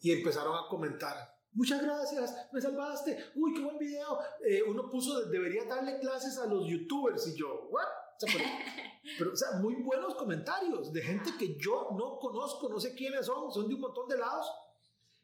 y 0.00 0.12
empezaron 0.12 0.56
a 0.56 0.68
comentar 0.68 1.32
Muchas 1.54 1.82
gracias, 1.82 2.48
me 2.50 2.60
salvaste. 2.62 3.16
Uy, 3.34 3.52
qué 3.52 3.60
buen 3.60 3.76
video. 3.76 4.18
Eh, 4.42 4.62
uno 4.62 4.88
puso, 4.88 5.26
debería 5.26 5.64
darle 5.66 5.98
clases 5.98 6.38
a 6.38 6.46
los 6.46 6.66
youtubers. 6.66 7.26
Y 7.28 7.36
yo, 7.36 7.68
¿what? 7.70 7.84
pero, 9.18 9.32
o 9.32 9.36
sea, 9.36 9.58
muy 9.58 9.74
buenos 9.82 10.14
comentarios 10.14 10.92
de 10.92 11.02
gente 11.02 11.30
que 11.38 11.58
yo 11.58 11.90
no 11.98 12.18
conozco, 12.18 12.68
no 12.70 12.80
sé 12.80 12.94
quiénes 12.94 13.26
son, 13.26 13.52
son 13.52 13.68
de 13.68 13.74
un 13.74 13.80
montón 13.80 14.08
de 14.08 14.16
lados. 14.16 14.50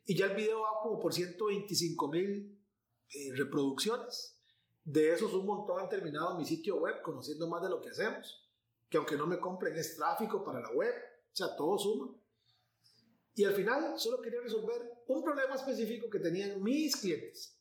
Y 0.05 0.17
ya 0.17 0.27
el 0.27 0.37
video 0.37 0.61
va 0.61 0.81
como 0.83 0.99
por 0.99 1.15
125 1.15 2.09
mil 2.09 2.61
eh, 3.15 3.33
reproducciones. 3.35 4.39
De 4.85 5.13
esos, 5.13 5.33
un 5.33 5.47
montón 5.47 5.81
han 5.81 5.89
terminado 5.89 6.37
mi 6.37 6.45
sitio 6.45 6.77
web 6.77 7.01
conociendo 7.03 7.49
más 7.49 7.63
de 7.63 7.71
lo 7.71 7.81
que 7.81 7.89
hacemos. 7.89 8.48
Que 8.89 8.97
aunque 8.97 9.17
no 9.17 9.27
me 9.27 9.39
compren, 9.39 9.77
es 9.77 9.97
tráfico 9.97 10.43
para 10.45 10.61
la 10.61 10.71
web. 10.71 10.95
O 11.33 11.37
sea, 11.37 11.55
todo 11.57 11.79
suma. 11.79 12.15
Y 13.35 13.45
al 13.45 13.55
final 13.55 13.99
solo 13.99 14.21
quería 14.21 14.41
resolver 14.41 15.05
un 15.07 15.23
problema 15.23 15.55
específico 15.55 16.11
que 16.11 16.19
tenían 16.19 16.63
mis 16.63 16.97
clientes. 16.97 17.57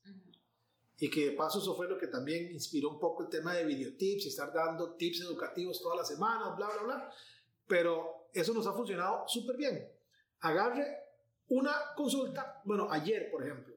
Y 1.00 1.10
que 1.10 1.28
de 1.28 1.32
paso 1.34 1.60
eso 1.60 1.76
fue 1.76 1.88
lo 1.88 1.98
que 1.98 2.08
también 2.08 2.52
inspiró 2.52 2.90
un 2.90 3.00
poco 3.00 3.24
el 3.24 3.30
tema 3.30 3.54
de 3.54 3.64
videotips 3.64 4.26
y 4.26 4.30
estar 4.30 4.52
dando 4.52 4.96
tips 4.96 5.22
educativos 5.22 5.80
todas 5.80 6.00
las 6.00 6.08
semanas, 6.08 6.56
bla, 6.58 6.68
bla, 6.70 6.84
bla. 6.84 7.14
Pero 7.68 8.30
eso 8.34 8.54
nos 8.54 8.66
ha 8.66 8.74
funcionado 8.74 9.28
súper 9.28 9.58
bien. 9.58 9.88
Agarre 10.40 10.98
una 11.50 11.94
consulta, 11.96 12.62
bueno, 12.66 12.88
ayer, 12.90 13.30
por 13.30 13.44
ejemplo. 13.44 13.76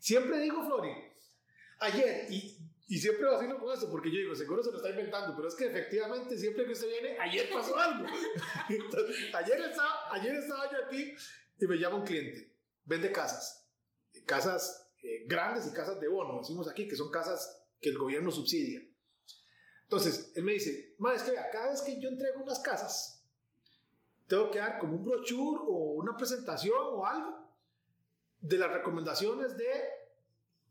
Siempre 0.00 0.40
digo, 0.40 0.64
Flori, 0.64 0.92
ayer, 1.78 2.26
y 2.32 2.58
y 2.92 2.98
siempre 2.98 3.24
vacilo 3.24 3.58
con 3.58 3.72
eso, 3.72 3.90
porque 3.90 4.10
yo 4.10 4.18
digo, 4.18 4.34
seguro 4.34 4.62
se 4.62 4.70
lo 4.70 4.76
está 4.76 4.90
inventando, 4.90 5.34
pero 5.34 5.48
es 5.48 5.54
que 5.54 5.64
efectivamente 5.64 6.36
siempre 6.36 6.66
que 6.66 6.72
usted 6.72 6.88
viene, 6.88 7.18
ayer 7.18 7.48
pasó 7.50 7.74
algo. 7.74 8.06
ayer, 9.32 9.60
estaba, 9.62 10.12
ayer 10.12 10.34
estaba 10.34 10.70
yo 10.70 10.84
aquí 10.84 11.14
y 11.58 11.66
me 11.66 11.78
llama 11.78 11.96
un 11.96 12.04
cliente, 12.04 12.54
vende 12.84 13.10
casas, 13.10 13.66
casas 14.26 14.92
eh, 15.02 15.24
grandes 15.26 15.66
y 15.68 15.72
casas 15.72 15.98
de 16.02 16.08
bono, 16.08 16.40
decimos 16.40 16.68
aquí, 16.68 16.86
que 16.86 16.94
son 16.94 17.10
casas 17.10 17.64
que 17.80 17.88
el 17.88 17.96
gobierno 17.96 18.30
subsidia. 18.30 18.82
Entonces, 19.84 20.30
él 20.34 20.44
me 20.44 20.52
dice, 20.52 20.94
más 20.98 21.22
es 21.22 21.22
que 21.22 21.34
cada 21.50 21.70
vez 21.70 21.80
que 21.80 21.98
yo 21.98 22.10
entrego 22.10 22.42
unas 22.42 22.58
casas, 22.58 23.24
tengo 24.26 24.50
que 24.50 24.58
dar 24.58 24.78
como 24.78 24.96
un 24.96 25.04
brochure 25.06 25.62
o 25.66 25.94
una 25.94 26.14
presentación 26.14 26.76
o 26.78 27.06
algo 27.06 27.56
de 28.38 28.58
las 28.58 28.70
recomendaciones 28.70 29.56
de 29.56 30.01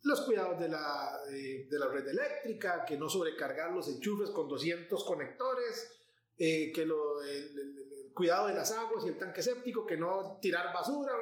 los 0.04 0.22
cuidados 0.22 0.60
de 0.60 0.68
la, 0.68 1.22
de 1.28 1.80
la 1.80 1.88
red 1.88 2.08
eléctrica, 2.08 2.84
que 2.86 2.98
no 2.98 3.08
sobrecargar 3.08 3.72
los 3.72 3.88
enchufes 3.88 4.32
con 4.32 4.48
200 4.48 5.04
conectores, 5.04 5.92
eh, 6.38 6.72
que 6.74 6.86
lo, 6.86 7.22
el, 7.22 8.12
cuidado 8.14 8.48
de 8.48 8.56
las 8.56 8.72
aguas 8.72 9.06
y 9.06 9.10
el 9.10 9.18
tanque 9.18 9.44
séptico, 9.44 9.86
que 9.86 9.98
no 9.98 10.40
tirar 10.42 10.74
basura. 10.74 11.14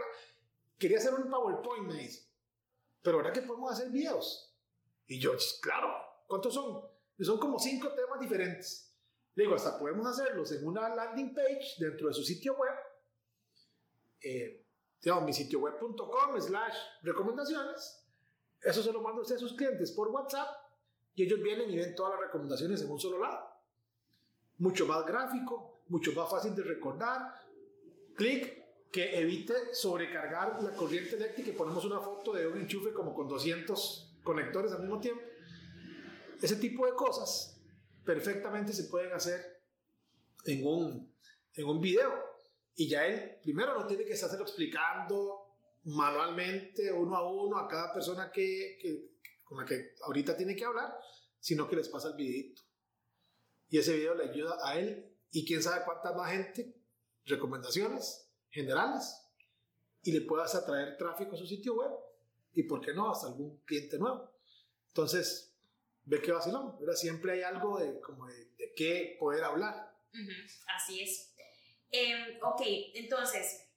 Quería 0.78 0.98
hacer 0.98 1.14
un 1.14 1.30
PowerPoint, 1.30 1.88
me 1.88 1.96
dice. 1.96 2.28
Pero 3.02 3.18
ahora 3.18 3.34
que 3.34 3.42
podemos 3.42 3.72
hacer 3.72 3.90
videos. 3.90 4.56
Y 5.08 5.20
yo, 5.20 5.34
claro, 5.62 5.94
¿cuántos 6.28 6.54
son? 6.54 6.82
Y 7.18 7.26
son 7.26 7.38
como 7.38 7.60
cinco 7.60 7.94
temas 7.94 8.20
diferentes. 8.20 8.96
Le 9.36 9.44
digo, 9.44 9.56
hasta 9.56 9.78
podemos 9.78 10.08
hacerlos 10.08 10.52
en 10.54 10.66
una 10.66 10.94
landing 10.96 11.34
page 11.34 11.76
dentro 11.80 12.08
de 12.08 12.14
su 12.14 12.24
sitio 12.24 12.56
web. 12.56 12.74
Eh, 14.22 14.66
digamos, 15.02 15.24
mi 15.26 15.34
sitio 15.34 15.60
web.com 15.60 16.40
slash 16.40 16.76
recomendaciones 17.02 17.99
eso 18.62 18.84
se 18.84 18.92
lo 18.92 19.02
manda 19.02 19.22
a 19.22 19.26
sus 19.26 19.54
clientes 19.54 19.92
por 19.92 20.10
WhatsApp 20.10 20.48
y 21.16 21.24
ellos 21.24 21.42
vienen 21.42 21.70
y 21.70 21.78
ven 21.78 21.96
todas 21.96 22.14
las 22.14 22.28
recomendaciones 22.28 22.82
en 22.82 22.92
un 22.92 23.00
solo 23.00 23.20
lado. 23.20 23.48
Mucho 24.58 24.86
más 24.86 25.06
gráfico, 25.06 25.82
mucho 25.88 26.12
más 26.14 26.30
fácil 26.30 26.56
de 26.56 26.64
recordar. 26.64 27.34
Clic 28.16 28.60
que 28.92 29.20
evite 29.20 29.74
sobrecargar 29.74 30.62
la 30.62 30.72
corriente 30.72 31.16
eléctrica 31.16 31.50
y 31.50 31.54
ponemos 31.54 31.86
una 31.86 32.00
foto 32.00 32.34
de 32.34 32.48
un 32.48 32.58
enchufe 32.58 32.92
como 32.92 33.14
con 33.14 33.28
200 33.28 34.20
conectores 34.24 34.72
al 34.74 34.82
mismo 34.82 35.00
tiempo. 35.00 35.22
Ese 36.42 36.56
tipo 36.56 36.86
de 36.86 36.94
cosas 36.94 37.62
perfectamente 38.04 38.74
se 38.74 38.86
pueden 38.86 39.14
hacer 39.14 39.62
en 40.46 40.66
un, 40.66 41.14
en 41.54 41.66
un 41.66 41.80
video. 41.80 42.12
Y 42.76 42.88
ya 42.88 43.06
él 43.06 43.38
primero 43.44 43.78
no 43.78 43.86
tiene 43.86 44.06
que 44.06 44.14
estarse 44.14 44.42
explicando 44.42 45.39
manualmente, 45.90 46.92
uno 46.92 47.16
a 47.16 47.32
uno, 47.32 47.58
a 47.58 47.68
cada 47.68 47.94
persona 47.94 48.32
que, 48.32 48.78
que, 48.82 49.18
con 49.44 49.60
la 49.60 49.66
que 49.66 49.96
ahorita 50.04 50.36
tiene 50.38 50.56
que 50.56 50.66
hablar, 50.66 50.94
sino 51.40 51.68
que 51.68 51.76
les 51.76 51.90
pasa 51.90 52.10
el 52.10 52.16
videito. 52.16 52.62
Y 53.70 53.78
ese 53.78 53.96
video 53.96 54.16
le 54.16 54.26
ayuda 54.26 54.58
a 54.64 54.78
él 54.80 55.16
y 55.32 55.46
quién 55.46 55.62
sabe 55.62 55.86
cuánta 55.86 56.14
más 56.14 56.32
gente, 56.32 56.76
recomendaciones 57.26 58.32
generales, 58.50 59.16
y 60.02 60.12
le 60.12 60.22
puedas 60.22 60.56
atraer 60.56 60.98
tráfico 60.98 61.36
a 61.36 61.38
su 61.38 61.46
sitio 61.46 61.76
web 61.76 61.92
y, 62.54 62.64
¿por 62.64 62.82
qué 62.82 62.94
no?, 62.94 63.12
hasta 63.12 63.28
algún 63.28 63.62
cliente 63.66 63.98
nuevo. 63.98 64.32
Entonces, 64.88 65.56
ve 66.04 66.22
que 66.22 66.32
vacilón, 66.32 66.80
¿verdad? 66.80 66.96
Siempre 66.96 67.34
hay 67.34 67.42
algo 67.42 67.80
de, 67.80 68.00
como 68.00 68.26
de, 68.28 68.46
de 68.58 68.74
qué 68.76 69.18
poder 69.20 69.44
hablar. 69.44 69.96
Así 70.76 71.02
es. 71.02 71.36
Eh, 71.92 72.40
ok, 72.42 72.62
entonces, 72.94 73.69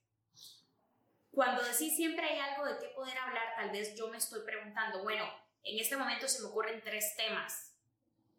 cuando 1.32 1.62
decís 1.62 1.96
siempre 1.96 2.26
hay 2.26 2.38
algo 2.38 2.66
de 2.66 2.78
qué 2.78 2.88
poder 2.94 3.16
hablar, 3.16 3.54
tal 3.56 3.70
vez 3.70 3.94
yo 3.96 4.08
me 4.08 4.18
estoy 4.18 4.42
preguntando, 4.44 5.02
bueno, 5.02 5.24
en 5.62 5.78
este 5.78 5.96
momento 5.96 6.28
se 6.28 6.42
me 6.42 6.48
ocurren 6.48 6.82
tres 6.82 7.16
temas, 7.16 7.74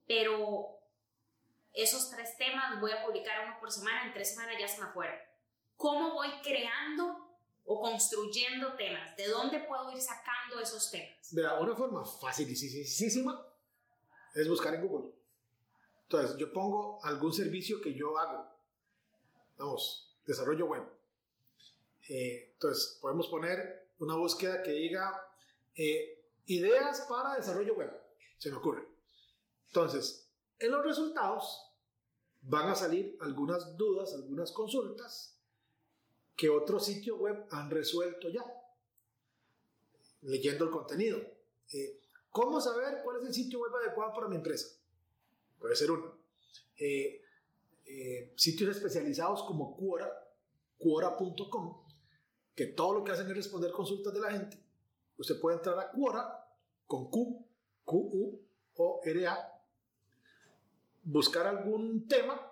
pero 0.08 0.80
esos 1.74 2.12
tres 2.12 2.38
temas 2.38 2.80
voy 2.80 2.92
a 2.92 3.04
publicar 3.04 3.46
uno 3.46 3.60
por 3.60 3.72
semana, 3.72 4.06
en 4.06 4.14
tres 4.14 4.36
semanas 4.36 4.58
ya 4.60 4.68
se 4.68 4.80
me 4.80 4.88
fueron. 4.92 5.18
¿Cómo 5.76 6.14
voy 6.14 6.30
creando 6.44 7.36
o 7.66 7.82
construyendo 7.82 8.76
temas? 8.76 9.18
¿De 9.18 9.28
dónde 9.28 9.60
puedo 9.62 9.92
ir 9.92 10.00
sacando 10.00 10.60
esos 10.62 10.92
temas? 10.92 11.34
De 11.34 11.42
una 11.42 11.76
forma 11.76 12.06
facilísima 12.06 13.44
es 14.36 14.48
buscar 14.48 14.76
en 14.76 14.88
Google. 14.88 15.14
Entonces, 16.04 16.38
yo 16.38 16.54
pongo 16.54 17.04
algún 17.04 17.34
servicio 17.34 17.82
que 17.82 17.96
yo 17.96 18.20
hago. 18.20 18.48
Vamos, 19.58 20.16
desarrollo 20.28 20.68
web 20.68 21.03
eh, 22.10 22.52
entonces, 22.54 22.98
podemos 23.02 23.28
poner 23.28 23.92
una 24.00 24.16
búsqueda 24.16 24.62
que 24.62 24.72
diga 24.72 25.26
eh, 25.76 26.26
ideas 26.46 27.06
para 27.10 27.36
desarrollo 27.36 27.76
web. 27.76 27.92
Se 28.38 28.50
me 28.50 28.58
ocurre. 28.58 28.86
Entonces, 29.68 30.30
en 30.60 30.72
los 30.72 30.84
resultados 30.84 31.72
van 32.42 32.70
a 32.70 32.76
salir 32.76 33.18
algunas 33.22 33.78
dudas, 33.78 34.14
algunas 34.14 34.52
consultas 34.52 35.40
que 36.36 36.50
otros 36.50 36.86
sitios 36.86 37.18
web 37.20 37.46
han 37.52 37.70
resuelto 37.70 38.30
ya, 38.30 38.44
leyendo 40.22 40.66
el 40.66 40.72
contenido. 40.72 41.20
Eh, 41.72 42.02
¿Cómo 42.30 42.60
saber 42.60 43.02
cuál 43.04 43.18
es 43.22 43.28
el 43.28 43.34
sitio 43.34 43.60
web 43.60 43.76
adecuado 43.76 44.14
para 44.14 44.28
mi 44.28 44.36
empresa? 44.36 44.68
Puede 45.60 45.76
ser 45.76 45.92
uno. 45.92 46.18
sitios 48.36 48.76
especializados 48.76 49.44
como 49.44 49.78
Quora, 49.78 50.12
Quora.com, 50.78 51.83
que 52.56 52.68
todo 52.68 52.94
lo 52.94 53.04
que 53.04 53.12
hacen 53.12 53.28
es 53.28 53.36
responder 53.36 53.72
consultas 53.72 54.14
de 54.14 54.20
la 54.20 54.32
gente. 54.32 54.58
Usted 55.18 55.40
puede 55.40 55.58
entrar 55.58 55.78
a 55.80 55.92
Quora 55.92 56.48
con 56.86 57.10
Q, 57.10 57.46
Q, 57.84 57.98
U, 57.98 58.42
O, 58.76 59.02
R, 59.04 59.28
A, 59.28 59.62
buscar 61.04 61.48
algún 61.48 62.08
tema 62.08 62.52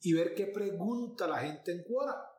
y 0.00 0.12
ver 0.12 0.34
qué 0.34 0.46
pregunta 0.46 1.26
la 1.26 1.38
gente 1.38 1.72
en 1.72 1.82
Quora. 1.84 2.32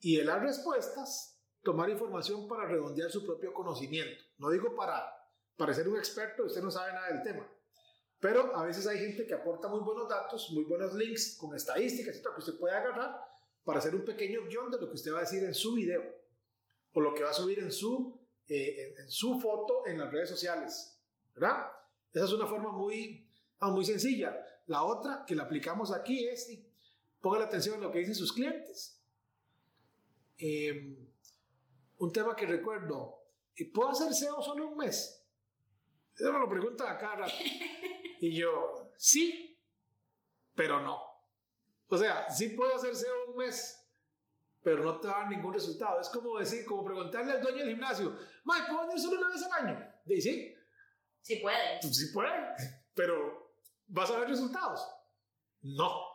Y 0.00 0.16
de 0.16 0.24
las 0.24 0.42
respuestas, 0.42 1.40
tomar 1.62 1.88
información 1.90 2.46
para 2.46 2.66
redondear 2.66 3.10
su 3.10 3.24
propio 3.24 3.52
conocimiento. 3.52 4.22
No 4.38 4.50
digo 4.50 4.74
para 4.74 5.02
parecer 5.56 5.88
un 5.88 5.96
experto, 5.96 6.44
usted 6.44 6.62
no 6.62 6.70
sabe 6.70 6.92
nada 6.92 7.08
del 7.08 7.22
tema. 7.22 7.48
Pero 8.20 8.56
a 8.56 8.64
veces 8.64 8.86
hay 8.86 8.98
gente 8.98 9.26
que 9.26 9.34
aporta 9.34 9.68
muy 9.68 9.80
buenos 9.80 10.08
datos, 10.08 10.50
muy 10.52 10.64
buenos 10.64 10.94
links 10.94 11.36
con 11.38 11.54
estadísticas, 11.54 12.20
que 12.20 12.40
usted 12.40 12.58
puede 12.58 12.74
agarrar 12.74 13.20
para 13.64 13.78
hacer 13.78 13.94
un 13.94 14.04
pequeño 14.04 14.46
guion 14.46 14.70
de 14.70 14.78
lo 14.78 14.88
que 14.88 14.94
usted 14.94 15.12
va 15.12 15.18
a 15.18 15.22
decir 15.22 15.42
en 15.42 15.54
su 15.54 15.74
video 15.74 16.02
o 16.92 17.00
lo 17.00 17.14
que 17.14 17.22
va 17.22 17.30
a 17.30 17.34
subir 17.34 17.58
en 17.58 17.72
su, 17.72 18.20
eh, 18.48 18.94
en, 18.98 19.10
su 19.10 19.40
foto 19.40 19.86
en 19.86 19.98
las 19.98 20.12
redes 20.12 20.28
sociales. 20.28 21.00
¿Verdad? 21.34 21.66
Esa 22.12 22.26
es 22.26 22.32
una 22.32 22.46
forma 22.46 22.70
muy, 22.70 23.28
ah, 23.58 23.70
muy 23.70 23.84
sencilla. 23.84 24.36
La 24.66 24.84
otra 24.84 25.24
que 25.26 25.34
la 25.34 25.44
aplicamos 25.44 25.92
aquí 25.92 26.26
es, 26.28 26.48
ponga 27.20 27.40
la 27.40 27.46
atención 27.46 27.76
en 27.76 27.82
lo 27.82 27.90
que 27.90 27.98
dicen 27.98 28.14
sus 28.14 28.32
clientes. 28.32 29.00
Em, 30.38 31.08
un 31.98 32.12
tema 32.12 32.36
que 32.36 32.46
recuerdo, 32.46 33.24
¿y 33.56 33.64
puedo 33.64 33.90
hacer 33.90 34.12
SEO 34.14 34.42
solo 34.42 34.68
un 34.68 34.76
mes? 34.76 35.24
Eso 36.16 36.32
me 36.32 36.38
lo 36.38 36.48
pregunta 36.48 36.90
acá 36.90 37.16
rato. 37.16 37.34
Y 38.20 38.38
yo, 38.38 38.92
sí, 38.96 39.60
pero 40.54 40.80
no. 40.80 41.13
O 41.88 41.96
sea, 41.96 42.30
sí 42.30 42.50
puedo 42.50 42.74
hacer 42.74 42.94
SEO 42.94 43.30
un 43.30 43.36
mes, 43.36 43.80
pero 44.62 44.82
no 44.82 44.98
te 44.98 45.08
va 45.08 45.18
a 45.18 45.20
dar 45.20 45.30
ningún 45.30 45.52
resultado. 45.52 46.00
Es 46.00 46.08
como 46.08 46.38
decir, 46.38 46.64
como 46.64 46.84
preguntarle 46.84 47.32
al 47.32 47.42
dueño 47.42 47.58
del 47.58 47.70
gimnasio, 47.70 48.16
Mike, 48.44 48.66
¿puedo 48.68 48.86
venir 48.86 49.00
solo 49.00 49.18
una 49.18 49.28
vez 49.28 49.42
al 49.42 49.66
año? 49.66 49.94
Dice, 50.04 50.30
sí. 50.30 50.54
Sí 51.20 51.36
puede. 51.36 51.78
Pues 51.80 51.96
sí 51.96 52.06
puede, 52.12 52.32
pero 52.94 53.54
¿vas 53.86 54.10
a 54.10 54.18
ver 54.18 54.28
resultados? 54.28 54.86
No. 55.62 56.14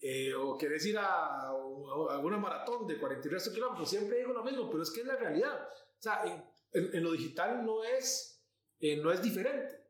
Eh, 0.00 0.32
o 0.34 0.56
quieres 0.56 0.84
ir 0.86 0.96
a, 0.96 1.48
a, 1.48 1.52
una 1.52 2.38
maratón 2.38 2.86
de 2.86 2.98
43 2.98 3.50
kilómetros, 3.50 3.90
siempre 3.90 4.18
digo 4.18 4.32
lo 4.32 4.44
mismo, 4.44 4.70
pero 4.70 4.82
es 4.82 4.90
que 4.90 5.00
es 5.00 5.06
la 5.06 5.16
realidad. 5.16 5.68
O 5.68 6.02
sea, 6.02 6.22
en, 6.24 6.94
en 6.94 7.02
lo 7.02 7.12
digital 7.12 7.64
no 7.64 7.84
es, 7.84 8.42
eh, 8.78 8.96
no 8.96 9.12
es 9.12 9.20
diferente. 9.20 9.80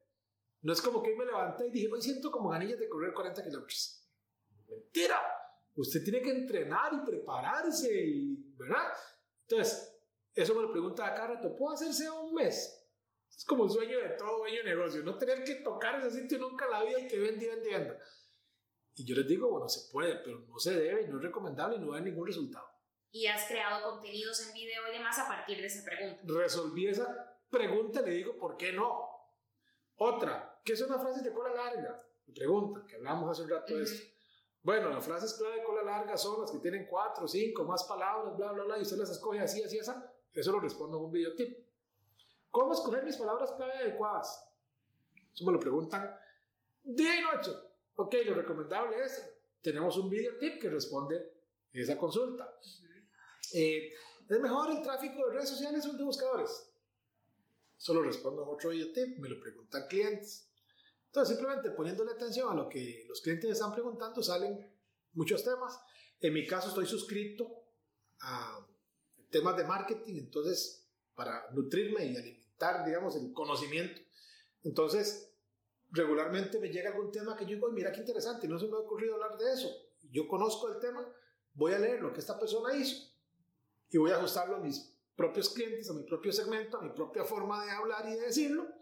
No 0.62 0.72
es 0.72 0.82
como 0.82 1.02
que 1.02 1.14
me 1.16 1.24
levanté 1.24 1.68
y 1.68 1.70
dije, 1.70 1.88
hoy 1.92 2.02
siento 2.02 2.30
como 2.30 2.50
ganillas 2.50 2.78
de 2.78 2.88
correr 2.88 3.14
40 3.14 3.42
kilómetros. 3.42 3.99
Mentira. 4.70 5.20
Usted 5.76 6.02
tiene 6.02 6.20
que 6.20 6.30
entrenar 6.30 6.92
y 6.94 7.06
prepararse, 7.06 7.92
y, 7.92 8.54
¿verdad? 8.56 8.92
Entonces, 9.42 9.96
eso 10.34 10.54
me 10.54 10.62
lo 10.62 10.70
pregunta 10.70 11.06
a 11.06 11.14
cada 11.14 11.34
rato. 11.34 11.56
¿Puedo 11.56 11.74
hacerse 11.74 12.10
un 12.10 12.34
mes? 12.34 12.76
Es 13.34 13.44
como 13.44 13.64
el 13.64 13.70
sueño 13.70 13.98
de 13.98 14.10
todo 14.10 14.38
dueño 14.38 14.58
de 14.58 14.74
negocio. 14.74 15.02
No 15.02 15.16
tener 15.16 15.44
que 15.44 15.56
tocar 15.56 15.98
ese 15.98 16.22
sitio 16.22 16.38
nunca 16.38 16.66
en 16.66 16.70
la 16.70 16.82
vida 16.84 17.00
y 17.00 17.08
que 17.08 17.18
vende, 17.18 17.48
vende, 17.48 17.70
venda. 17.70 17.98
Y 18.94 19.04
yo 19.04 19.16
les 19.16 19.26
digo, 19.26 19.48
bueno, 19.48 19.68
se 19.68 19.90
puede, 19.90 20.16
pero 20.16 20.40
no 20.40 20.58
se 20.58 20.78
debe, 20.78 21.06
no 21.08 21.16
es 21.16 21.22
recomendable 21.22 21.76
y 21.76 21.80
no 21.80 21.92
da 21.92 22.00
ningún 22.00 22.26
resultado. 22.26 22.66
Y 23.12 23.26
has 23.26 23.46
creado 23.48 23.90
contenidos 23.90 24.46
en 24.46 24.52
video 24.52 24.88
y 24.88 24.92
demás 24.92 25.18
a 25.18 25.26
partir 25.26 25.58
de 25.58 25.66
esa 25.66 25.84
pregunta. 25.84 26.22
Resolví 26.26 26.86
esa 26.86 27.38
pregunta 27.48 28.02
y 28.02 28.04
le 28.04 28.10
digo, 28.12 28.36
¿por 28.36 28.56
qué 28.56 28.72
no? 28.72 29.08
Otra, 29.96 30.60
¿qué 30.64 30.76
son 30.76 30.90
las 30.90 31.00
frases 31.00 31.24
de 31.24 31.32
cola 31.32 31.54
larga? 31.54 31.98
Me 32.26 32.34
preguntan, 32.34 32.86
que 32.86 32.96
hablamos 32.96 33.30
hace 33.30 33.42
un 33.42 33.50
rato 33.50 33.76
de 33.76 33.84
esto. 33.84 34.19
Bueno, 34.62 34.90
las 34.90 35.04
frases 35.04 35.34
clave 35.34 35.56
de 35.56 35.64
cola 35.64 35.82
larga 35.82 36.16
son 36.18 36.42
las 36.42 36.50
que 36.50 36.58
tienen 36.58 36.86
cuatro, 36.86 37.26
cinco, 37.26 37.64
más 37.64 37.84
palabras, 37.84 38.36
bla, 38.36 38.52
bla, 38.52 38.64
bla, 38.64 38.78
y 38.78 38.82
usted 38.82 38.98
las 38.98 39.10
escoge 39.10 39.40
así, 39.40 39.62
así, 39.62 39.78
así. 39.78 39.90
Eso 40.34 40.52
lo 40.52 40.60
respondo 40.60 40.98
en 40.98 41.04
un 41.04 41.12
video 41.12 41.34
tip. 41.34 41.58
¿Cómo 42.50 42.74
escoger 42.74 43.04
mis 43.04 43.16
palabras 43.16 43.52
clave 43.52 43.72
adecuadas? 43.74 44.46
Eso 45.32 45.46
me 45.46 45.52
lo 45.52 45.60
preguntan 45.60 46.14
día 46.82 47.18
y 47.18 47.22
noche. 47.22 47.52
Ok, 47.96 48.14
lo 48.26 48.34
recomendable 48.34 49.02
es, 49.02 49.32
tenemos 49.62 49.96
un 49.96 50.10
video 50.10 50.36
tip 50.38 50.60
que 50.60 50.68
responde 50.68 51.32
esa 51.72 51.96
consulta. 51.96 52.58
Eh, 53.54 53.92
¿Es 54.28 54.40
mejor 54.40 54.70
el 54.70 54.82
tráfico 54.82 55.26
de 55.26 55.34
redes 55.34 55.48
sociales 55.48 55.86
o 55.86 55.92
de 55.94 56.04
buscadores? 56.04 56.70
Solo 57.76 58.02
respondo 58.02 58.42
en 58.42 58.48
otro 58.50 58.70
video 58.70 58.92
tip, 58.92 59.18
me 59.18 59.28
lo 59.28 59.40
preguntan 59.40 59.86
clientes. 59.88 60.49
Entonces, 61.10 61.36
simplemente 61.36 61.72
poniéndole 61.72 62.12
atención 62.12 62.52
a 62.52 62.54
lo 62.54 62.68
que 62.68 63.04
los 63.08 63.20
clientes 63.20 63.50
están 63.50 63.72
preguntando, 63.72 64.22
salen 64.22 64.72
muchos 65.14 65.42
temas. 65.42 65.76
En 66.20 66.32
mi 66.32 66.46
caso, 66.46 66.68
estoy 66.68 66.86
suscrito 66.86 67.64
a 68.20 68.64
temas 69.28 69.56
de 69.56 69.64
marketing, 69.64 70.18
entonces, 70.18 70.88
para 71.16 71.50
nutrirme 71.50 72.04
y 72.06 72.16
alimentar, 72.16 72.84
digamos, 72.84 73.16
el 73.16 73.32
conocimiento. 73.32 74.00
Entonces, 74.62 75.34
regularmente 75.90 76.60
me 76.60 76.68
llega 76.68 76.90
algún 76.90 77.10
tema 77.10 77.36
que 77.36 77.44
yo 77.44 77.56
digo, 77.56 77.70
mira 77.72 77.90
qué 77.90 78.00
interesante, 78.00 78.46
no 78.46 78.56
se 78.56 78.68
me 78.68 78.74
ha 78.74 78.78
ocurrido 78.78 79.14
hablar 79.14 79.36
de 79.36 79.52
eso. 79.52 79.68
Yo 80.12 80.28
conozco 80.28 80.68
el 80.68 80.78
tema, 80.78 81.04
voy 81.54 81.72
a 81.72 81.78
leer 81.80 82.00
lo 82.00 82.12
que 82.12 82.20
esta 82.20 82.38
persona 82.38 82.76
hizo 82.76 83.12
y 83.88 83.98
voy 83.98 84.12
a 84.12 84.16
ajustarlo 84.16 84.56
a 84.56 84.60
mis 84.60 84.96
propios 85.16 85.48
clientes, 85.48 85.90
a 85.90 85.94
mi 85.94 86.04
propio 86.04 86.32
segmento, 86.32 86.78
a 86.78 86.82
mi 86.82 86.90
propia 86.90 87.24
forma 87.24 87.64
de 87.64 87.72
hablar 87.72 88.06
y 88.08 88.12
de 88.12 88.20
decirlo, 88.20 88.79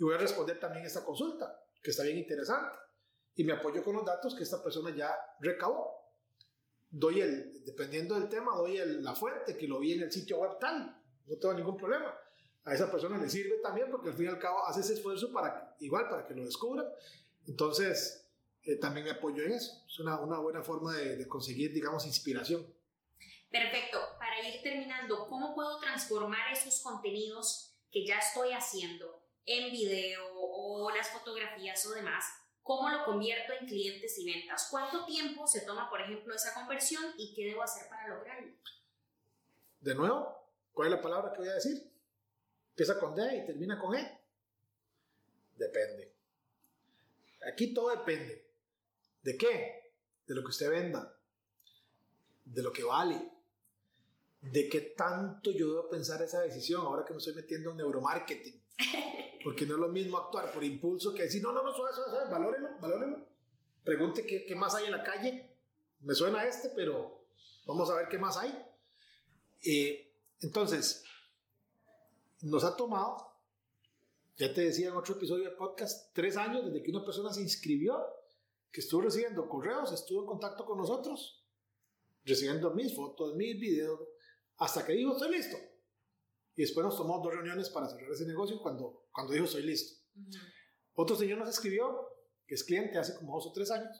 y 0.00 0.02
voy 0.02 0.14
a 0.14 0.18
responder 0.18 0.58
también 0.58 0.86
esta 0.86 1.04
consulta 1.04 1.62
que 1.82 1.90
está 1.90 2.04
bien 2.04 2.16
interesante. 2.16 2.74
Y 3.36 3.44
me 3.44 3.52
apoyo 3.52 3.84
con 3.84 3.94
los 3.94 4.04
datos 4.04 4.34
que 4.34 4.44
esta 4.44 4.62
persona 4.62 4.96
ya 4.96 5.14
recabó. 5.40 5.94
Doy 6.88 7.20
el, 7.20 7.62
dependiendo 7.66 8.14
del 8.18 8.30
tema, 8.30 8.56
doy 8.56 8.78
el, 8.78 9.04
la 9.04 9.14
fuente 9.14 9.58
que 9.58 9.68
lo 9.68 9.78
vi 9.78 9.92
en 9.92 10.04
el 10.04 10.10
sitio 10.10 10.38
web 10.38 10.58
tal. 10.58 10.98
No 11.26 11.36
tengo 11.36 11.52
ningún 11.52 11.76
problema. 11.76 12.18
A 12.64 12.74
esa 12.74 12.90
persona 12.90 13.18
le 13.18 13.28
sirve 13.28 13.58
también 13.58 13.90
porque 13.90 14.08
al 14.08 14.14
fin 14.14 14.24
y 14.24 14.28
al 14.28 14.38
cabo 14.38 14.64
hace 14.66 14.80
ese 14.80 14.94
esfuerzo 14.94 15.30
para, 15.34 15.76
igual, 15.80 16.08
para 16.08 16.26
que 16.26 16.34
lo 16.34 16.46
descubra. 16.46 16.90
Entonces, 17.46 18.26
eh, 18.62 18.76
también 18.76 19.04
me 19.04 19.12
apoyo 19.12 19.42
en 19.42 19.52
eso. 19.52 19.84
Es 19.86 20.00
una, 20.00 20.18
una 20.18 20.38
buena 20.38 20.62
forma 20.62 20.96
de, 20.96 21.16
de 21.16 21.28
conseguir, 21.28 21.74
digamos, 21.74 22.06
inspiración. 22.06 22.66
Perfecto. 23.50 23.98
Para 24.18 24.48
ir 24.48 24.62
terminando, 24.62 25.26
¿cómo 25.28 25.54
puedo 25.54 25.78
transformar 25.78 26.50
esos 26.54 26.80
contenidos 26.80 27.76
que 27.92 28.06
ya 28.06 28.18
estoy 28.18 28.52
haciendo 28.52 29.19
en 29.50 29.72
video 29.72 30.22
o 30.32 30.90
las 30.94 31.10
fotografías 31.10 31.84
o 31.86 31.90
demás, 31.90 32.24
¿cómo 32.62 32.88
lo 32.88 33.04
convierto 33.04 33.52
en 33.52 33.66
clientes 33.66 34.16
y 34.18 34.24
ventas? 34.24 34.68
¿Cuánto 34.70 35.04
tiempo 35.04 35.44
se 35.46 35.62
toma, 35.62 35.90
por 35.90 36.00
ejemplo, 36.00 36.34
esa 36.34 36.54
conversión 36.54 37.04
y 37.18 37.34
qué 37.34 37.46
debo 37.46 37.62
hacer 37.62 37.88
para 37.88 38.06
lograrlo? 38.08 38.52
De 39.80 39.94
nuevo, 39.94 40.46
¿cuál 40.72 40.88
es 40.88 40.94
la 40.94 41.02
palabra 41.02 41.32
que 41.32 41.40
voy 41.40 41.48
a 41.48 41.54
decir? 41.54 41.90
Empieza 42.70 42.98
con 43.00 43.16
D 43.16 43.38
y 43.38 43.46
termina 43.46 43.78
con 43.78 43.96
E. 43.96 44.20
Depende. 45.56 46.12
Aquí 47.52 47.74
todo 47.74 47.90
depende. 47.90 48.46
¿De 49.22 49.36
qué? 49.36 49.92
De 50.26 50.34
lo 50.34 50.42
que 50.42 50.50
usted 50.50 50.70
venda. 50.70 51.12
De 52.44 52.62
lo 52.62 52.72
que 52.72 52.84
vale. 52.84 53.20
De 54.42 54.68
qué 54.68 54.80
tanto 54.96 55.50
yo 55.50 55.70
debo 55.70 55.88
pensar 55.88 56.22
esa 56.22 56.40
decisión 56.40 56.82
ahora 56.82 57.04
que 57.04 57.12
me 57.12 57.18
estoy 57.18 57.34
metiendo 57.34 57.72
en 57.72 57.78
neuromarketing. 57.78 58.59
Porque 59.42 59.66
no 59.66 59.74
es 59.74 59.80
lo 59.80 59.88
mismo 59.88 60.18
actuar 60.18 60.52
por 60.52 60.62
impulso 60.62 61.14
que 61.14 61.22
decir, 61.22 61.42
no, 61.42 61.52
no, 61.52 61.62
no, 61.62 61.72
suave, 61.72 61.94
suave, 61.94 62.10
suave, 62.10 62.30
valórenlo, 62.30 62.68
valórenlo. 62.80 63.26
Pregunte 63.84 64.26
qué, 64.26 64.44
qué, 64.44 64.54
más 64.54 64.74
hay 64.74 64.86
en 64.86 64.92
la 64.92 65.02
calle. 65.02 65.56
Me 66.00 66.14
suena 66.14 66.44
este, 66.44 66.70
pero 66.70 67.24
vamos 67.66 67.90
a 67.90 67.96
ver 67.96 68.08
qué 68.08 68.18
más 68.18 68.36
hay. 68.36 68.52
Eh, 69.62 70.12
entonces, 70.40 71.04
nos 72.42 72.64
ha 72.64 72.76
tomado, 72.76 73.34
ya 74.36 74.52
te 74.52 74.62
decía 74.62 74.88
en 74.88 74.96
otro 74.96 75.14
episodio 75.14 75.44
de 75.44 75.56
podcast, 75.56 76.14
tres 76.14 76.36
años 76.36 76.66
desde 76.66 76.82
que 76.82 76.90
una 76.90 77.04
persona 77.04 77.32
se 77.32 77.40
inscribió, 77.40 77.98
que 78.70 78.80
estuvo 78.80 79.02
recibiendo 79.02 79.48
correos, 79.48 79.92
estuvo 79.92 80.20
en 80.20 80.26
contacto 80.26 80.64
con 80.64 80.78
nosotros, 80.78 81.44
recibiendo 82.24 82.70
mis 82.72 82.94
fotos, 82.94 83.34
mis 83.36 83.58
videos, 83.58 84.00
hasta 84.58 84.84
que 84.84 84.92
dijo, 84.92 85.12
estoy 85.12 85.32
listo 85.32 85.56
y 86.56 86.62
después 86.62 86.84
nos 86.84 86.96
tomó 86.96 87.20
dos 87.22 87.34
reuniones 87.34 87.68
para 87.70 87.88
cerrar 87.88 88.10
ese 88.10 88.26
negocio 88.26 88.60
cuando, 88.60 89.06
cuando 89.12 89.32
dijo 89.32 89.44
estoy 89.44 89.62
listo. 89.62 90.02
Uh 90.14 90.20
-huh. 90.20 90.52
Otro 90.94 91.16
señor 91.16 91.38
nos 91.38 91.48
escribió, 91.48 92.08
que 92.46 92.54
es 92.54 92.64
cliente 92.64 92.98
hace 92.98 93.14
como 93.16 93.34
dos 93.34 93.46
o 93.46 93.52
tres 93.52 93.70
años, 93.70 93.96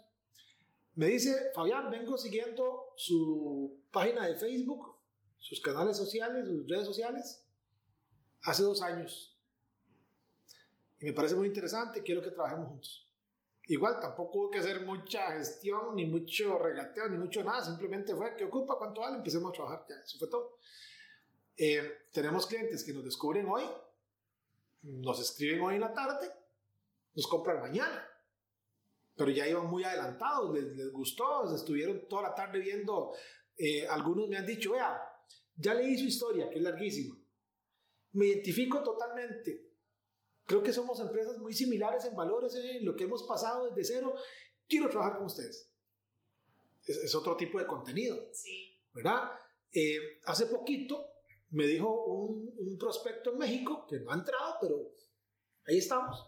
me 0.95 1.07
dice, 1.07 1.51
Fabián, 1.55 1.91
vengo 1.91 2.19
siguiendo 2.19 2.93
su 2.97 3.81
página 3.91 4.27
de 4.27 4.35
Facebook, 4.35 4.97
sus 5.39 5.61
canales 5.61 5.97
sociales, 5.97 6.47
sus 6.47 6.69
redes 6.69 6.85
sociales, 6.85 7.47
hace 8.43 8.63
dos 8.63 8.83
años. 8.83 9.39
Y 10.99 11.07
me 11.07 11.13
parece 11.13 11.37
muy 11.37 11.47
interesante, 11.47 12.03
quiero 12.03 12.21
que 12.21 12.31
trabajemos 12.31 12.69
juntos. 12.69 13.07
Igual 13.69 14.01
tampoco 14.01 14.39
hubo 14.39 14.51
que 14.51 14.59
hacer 14.59 14.85
mucha 14.85 15.31
gestión, 15.33 15.95
ni 15.95 16.05
mucho 16.05 16.59
regateo, 16.59 17.09
ni 17.09 17.17
mucho 17.17 17.43
nada, 17.45 17.65
simplemente 17.65 18.15
fue, 18.15 18.35
¿qué 18.37 18.45
ocupa? 18.45 18.77
¿Cuánto 18.77 19.01
vale? 19.01 19.17
Empecemos 19.19 19.51
a 19.51 19.55
trabajar, 19.55 19.87
ya, 19.89 19.95
eso 20.05 20.19
fue 20.19 20.29
todo. 20.29 20.59
Eh, 21.63 22.07
tenemos 22.11 22.47
clientes 22.47 22.83
que 22.83 22.95
nos 22.95 23.05
descubren 23.05 23.47
hoy, 23.47 23.65
nos 24.81 25.21
escriben 25.21 25.61
hoy 25.61 25.75
en 25.75 25.83
la 25.83 25.93
tarde, 25.93 26.33
nos 27.15 27.27
compran 27.27 27.61
mañana, 27.61 28.03
pero 29.15 29.31
ya 29.31 29.47
iban 29.47 29.67
muy 29.67 29.85
adelantados, 29.85 30.55
les, 30.55 30.75
les 30.75 30.91
gustó, 30.91 31.55
estuvieron 31.55 32.09
toda 32.09 32.31
la 32.31 32.35
tarde 32.35 32.61
viendo, 32.61 33.13
eh, 33.59 33.87
algunos 33.87 34.27
me 34.31 34.39
han 34.39 34.47
dicho, 34.47 34.73
vea, 34.73 35.03
ya 35.55 35.75
leí 35.75 35.99
su 35.99 36.07
historia, 36.07 36.49
que 36.49 36.57
es 36.57 36.63
larguísima, 36.63 37.15
me 38.13 38.29
identifico 38.29 38.83
totalmente, 38.83 39.75
creo 40.47 40.63
que 40.63 40.73
somos 40.73 40.99
empresas 41.01 41.37
muy 41.37 41.53
similares 41.53 42.07
en 42.07 42.17
valores, 42.17 42.55
en 42.55 42.65
eh, 42.65 42.81
lo 42.81 42.97
que 42.97 43.05
hemos 43.05 43.25
pasado 43.25 43.71
desde 43.71 43.97
cero, 43.97 44.15
quiero 44.67 44.89
trabajar 44.89 45.19
con 45.19 45.27
ustedes. 45.27 45.71
Es, 46.87 46.97
es 46.97 47.15
otro 47.15 47.37
tipo 47.37 47.59
de 47.59 47.67
contenido, 47.67 48.31
sí. 48.33 48.81
¿verdad? 48.95 49.31
Eh, 49.73 50.21
hace 50.25 50.47
poquito 50.47 51.10
me 51.51 51.67
dijo 51.67 52.05
un, 52.05 52.55
un, 52.59 52.79
prospecto 52.79 53.33
en 53.33 53.39
México 53.39 53.87
que 53.89 53.99
no 54.01 54.13
ha 54.13 54.15
entrado, 54.15 54.57
pero 54.61 54.93
ahí 55.67 55.79
estamos. 55.79 56.27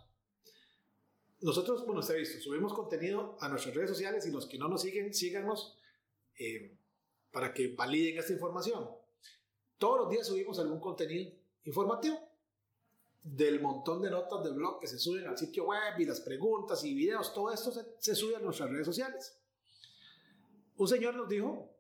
Nosotros, 1.41 1.85
bueno, 1.85 2.01
usted 2.01 2.17
visto, 2.17 2.41
subimos 2.41 2.73
contenido 2.73 3.37
a 3.41 3.49
nuestras 3.49 3.75
redes 3.75 3.91
sociales 3.91 4.27
y 4.27 4.31
los 4.31 4.47
que 4.47 4.59
no 4.59 4.69
nos 4.69 4.83
siguen, 4.83 5.13
síganos 5.13 5.77
eh, 6.39 6.77
para 7.31 7.53
que 7.53 7.75
validen 7.75 8.19
esta 8.19 8.33
información. 8.33 8.89
Todos 9.79 10.01
los 10.03 10.11
días 10.11 10.27
subimos 10.27 10.59
algún 10.59 10.81
contenido 10.81 11.33
informativo 11.65 12.19
del 13.23 13.61
montón 13.61 14.03
de 14.03 14.11
notas 14.11 14.43
del 14.43 14.55
blog 14.55 14.81
que 14.81 14.87
se 14.87 14.99
suben 14.99 15.27
al 15.27 15.39
sitio 15.39 15.65
web 15.65 15.99
y 15.99 16.05
las 16.05 16.21
preguntas 16.21 16.85
y 16.85 16.95
videos, 16.95 17.33
todo 17.33 17.53
esto 17.53 17.71
se, 17.71 17.85
se 17.99 18.15
sube 18.15 18.37
a 18.37 18.41
nuestras 18.41 18.71
redes 18.71 18.87
sociales. 18.87 19.37
Un 20.77 20.89
señor 20.89 21.15
nos 21.15 21.29
dijo, 21.29 21.71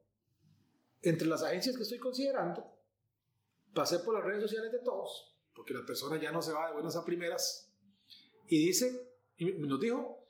entre 1.02 1.26
las 1.26 1.42
agencias 1.42 1.76
que 1.76 1.82
estoy 1.82 1.98
considerando, 1.98 2.64
pasé 3.74 4.00
por 4.00 4.14
las 4.14 4.24
redes 4.24 4.42
sociales 4.42 4.72
de 4.72 4.80
todos, 4.80 5.36
porque 5.54 5.74
la 5.74 5.84
persona 5.84 6.20
ya 6.20 6.32
no 6.32 6.42
se 6.42 6.52
va 6.52 6.68
de 6.68 6.74
buenas 6.74 6.96
a 6.96 7.04
primeras, 7.04 7.72
y 8.46 8.66
dice, 8.66 9.12
y 9.36 9.46
nos 9.52 9.80
dijo, 9.80 10.26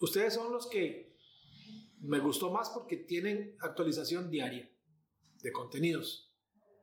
ustedes 0.00 0.34
son 0.34 0.52
los 0.52 0.66
que 0.68 1.16
me 2.00 2.20
gustó 2.20 2.50
más 2.50 2.70
porque 2.70 2.98
tienen 2.98 3.56
actualización 3.60 4.30
diaria 4.30 4.70
de 5.42 5.52
contenidos. 5.52 6.32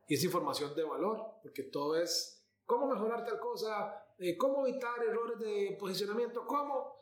Y 0.08 0.14
es 0.14 0.24
información 0.24 0.74
de 0.74 0.84
valor, 0.84 1.38
porque 1.42 1.64
todo 1.64 1.96
es 1.96 2.46
cómo 2.64 2.88
mejorar 2.88 3.24
tal 3.24 3.40
cosa, 3.40 4.04
eh, 4.18 4.36
cómo 4.36 4.66
evitar 4.66 5.02
errores 5.02 5.38
de 5.38 5.76
posicionamiento, 5.78 6.46
cómo, 6.46 7.00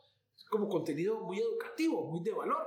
como 0.49 0.67
contenido 0.69 1.19
muy 1.19 1.39
educativo, 1.39 2.09
muy 2.09 2.23
de 2.23 2.31
valor. 2.31 2.65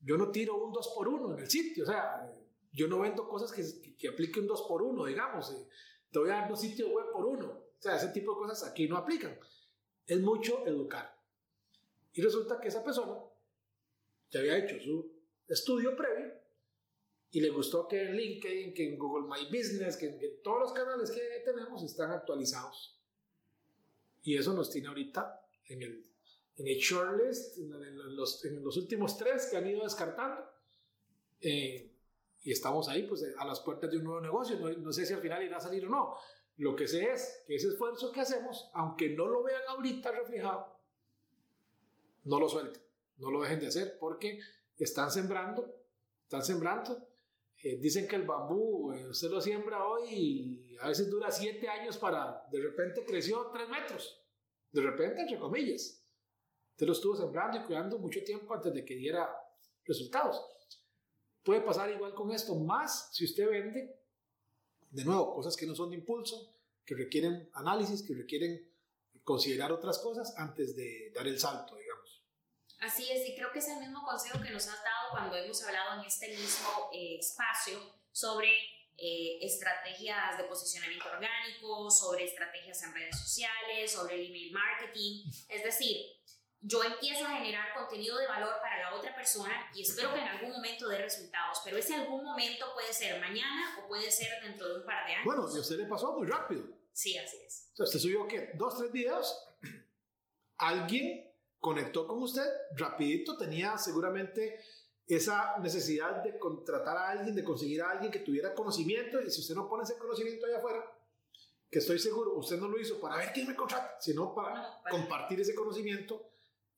Yo 0.00 0.16
no 0.16 0.30
tiro 0.30 0.56
un 0.56 0.72
2 0.72 0.92
por 0.94 1.08
1 1.08 1.34
en 1.34 1.40
el 1.40 1.48
sitio, 1.48 1.84
o 1.84 1.86
sea, 1.86 2.30
yo 2.72 2.88
no 2.88 3.00
vendo 3.00 3.28
cosas 3.28 3.52
que, 3.52 3.96
que, 3.96 4.08
aplique 4.08 4.40
un 4.40 4.46
2 4.46 4.62
por 4.66 4.82
1 4.82 5.04
digamos. 5.06 5.50
Eh, 5.52 5.68
te 6.10 6.18
voy 6.18 6.30
a 6.30 6.34
dar 6.34 6.48
dos 6.48 6.60
sitios 6.60 6.90
web 6.90 7.06
por 7.12 7.24
uno. 7.24 7.46
O 7.48 7.82
sea, 7.82 7.96
ese 7.96 8.08
tipo 8.08 8.32
de 8.32 8.38
cosas 8.38 8.70
aquí 8.70 8.86
no 8.86 8.96
aplican. 8.96 9.38
Es 10.06 10.20
mucho 10.20 10.66
educar. 10.66 11.18
Y 12.12 12.20
resulta 12.20 12.60
que 12.60 12.68
esa 12.68 12.84
persona 12.84 13.18
ya 14.30 14.40
había 14.40 14.58
hecho 14.58 14.78
su 14.80 15.10
estudio 15.48 15.96
previo 15.96 16.32
y 17.30 17.40
le 17.40 17.48
gustó 17.48 17.88
que 17.88 18.02
en 18.02 18.14
LinkedIn, 18.14 18.74
que 18.74 18.88
en 18.90 18.98
Google 18.98 19.26
My 19.26 19.46
Business, 19.46 19.96
que 19.96 20.06
en, 20.06 20.42
todos 20.42 20.60
los 20.60 20.72
canales 20.72 21.10
que 21.10 21.20
tenemos 21.44 21.82
están 21.82 22.10
actualizados. 22.10 23.00
Y 24.22 24.36
eso 24.36 24.52
nos 24.52 24.70
tiene 24.70 24.88
ahorita 24.88 25.42
en 25.68 25.82
el, 25.82 26.06
en 26.56 26.68
el 26.68 26.76
shortlist, 26.76 27.56
en, 27.56 28.16
los, 28.16 28.44
en 28.44 28.62
los 28.62 28.76
últimos 28.76 29.16
tres 29.16 29.46
que 29.46 29.56
han 29.56 29.66
ido 29.66 29.82
descartando. 29.82 30.44
Eh, 31.40 31.91
y 32.42 32.50
estamos 32.50 32.88
ahí, 32.88 33.04
pues, 33.04 33.24
a 33.38 33.44
las 33.44 33.60
puertas 33.60 33.90
de 33.90 33.98
un 33.98 34.04
nuevo 34.04 34.20
negocio. 34.20 34.58
No, 34.58 34.68
no, 34.68 34.92
sé 34.92 35.06
si 35.06 35.14
al 35.14 35.20
final 35.20 35.42
irá 35.42 35.58
a 35.58 35.60
salir 35.60 35.86
o 35.86 35.88
no. 35.88 36.16
Lo 36.56 36.74
que 36.74 36.88
sé 36.88 37.10
es 37.10 37.44
que 37.46 37.54
ese 37.54 37.68
esfuerzo 37.68 38.10
que 38.12 38.20
hacemos, 38.20 38.70
aunque 38.74 39.10
no 39.10 39.26
lo 39.26 39.42
vean 39.42 39.62
ahorita 39.68 40.10
reflejado, 40.10 40.76
no 42.24 42.38
lo 42.38 42.48
suelten, 42.48 42.82
no 43.18 43.30
lo 43.30 43.42
dejen 43.42 43.60
de 43.60 43.68
hacer, 43.68 43.96
porque 43.98 44.40
están 44.76 45.10
sembrando, 45.10 45.72
están 46.24 46.44
sembrando. 46.44 47.08
Eh, 47.62 47.78
dicen 47.78 48.08
que 48.08 48.16
el 48.16 48.24
bambú, 48.24 48.92
eh, 48.92 49.08
usted 49.08 49.30
lo 49.30 49.40
siembra 49.40 49.86
hoy 49.86 50.08
y 50.10 50.76
a 50.80 50.88
veces 50.88 51.08
dura 51.08 51.30
siete 51.30 51.68
años 51.68 51.96
para, 51.96 52.44
de 52.50 52.60
repente 52.60 53.04
creció 53.04 53.50
tres 53.52 53.68
metros, 53.68 54.20
de 54.72 54.82
repente, 54.82 55.22
entre 55.22 55.38
comillas. 55.38 56.04
Usted 56.72 56.86
lo 56.86 56.92
estuvo 56.92 57.16
sembrando 57.16 57.58
y 57.58 57.62
cuidando 57.62 57.98
mucho 57.98 58.22
tiempo 58.24 58.52
antes 58.52 58.74
de 58.74 58.84
que 58.84 58.96
diera 58.96 59.30
resultados. 59.84 60.44
Puede 61.42 61.60
pasar 61.60 61.90
igual 61.90 62.14
con 62.14 62.30
esto, 62.30 62.54
más 62.54 63.08
si 63.12 63.24
usted 63.24 63.48
vende, 63.48 63.98
de 64.90 65.04
nuevo, 65.04 65.34
cosas 65.34 65.56
que 65.56 65.66
no 65.66 65.74
son 65.74 65.90
de 65.90 65.96
impulso, 65.96 66.54
que 66.84 66.94
requieren 66.94 67.50
análisis, 67.54 68.02
que 68.02 68.14
requieren 68.14 68.70
considerar 69.24 69.72
otras 69.72 69.98
cosas 69.98 70.34
antes 70.36 70.76
de 70.76 71.10
dar 71.14 71.26
el 71.26 71.38
salto, 71.38 71.76
digamos. 71.76 72.22
Así 72.80 73.10
es, 73.10 73.28
y 73.28 73.34
creo 73.34 73.52
que 73.52 73.60
es 73.60 73.68
el 73.68 73.78
mismo 73.78 74.04
consejo 74.04 74.40
que 74.40 74.50
nos 74.50 74.66
has 74.66 74.82
dado 74.82 75.10
cuando 75.12 75.36
hemos 75.36 75.62
hablado 75.62 76.00
en 76.00 76.06
este 76.06 76.28
mismo 76.28 76.90
eh, 76.92 77.18
espacio 77.18 77.78
sobre 78.10 78.48
eh, 78.98 79.38
estrategias 79.40 80.36
de 80.36 80.44
posicionamiento 80.44 81.06
orgánico, 81.08 81.90
sobre 81.90 82.24
estrategias 82.24 82.82
en 82.82 82.94
redes 82.94 83.18
sociales, 83.18 83.90
sobre 83.90 84.16
el 84.16 84.26
email 84.26 84.52
marketing. 84.52 85.30
Es 85.48 85.64
decir, 85.64 86.06
yo 86.62 86.82
empiezo 86.84 87.26
a 87.26 87.36
generar 87.36 87.74
contenido 87.74 88.16
de 88.18 88.26
valor 88.28 88.54
para 88.60 88.78
la 88.80 88.96
otra 88.96 89.14
persona 89.14 89.52
y 89.74 89.82
espero 89.82 90.14
que 90.14 90.20
en 90.20 90.28
algún 90.28 90.52
momento 90.52 90.88
dé 90.88 90.98
resultados, 90.98 91.60
pero 91.64 91.76
ese 91.76 91.94
algún 91.94 92.22
momento 92.22 92.66
puede 92.72 92.92
ser 92.92 93.20
mañana 93.20 93.76
o 93.78 93.88
puede 93.88 94.10
ser 94.10 94.40
dentro 94.42 94.68
de 94.68 94.80
un 94.80 94.86
par 94.86 95.04
de 95.06 95.14
años. 95.14 95.24
Bueno, 95.24 95.48
y 95.52 95.56
a 95.56 95.60
usted 95.60 95.76
le 95.76 95.86
pasó 95.86 96.12
muy 96.12 96.26
rápido. 96.26 96.62
Sí, 96.92 97.18
así 97.18 97.36
es. 97.44 97.70
Sea, 97.74 97.84
usted 97.84 97.98
subió, 97.98 98.28
¿qué? 98.28 98.52
¿Dos, 98.54 98.78
tres 98.78 98.92
videos? 98.92 99.44
Alguien 100.58 101.28
conectó 101.58 102.06
con 102.06 102.22
usted 102.22 102.46
rapidito, 102.76 103.36
tenía 103.36 103.76
seguramente 103.76 104.60
esa 105.06 105.58
necesidad 105.58 106.22
de 106.22 106.38
contratar 106.38 106.96
a 106.96 107.10
alguien, 107.10 107.34
de 107.34 107.42
conseguir 107.42 107.82
a 107.82 107.90
alguien 107.90 108.12
que 108.12 108.20
tuviera 108.20 108.54
conocimiento 108.54 109.20
y 109.20 109.30
si 109.30 109.40
usted 109.40 109.54
no 109.56 109.68
pone 109.68 109.82
ese 109.82 109.98
conocimiento 109.98 110.46
allá 110.46 110.58
afuera, 110.58 110.84
que 111.68 111.80
estoy 111.80 111.98
seguro, 111.98 112.34
usted 112.34 112.58
no 112.58 112.68
lo 112.68 112.78
hizo 112.78 113.00
para 113.00 113.16
ver 113.16 113.32
quién 113.32 113.48
me 113.48 113.56
contrata, 113.56 113.96
sino 113.98 114.32
para 114.34 114.80
compartir 114.88 115.40
ese 115.40 115.54
conocimiento 115.54 116.31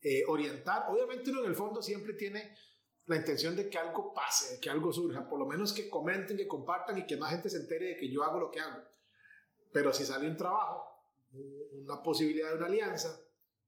eh, 0.07 0.23
orientar. 0.29 0.85
Obviamente 0.91 1.31
uno 1.31 1.41
en 1.41 1.47
el 1.47 1.57
fondo 1.57 1.81
siempre 1.81 2.13
tiene 2.13 2.55
la 3.07 3.17
intención 3.17 3.57
de 3.57 3.71
que 3.71 3.79
algo 3.79 4.13
pase, 4.13 4.55
de 4.55 4.61
que 4.61 4.69
algo 4.69 4.93
surja, 4.93 5.27
por 5.27 5.39
lo 5.39 5.47
menos 5.47 5.73
que 5.73 5.89
comenten, 5.89 6.37
que 6.37 6.47
compartan 6.47 6.99
y 6.99 7.07
que 7.07 7.17
más 7.17 7.31
gente 7.31 7.49
se 7.49 7.57
entere 7.57 7.87
de 7.87 7.97
que 7.97 8.11
yo 8.11 8.23
hago 8.23 8.39
lo 8.39 8.51
que 8.51 8.61
hago. 8.61 8.83
Pero 9.73 9.95
si 9.95 10.05
sale 10.05 10.29
un 10.29 10.37
trabajo, 10.37 10.87
una 11.33 12.03
posibilidad 12.03 12.51
de 12.51 12.57
una 12.59 12.67
alianza, 12.67 13.19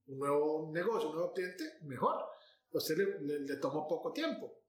un 0.09 0.18
nuevo 0.18 0.70
negocio, 0.72 1.09
un 1.09 1.16
nuevo 1.16 1.32
cliente, 1.32 1.78
mejor. 1.82 2.16
A 2.16 2.76
usted 2.76 2.99
le, 2.99 3.41
le, 3.41 3.57
tomó 3.57 3.89
poco 3.89 4.12
tiempo. 4.12 4.61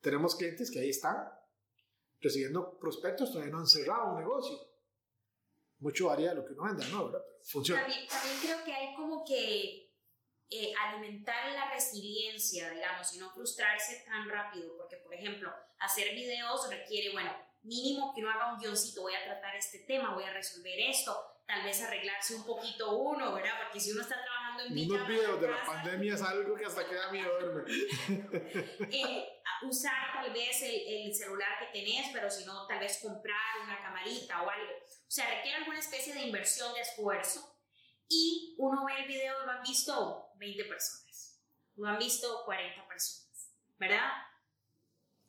Tenemos 0.00 0.34
clientes 0.34 0.70
que 0.70 0.80
ahí 0.80 0.88
están 0.88 1.28
recibiendo 2.18 2.78
prospectos, 2.78 3.30
todavía 3.30 3.52
no 3.52 3.58
han 3.58 3.66
cerrado 3.66 4.12
un 4.12 4.20
negocio. 4.20 4.58
Mucho 5.80 6.06
varía 6.06 6.30
de 6.30 6.36
lo 6.36 6.46
que 6.46 6.54
uno 6.54 6.64
venda, 6.64 6.88
¿no? 6.88 7.10
Pero 7.10 7.22
funciona. 7.44 7.82
También 7.82 8.06
creo 8.40 8.64
que 8.64 8.72
hay 8.72 8.94
como 8.94 9.22
que 9.24 9.89
eh, 10.50 10.72
alimentar 10.74 11.52
la 11.52 11.70
resiliencia, 11.70 12.70
digamos, 12.70 13.14
y 13.14 13.18
no 13.18 13.30
frustrarse 13.30 14.04
tan 14.04 14.28
rápido, 14.28 14.76
porque, 14.76 14.96
por 14.96 15.14
ejemplo, 15.14 15.54
hacer 15.78 16.12
videos 16.12 16.68
requiere, 16.68 17.12
bueno, 17.12 17.32
mínimo 17.62 18.12
que 18.12 18.20
uno 18.22 18.32
haga 18.32 18.52
un 18.52 18.58
guioncito, 18.58 19.02
voy 19.02 19.14
a 19.14 19.24
tratar 19.24 19.54
este 19.54 19.80
tema, 19.80 20.12
voy 20.12 20.24
a 20.24 20.32
resolver 20.32 20.74
esto, 20.80 21.16
tal 21.46 21.62
vez 21.62 21.80
arreglarse 21.82 22.34
un 22.34 22.44
poquito 22.44 22.98
uno, 22.98 23.32
¿verdad? 23.32 23.52
Porque 23.62 23.78
si 23.78 23.92
uno 23.92 24.02
está 24.02 24.16
trabajando 24.20 24.64
en 24.64 24.90
Unos 24.90 25.06
videos 25.06 25.40
de 25.40 25.48
la 25.48 25.64
pandemia 25.64 26.14
es 26.14 26.22
algo 26.22 26.56
que 26.56 26.64
hasta 26.64 26.88
queda 26.88 27.10
miedo 27.12 27.30
eh, 28.90 29.28
usar 29.62 30.12
tal 30.14 30.32
vez 30.32 30.62
el, 30.62 31.06
el, 31.06 31.14
celular 31.14 31.58
que 31.60 31.78
tenés, 31.78 32.08
pero 32.12 32.28
si 32.28 32.44
no, 32.44 32.66
tal 32.66 32.80
vez 32.80 32.98
comprar 33.00 33.60
una 33.62 33.80
camarita 33.80 34.42
o 34.42 34.50
algo. 34.50 34.72
O 34.82 35.10
sea, 35.10 35.28
requiere 35.28 35.58
alguna 35.58 35.78
especie 35.78 36.12
de 36.14 36.22
inversión 36.22 36.74
de 36.74 36.80
esfuerzo 36.80 37.59
y 38.10 38.56
uno 38.58 38.84
ve 38.84 38.92
el 38.98 39.06
video 39.06 39.40
y 39.40 39.46
lo 39.46 39.52
han 39.52 39.62
visto 39.62 40.32
20 40.34 40.64
personas, 40.64 41.40
lo 41.76 41.88
han 41.88 41.98
visto 41.98 42.44
40 42.44 42.88
personas, 42.88 43.52
¿verdad? 43.78 44.10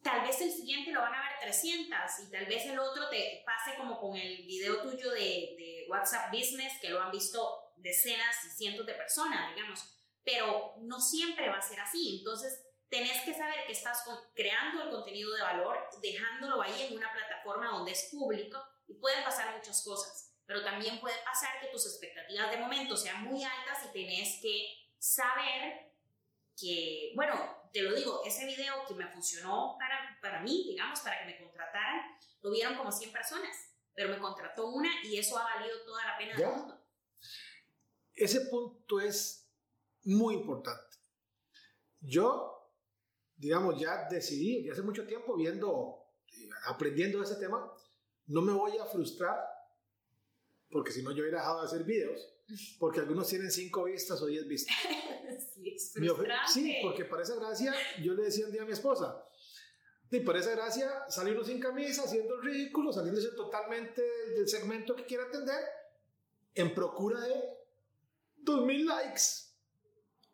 Tal 0.01 0.25
vez 0.25 0.41
el 0.41 0.51
siguiente 0.51 0.91
lo 0.91 1.01
van 1.01 1.13
a 1.13 1.29
ver 1.29 1.39
300 1.41 1.99
y 2.27 2.31
tal 2.31 2.47
vez 2.47 2.65
el 2.65 2.79
otro 2.79 3.07
te 3.09 3.43
pase 3.45 3.77
como 3.77 3.99
con 3.99 4.17
el 4.17 4.47
video 4.47 4.81
tuyo 4.81 5.11
de, 5.11 5.19
de 5.19 5.85
WhatsApp 5.89 6.33
Business 6.33 6.73
que 6.81 6.89
lo 6.89 6.99
han 6.99 7.11
visto 7.11 7.71
decenas 7.77 8.35
y 8.45 8.49
cientos 8.49 8.87
de 8.87 8.95
personas, 8.95 9.53
digamos, 9.53 9.79
pero 10.25 10.73
no 10.79 10.99
siempre 10.99 11.49
va 11.49 11.57
a 11.57 11.61
ser 11.61 11.79
así, 11.79 12.17
entonces 12.17 12.65
tenés 12.89 13.21
que 13.21 13.35
saber 13.35 13.67
que 13.67 13.73
estás 13.73 14.03
creando 14.33 14.83
el 14.83 14.89
contenido 14.89 15.31
de 15.35 15.43
valor, 15.43 15.77
dejándolo 16.01 16.63
ahí 16.63 16.87
en 16.89 16.97
una 16.97 17.13
plataforma 17.13 17.69
donde 17.69 17.91
es 17.91 18.09
público 18.11 18.59
y 18.87 18.95
pueden 18.95 19.23
pasar 19.23 19.55
muchas 19.55 19.83
cosas 19.85 20.30
pero 20.51 20.65
también 20.65 20.99
puede 20.99 21.15
pasar 21.23 21.61
que 21.61 21.67
tus 21.67 21.85
expectativas 21.85 22.51
de 22.51 22.57
momento 22.57 22.97
sean 22.97 23.23
muy 23.23 23.41
altas 23.41 23.85
y 23.85 23.93
tenés 23.93 24.41
que 24.41 24.67
saber 24.99 25.93
que, 26.59 27.13
bueno, 27.15 27.69
te 27.71 27.81
lo 27.81 27.95
digo, 27.95 28.21
ese 28.25 28.45
video 28.45 28.85
que 28.85 28.93
me 28.95 29.07
funcionó 29.07 29.77
para, 29.79 30.19
para 30.21 30.41
mí, 30.41 30.65
digamos, 30.67 30.99
para 30.99 31.19
que 31.19 31.25
me 31.27 31.39
contrataran, 31.39 32.01
lo 32.41 32.51
vieron 32.51 32.75
como 32.75 32.91
100 32.91 33.13
personas, 33.13 33.55
pero 33.95 34.09
me 34.09 34.19
contrató 34.19 34.67
una 34.67 34.89
y 35.05 35.17
eso 35.17 35.37
ha 35.37 35.55
valido 35.55 35.85
toda 35.85 36.05
la 36.05 36.17
pena 36.17 36.35
del 36.35 36.47
mundo. 36.47 36.85
Ese 38.13 38.41
punto 38.41 38.99
es 38.99 39.49
muy 40.03 40.33
importante. 40.33 40.97
Yo, 42.01 42.73
digamos, 43.37 43.79
ya 43.79 44.09
decidí, 44.09 44.65
ya 44.65 44.73
hace 44.73 44.81
mucho 44.81 45.07
tiempo 45.07 45.37
viendo, 45.37 46.07
eh, 46.27 46.49
aprendiendo 46.65 47.23
ese 47.23 47.37
tema, 47.37 47.73
no 48.25 48.41
me 48.41 48.51
voy 48.51 48.77
a 48.77 48.85
frustrar 48.85 49.50
porque 50.71 50.91
si 50.91 51.03
no 51.03 51.11
yo 51.11 51.21
hubiera 51.21 51.39
dejado 51.39 51.61
de 51.61 51.67
hacer 51.67 51.83
videos, 51.83 52.33
porque 52.79 52.99
algunos 52.99 53.27
tienen 53.27 53.51
5 53.51 53.83
vistas 53.85 54.21
o 54.21 54.25
10 54.25 54.47
vistas. 54.47 54.75
sí, 55.53 55.69
es. 55.69 55.93
Sí, 56.51 56.77
porque 56.81 57.05
para 57.05 57.23
esa 57.23 57.35
gracia, 57.35 57.73
yo 58.01 58.13
le 58.13 58.23
decía 58.23 58.45
un 58.45 58.51
día 58.51 58.63
a 58.63 58.65
mi 58.65 58.71
esposa, 58.71 59.25
y 60.09 60.19
por 60.19 60.35
esa 60.35 60.51
gracia 60.51 61.09
sale 61.09 61.31
uno 61.31 61.43
sin 61.43 61.59
camisa, 61.59 62.03
haciendo 62.03 62.35
el 62.35 62.41
ridículo, 62.41 62.91
saliéndose 62.91 63.29
totalmente 63.29 64.01
del 64.35 64.47
segmento 64.47 64.93
que 64.95 65.05
quiere 65.05 65.23
atender, 65.23 65.63
en 66.53 66.73
procura 66.73 67.21
de 67.21 67.33
2000 68.37 68.85
likes. 68.85 69.21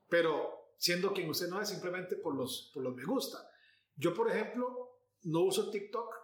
Pero 0.09 0.73
siendo 0.77 1.13
quien 1.13 1.29
usted 1.29 1.47
no 1.47 1.61
es 1.61 1.69
simplemente 1.69 2.15
por 2.15 2.35
los, 2.35 2.71
por 2.73 2.81
los 2.81 2.95
me 2.95 3.03
gusta. 3.03 3.51
Yo, 3.95 4.15
por 4.15 4.31
ejemplo, 4.31 4.99
no 5.23 5.41
uso 5.41 5.69
TikTok 5.69 6.16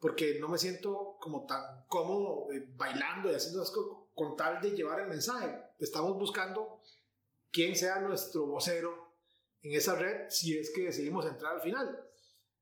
porque 0.00 0.38
no 0.40 0.48
me 0.48 0.58
siento 0.58 1.18
como 1.20 1.46
tan 1.46 1.84
cómodo 1.86 2.50
eh, 2.52 2.66
bailando 2.74 3.30
y 3.30 3.34
haciendo 3.34 3.60
cosas 3.60 3.74
con, 4.14 4.36
tal 4.36 4.60
de 4.60 4.70
llevar 4.70 5.00
el 5.00 5.08
mensaje. 5.08 5.54
Estamos 5.78 6.16
buscando 6.18 6.80
quién 7.50 7.76
sea 7.76 8.00
nuestro 8.00 8.46
vocero 8.46 9.14
en 9.62 9.74
esa 9.74 9.94
red 9.94 10.28
si 10.30 10.58
es 10.58 10.70
que 10.74 10.84
decidimos 10.84 11.26
entrar 11.26 11.54
al 11.54 11.60
final. 11.60 12.08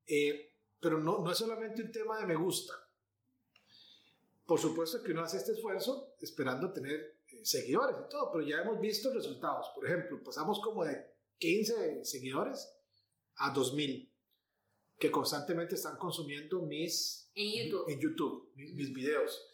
Eh, 0.05 0.53
pero 0.79 0.99
no, 0.99 1.19
no 1.19 1.31
es 1.31 1.37
solamente 1.37 1.81
un 1.81 1.91
tema 1.91 2.19
de 2.19 2.25
me 2.25 2.35
gusta. 2.35 2.73
por 4.45 4.59
supuesto 4.59 5.01
que 5.03 5.11
uno 5.11 5.21
hace 5.21 5.37
este 5.37 5.53
esfuerzo 5.53 6.15
esperando 6.19 6.73
tener 6.73 7.19
eh, 7.27 7.45
seguidores 7.45 7.95
y 8.05 8.09
todo, 8.09 8.31
pero 8.31 8.45
ya 8.45 8.61
hemos 8.61 8.79
visto 8.81 9.13
resultados. 9.13 9.71
Por 9.75 9.85
ejemplo, 9.85 10.21
pasamos 10.23 10.59
como 10.59 10.83
de 10.83 11.05
15 11.37 12.03
seguidores 12.03 12.69
a 13.35 13.51
2000 13.51 14.09
que 14.99 15.09
constantemente 15.09 15.75
están 15.75 15.97
consumiendo 15.97 16.61
mis 16.61 17.28
en 17.39 17.69
YouTube, 17.69 17.89
en 17.89 17.99
YouTube 17.99 18.51
mis, 18.55 18.73
mis 18.73 18.93
videos. 18.93 19.47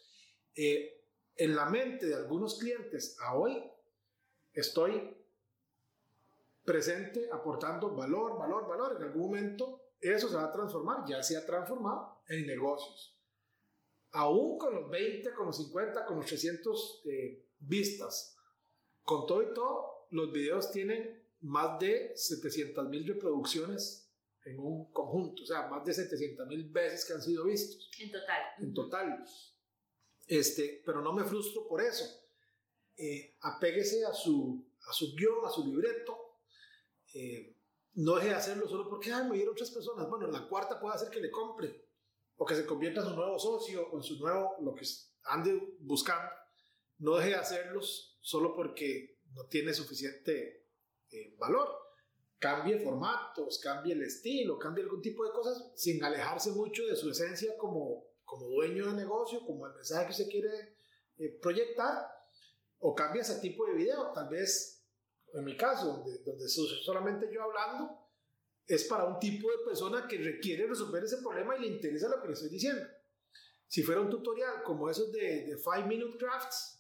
Eh, 0.56 1.04
en 1.36 1.56
la 1.56 1.66
mente 1.70 2.08
de 2.08 2.16
algunos 2.16 2.58
clientes 2.58 3.18
a 3.20 3.36
hoy 3.36 3.64
estoy 4.54 5.16
presente 6.64 7.30
aportando 7.32 7.96
valor, 7.96 8.40
valor, 8.40 8.68
valor. 8.68 8.96
En 8.98 9.04
algún 9.04 9.24
momento 9.24 9.82
eso 10.00 10.28
se 10.30 10.36
va 10.36 10.46
a 10.46 10.52
transformar, 10.52 11.06
ya 11.08 11.22
se 11.22 11.38
ha 11.38 11.46
transformado 11.46 12.22
en 12.28 12.48
negocios. 12.48 13.16
Aún 14.12 14.58
con 14.58 14.74
los 14.74 14.90
20, 14.90 15.34
con 15.34 15.48
los 15.48 15.58
50, 15.58 16.06
con 16.06 16.18
los 16.18 16.26
300 16.26 17.04
eh, 17.06 17.46
vistas, 17.60 18.38
con 19.04 19.28
todo 19.28 19.44
y 19.44 19.54
todo, 19.54 20.08
los 20.12 20.32
videos 20.32 20.72
tienen 20.72 21.22
más 21.42 21.80
de 21.80 22.14
700 22.16 22.88
mil 22.90 23.06
reproducciones 23.06 24.05
en 24.46 24.60
un 24.60 24.92
conjunto, 24.92 25.44
o 25.44 25.46
sea, 25.46 25.68
más 25.68 25.84
de 25.84 25.94
700 25.94 26.48
mil 26.48 26.70
veces 26.70 27.04
que 27.04 27.14
han 27.14 27.22
sido 27.22 27.46
vistos. 27.46 27.90
En 28.00 28.12
total. 28.12 28.42
En 28.60 28.74
total. 28.74 29.26
Este, 30.28 30.82
pero 30.86 31.02
no 31.02 31.14
me 31.14 31.24
frustro 31.24 31.68
por 31.68 31.82
eso. 31.82 32.06
Eh, 32.96 33.36
apéguese 33.42 34.06
a 34.06 34.14
su, 34.14 34.66
a 34.88 34.94
su 34.94 35.16
guion, 35.16 35.46
a 35.46 35.50
su 35.50 35.66
libreto. 35.66 36.40
Eh, 37.14 37.58
no 37.96 38.16
deje 38.16 38.30
de 38.30 38.36
hacerlo 38.36 38.68
solo 38.68 38.90
porque 38.90 39.12
Ay, 39.12 39.28
me 39.28 39.36
dieron 39.36 39.54
otras 39.54 39.72
personas. 39.72 40.08
Bueno, 40.10 40.28
la 40.28 40.48
cuarta 40.48 40.80
puede 40.80 40.96
hacer 40.96 41.10
que 41.10 41.20
le 41.20 41.32
compre 41.32 41.90
o 42.38 42.46
que 42.46 42.56
se 42.56 42.66
convierta 42.66 43.02
en 43.02 43.08
su 43.08 43.16
nuevo 43.16 43.40
socio 43.40 43.90
o 43.90 43.98
en 43.98 44.04
su 44.04 44.20
nuevo, 44.20 44.58
lo 44.62 44.76
que 44.76 44.86
ande 45.24 45.76
buscando. 45.80 46.30
No 47.00 47.16
deje 47.18 47.30
de 47.30 47.36
hacerlos 47.36 48.18
solo 48.22 48.56
porque 48.56 49.20
no 49.34 49.48
tiene 49.48 49.74
suficiente 49.74 50.68
eh, 51.12 51.36
valor. 51.38 51.85
Cambie 52.46 52.78
formatos, 52.78 53.58
cambie 53.58 53.94
el 53.94 54.04
estilo, 54.04 54.60
cambie 54.60 54.84
algún 54.84 55.02
tipo 55.02 55.26
de 55.26 55.32
cosas 55.32 55.72
sin 55.74 56.04
alejarse 56.04 56.52
mucho 56.52 56.86
de 56.86 56.96
su 56.96 57.10
esencia 57.10 57.58
como, 57.58 58.06
como 58.24 58.46
dueño 58.50 58.86
de 58.86 58.94
negocio, 58.94 59.44
como 59.44 59.66
el 59.66 59.74
mensaje 59.74 60.06
que 60.06 60.14
se 60.14 60.28
quiere 60.28 60.78
eh, 61.18 61.40
proyectar, 61.42 62.08
o 62.78 62.94
cambia 62.94 63.24
ese 63.24 63.40
tipo 63.40 63.66
de 63.66 63.74
video. 63.74 64.12
Tal 64.14 64.30
vez, 64.30 64.86
en 65.34 65.44
mi 65.44 65.58
caso, 65.58 65.88
donde, 65.88 66.20
donde 66.20 66.48
solamente 66.48 67.34
yo 67.34 67.42
hablando, 67.42 67.98
es 68.68 68.84
para 68.84 69.06
un 69.06 69.18
tipo 69.18 69.50
de 69.50 69.66
persona 69.66 70.08
que 70.08 70.20
requiere 70.20 70.68
resolver 70.68 71.04
ese 71.04 71.18
problema 71.24 71.58
y 71.58 71.62
le 71.62 71.68
interesa 71.70 72.10
lo 72.10 72.22
que 72.22 72.28
le 72.28 72.34
estoy 72.34 72.50
diciendo. 72.50 72.86
Si 73.66 73.82
fuera 73.82 74.02
un 74.02 74.12
tutorial 74.12 74.62
como 74.62 74.88
esos 74.88 75.12
de, 75.12 75.48
de 75.48 75.58
Five 75.58 75.88
Minute 75.88 76.20
Crafts, 76.20 76.80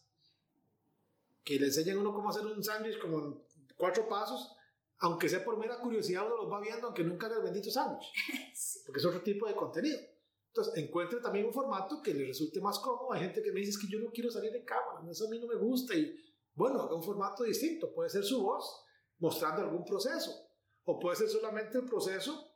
que 1.43 1.59
le 1.59 1.65
enseñan 1.65 1.97
uno 1.97 2.13
cómo 2.13 2.29
hacer 2.29 2.45
un 2.45 2.63
sándwich 2.63 2.99
como 2.99 3.17
en 3.17 3.43
cuatro 3.75 4.07
pasos, 4.07 4.54
aunque 4.99 5.29
sea 5.29 5.43
por 5.43 5.57
mera 5.57 5.79
curiosidad, 5.79 6.25
uno 6.25 6.37
los 6.37 6.51
va 6.51 6.59
viendo, 6.61 6.87
aunque 6.87 7.03
nunca 7.03 7.27
haga 7.27 7.37
el 7.37 7.43
bendito 7.43 7.69
sándwich, 7.69 8.05
porque 8.85 8.99
es 8.99 9.05
otro 9.05 9.21
tipo 9.21 9.47
de 9.47 9.55
contenido. 9.55 9.99
Entonces, 10.47 10.77
encuentre 10.77 11.19
también 11.19 11.45
un 11.45 11.53
formato 11.53 12.01
que 12.01 12.13
le 12.13 12.27
resulte 12.27 12.61
más 12.61 12.79
cómodo. 12.79 13.11
Hay 13.11 13.19
gente 13.19 13.43
que 13.43 13.51
me 13.51 13.59
dice 13.59 13.71
es 13.71 13.77
que 13.77 13.87
yo 13.89 13.99
no 13.99 14.09
quiero 14.11 14.31
salir 14.31 14.53
de 14.53 14.63
cámara, 14.63 15.01
eso 15.11 15.27
a 15.27 15.29
mí 15.29 15.37
no 15.37 15.47
me 15.47 15.55
gusta. 15.55 15.93
Y 15.93 16.17
bueno, 16.53 16.81
haga 16.81 16.95
un 16.95 17.03
formato 17.03 17.43
distinto. 17.43 17.93
Puede 17.93 18.09
ser 18.09 18.23
su 18.23 18.41
voz 18.41 18.85
mostrando 19.19 19.61
algún 19.61 19.83
proceso, 19.83 20.31
o 20.85 20.97
puede 20.97 21.17
ser 21.17 21.27
solamente 21.27 21.77
el 21.77 21.85
proceso 21.85 22.53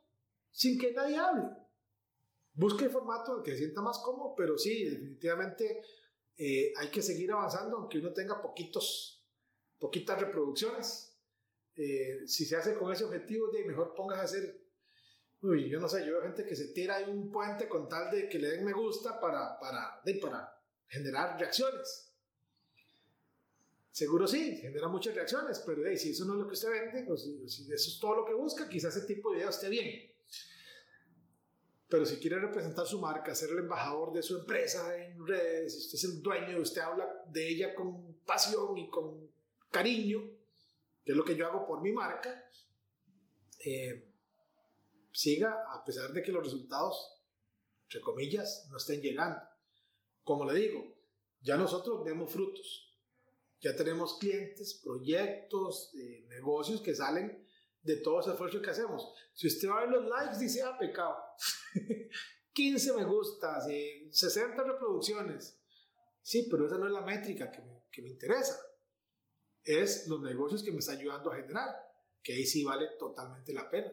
sin 0.50 0.78
que 0.78 0.92
nadie 0.92 1.18
hable. 1.18 1.44
Busque 2.54 2.86
el 2.86 2.90
formato 2.90 3.42
que 3.42 3.52
se 3.52 3.58
sienta 3.58 3.82
más 3.82 3.98
cómodo, 3.98 4.34
pero 4.34 4.58
sí, 4.58 4.84
definitivamente 4.84 5.82
eh, 6.36 6.72
hay 6.78 6.88
que 6.88 7.02
seguir 7.02 7.30
avanzando, 7.32 7.76
aunque 7.76 7.98
uno 7.98 8.12
tenga 8.12 8.40
poquitos, 8.40 9.26
poquitas 9.78 10.20
reproducciones. 10.20 11.09
Eh, 11.76 12.26
si 12.26 12.44
se 12.44 12.56
hace 12.56 12.74
con 12.74 12.92
ese 12.92 13.04
objetivo, 13.04 13.50
de 13.50 13.64
mejor 13.64 13.94
pongas 13.94 14.18
a 14.18 14.22
hacer 14.22 14.60
Uy, 15.42 15.70
yo 15.70 15.80
no 15.80 15.88
sé, 15.88 16.04
yo 16.04 16.12
veo 16.12 16.22
gente 16.22 16.44
que 16.44 16.54
se 16.54 16.68
tira 16.68 16.96
ahí 16.96 17.10
un 17.10 17.32
puente 17.32 17.66
con 17.66 17.88
tal 17.88 18.10
de 18.10 18.28
que 18.28 18.38
le 18.38 18.50
den 18.50 18.64
me 18.64 18.74
gusta 18.74 19.18
para, 19.18 19.58
para, 19.58 20.00
de, 20.04 20.14
para 20.16 20.54
generar 20.86 21.38
reacciones. 21.38 22.12
Seguro 23.90 24.26
sí, 24.26 24.56
genera 24.58 24.88
muchas 24.88 25.14
reacciones, 25.14 25.62
pero 25.64 25.82
hey, 25.86 25.96
si 25.96 26.10
eso 26.10 26.26
no 26.26 26.34
es 26.34 26.40
lo 26.40 26.46
que 26.46 26.54
usted 26.54 26.70
vende, 26.70 27.10
o 27.10 27.16
si, 27.16 27.48
si, 27.48 27.62
eso 27.72 27.90
es 27.90 27.98
todo 27.98 28.16
lo 28.16 28.24
que 28.26 28.34
busca, 28.34 28.68
quizás 28.68 28.94
ese 28.94 29.06
tipo 29.06 29.30
de 29.30 29.36
video 29.36 29.50
esté 29.50 29.70
bien. 29.70 30.12
Pero 31.88 32.04
si 32.04 32.16
quiere 32.16 32.38
representar 32.38 32.86
su 32.86 33.00
marca, 33.00 33.34
ser 33.34 33.50
el 33.50 33.58
embajador 33.60 34.12
de 34.12 34.22
su 34.22 34.38
empresa 34.38 34.94
en 34.96 35.26
redes, 35.26 35.72
si 35.72 35.78
usted 35.80 35.98
es 35.98 36.04
el 36.04 36.22
dueño, 36.22 36.60
usted 36.60 36.82
habla 36.82 37.24
de 37.32 37.48
ella 37.48 37.74
con 37.74 38.14
pasión 38.26 38.76
y 38.76 38.90
con 38.90 39.28
cariño, 39.70 40.20
es 41.12 41.16
lo 41.16 41.24
que 41.24 41.36
yo 41.36 41.46
hago 41.46 41.66
por 41.66 41.80
mi 41.82 41.92
marca, 41.92 42.48
eh, 43.64 44.10
siga 45.12 45.64
a 45.72 45.84
pesar 45.84 46.12
de 46.12 46.22
que 46.22 46.32
los 46.32 46.44
resultados, 46.44 47.20
entre 47.84 48.00
comillas, 48.00 48.66
no 48.70 48.76
estén 48.76 49.00
llegando. 49.00 49.40
Como 50.22 50.44
le 50.44 50.58
digo, 50.58 50.96
ya 51.40 51.56
nosotros 51.56 52.04
vemos 52.04 52.32
frutos. 52.32 52.86
Ya 53.60 53.76
tenemos 53.76 54.18
clientes, 54.18 54.80
proyectos, 54.82 55.92
eh, 55.94 56.24
negocios 56.28 56.80
que 56.80 56.94
salen 56.94 57.46
de 57.82 57.96
todo 57.96 58.20
ese 58.20 58.30
esfuerzo 58.30 58.62
que 58.62 58.70
hacemos. 58.70 59.12
Si 59.34 59.46
usted 59.46 59.68
va 59.68 59.78
a 59.78 59.80
ver 59.80 59.90
los 59.90 60.06
likes, 60.06 60.38
dice, 60.38 60.62
ah, 60.62 60.78
pecado. 60.78 61.16
15 62.52 62.92
me 62.94 63.04
gustas, 63.04 63.66
60 64.10 64.62
reproducciones. 64.62 65.58
Sí, 66.22 66.46
pero 66.50 66.66
esa 66.66 66.78
no 66.78 66.86
es 66.86 66.92
la 66.92 67.00
métrica 67.02 67.50
que 67.50 67.60
me, 67.62 67.84
que 67.90 68.02
me 68.02 68.10
interesa. 68.10 68.58
Es 69.64 70.06
los 70.08 70.20
negocios 70.20 70.62
que 70.62 70.72
me 70.72 70.78
está 70.78 70.92
ayudando 70.92 71.32
a 71.32 71.36
generar, 71.36 71.68
que 72.22 72.34
ahí 72.34 72.46
sí 72.46 72.64
vale 72.64 72.88
totalmente 72.98 73.52
la 73.52 73.68
pena. 73.68 73.92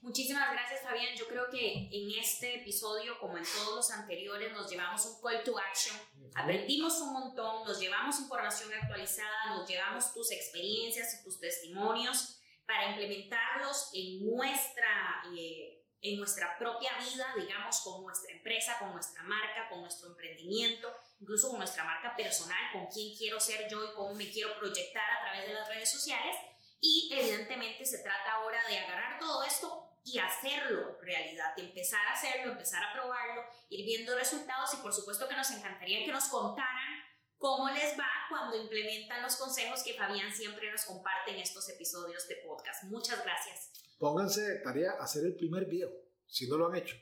Muchísimas 0.00 0.52
gracias, 0.52 0.82
Fabián. 0.82 1.16
Yo 1.16 1.26
creo 1.26 1.48
que 1.50 1.88
en 1.90 2.18
este 2.18 2.60
episodio, 2.60 3.18
como 3.18 3.36
en 3.36 3.44
todos 3.44 3.74
los 3.74 3.90
anteriores, 3.90 4.52
nos 4.52 4.70
llevamos 4.70 5.04
un 5.06 5.20
call 5.20 5.42
to 5.42 5.58
action. 5.58 5.96
Aprendimos 6.34 7.00
un 7.00 7.12
montón, 7.12 7.64
nos 7.64 7.80
llevamos 7.80 8.18
información 8.20 8.72
actualizada, 8.72 9.56
nos 9.56 9.68
llevamos 9.68 10.12
tus 10.14 10.30
experiencias 10.30 11.18
y 11.18 11.24
tus 11.24 11.40
testimonios 11.40 12.40
para 12.64 12.90
implementarlos 12.90 13.90
en 13.92 14.24
nuestra, 14.24 15.22
eh, 15.36 15.77
en 16.00 16.18
nuestra 16.18 16.56
propia 16.58 16.92
vida, 16.98 17.26
digamos, 17.36 17.80
con 17.80 18.02
nuestra 18.02 18.32
empresa, 18.32 18.78
con 18.78 18.92
nuestra 18.92 19.22
marca, 19.22 19.68
con 19.68 19.80
nuestro 19.80 20.08
emprendimiento, 20.08 20.94
incluso 21.20 21.48
con 21.48 21.58
nuestra 21.58 21.84
marca 21.84 22.14
personal, 22.16 22.72
con 22.72 22.86
quién 22.86 23.16
quiero 23.16 23.40
ser 23.40 23.68
yo 23.68 23.84
y 23.84 23.94
cómo 23.94 24.14
me 24.14 24.30
quiero 24.30 24.56
proyectar 24.58 25.10
a 25.10 25.20
través 25.22 25.48
de 25.48 25.54
las 25.54 25.68
redes 25.68 25.90
sociales. 25.90 26.36
Y 26.80 27.10
evidentemente 27.12 27.84
se 27.84 27.98
trata 27.98 28.32
ahora 28.34 28.60
de 28.68 28.78
agarrar 28.78 29.18
todo 29.18 29.42
esto 29.42 29.88
y 30.04 30.18
hacerlo 30.18 30.96
realidad, 31.02 31.52
empezar 31.56 32.06
a 32.06 32.12
hacerlo, 32.12 32.52
empezar 32.52 32.82
a 32.82 32.92
probarlo, 32.92 33.44
ir 33.68 33.84
viendo 33.84 34.16
resultados 34.16 34.72
y 34.74 34.76
por 34.78 34.92
supuesto 34.92 35.28
que 35.28 35.36
nos 35.36 35.50
encantaría 35.50 36.04
que 36.04 36.12
nos 36.12 36.28
contaran 36.28 37.02
cómo 37.36 37.68
les 37.70 37.98
va 37.98 38.08
cuando 38.28 38.56
implementan 38.56 39.22
los 39.22 39.36
consejos 39.36 39.82
que 39.82 39.94
Fabián 39.94 40.32
siempre 40.32 40.70
nos 40.70 40.84
comparte 40.84 41.32
en 41.32 41.40
estos 41.40 41.68
episodios 41.68 42.26
de 42.28 42.36
podcast. 42.36 42.84
Muchas 42.84 43.22
gracias. 43.22 43.87
Pónganse 43.98 44.42
de 44.42 44.58
tarea 44.60 44.92
hacer 44.92 45.24
el 45.24 45.34
primer 45.34 45.66
video, 45.66 45.90
si 46.26 46.48
no 46.48 46.56
lo 46.56 46.68
han 46.68 46.76
hecho. 46.76 46.96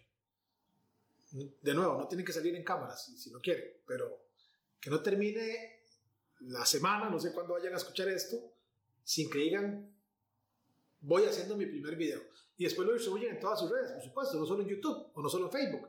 De 1.30 1.74
nuevo, 1.74 1.98
no 1.98 2.08
tienen 2.08 2.24
que 2.24 2.32
salir 2.32 2.54
en 2.54 2.64
cámara 2.64 2.96
si, 2.96 3.16
si 3.18 3.30
no 3.30 3.40
quieren, 3.40 3.64
pero 3.86 4.26
que 4.80 4.88
no 4.90 5.02
termine 5.02 5.82
la 6.40 6.64
semana, 6.64 7.10
no 7.10 7.18
sé 7.18 7.32
cuándo 7.32 7.54
vayan 7.54 7.74
a 7.74 7.76
escuchar 7.76 8.08
esto, 8.08 8.36
sin 9.02 9.30
que 9.30 9.38
digan, 9.38 9.94
voy 11.00 11.24
haciendo 11.24 11.56
mi 11.56 11.66
primer 11.66 11.96
video. 11.96 12.22
Y 12.56 12.64
después 12.64 12.86
lo 12.86 12.94
distribuyen 12.94 13.34
en 13.34 13.40
todas 13.40 13.60
sus 13.60 13.70
redes, 13.70 13.92
por 13.92 14.02
supuesto, 14.02 14.38
no 14.38 14.46
solo 14.46 14.62
en 14.62 14.68
YouTube 14.68 15.10
o 15.14 15.22
no 15.22 15.28
solo 15.28 15.46
en 15.46 15.52
Facebook. 15.52 15.88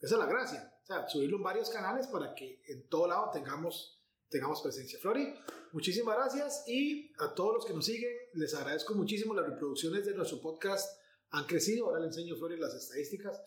Esa 0.00 0.14
es 0.14 0.18
la 0.18 0.26
gracia. 0.26 0.74
O 0.82 0.86
sea, 0.86 1.08
subirlo 1.08 1.36
en 1.36 1.42
varios 1.42 1.68
canales 1.70 2.06
para 2.06 2.34
que 2.34 2.62
en 2.66 2.88
todo 2.88 3.08
lado 3.08 3.30
tengamos, 3.32 3.97
tengamos 4.28 4.60
presencia. 4.60 4.98
Flori, 4.98 5.34
muchísimas 5.72 6.16
gracias 6.16 6.64
y 6.66 7.12
a 7.18 7.34
todos 7.34 7.54
los 7.54 7.64
que 7.64 7.74
nos 7.74 7.86
siguen, 7.86 8.12
les 8.34 8.54
agradezco 8.54 8.94
muchísimo. 8.94 9.34
Las 9.34 9.48
reproducciones 9.48 10.04
de 10.06 10.14
nuestro 10.14 10.40
podcast 10.40 11.00
han 11.30 11.44
crecido. 11.44 11.86
Ahora 11.86 12.00
le 12.00 12.06
enseño 12.06 12.34
a 12.34 12.38
Flori 12.38 12.58
las 12.58 12.74
estadísticas 12.74 13.40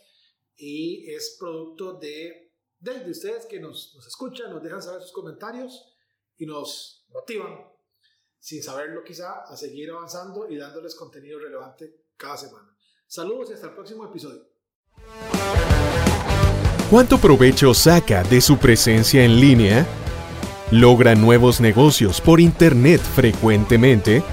y 0.55 1.09
es 1.11 1.37
producto 1.39 1.93
de, 1.93 2.53
de, 2.79 2.99
de 2.99 3.11
ustedes 3.11 3.45
que 3.45 3.59
nos, 3.59 3.93
nos 3.95 4.07
escuchan, 4.07 4.51
nos 4.51 4.63
dejan 4.63 4.81
saber 4.81 5.01
sus 5.01 5.11
comentarios 5.11 5.95
y 6.37 6.45
nos 6.45 7.05
motivan 7.09 7.71
sin 8.41 8.63
saberlo 8.63 9.03
quizá, 9.03 9.43
a 9.43 9.55
seguir 9.55 9.91
avanzando 9.91 10.49
y 10.49 10.57
dándoles 10.57 10.95
contenido 10.95 11.39
relevante 11.39 12.05
cada 12.17 12.37
semana. 12.37 12.75
Saludos 13.05 13.51
y 13.51 13.53
hasta 13.53 13.67
el 13.67 13.73
próximo 13.73 14.05
episodio. 14.05 14.47
¿Cuánto 16.89 17.19
provecho 17.19 17.73
saca 17.73 18.23
de 18.23 18.41
su 18.41 18.57
presencia 18.57 19.23
en 19.23 19.39
línea? 19.39 19.85
¿Logra 20.71 21.15
nuevos 21.15 21.61
negocios 21.61 22.21
por 22.21 22.39
Internet 22.39 23.01
frecuentemente? 23.15 24.23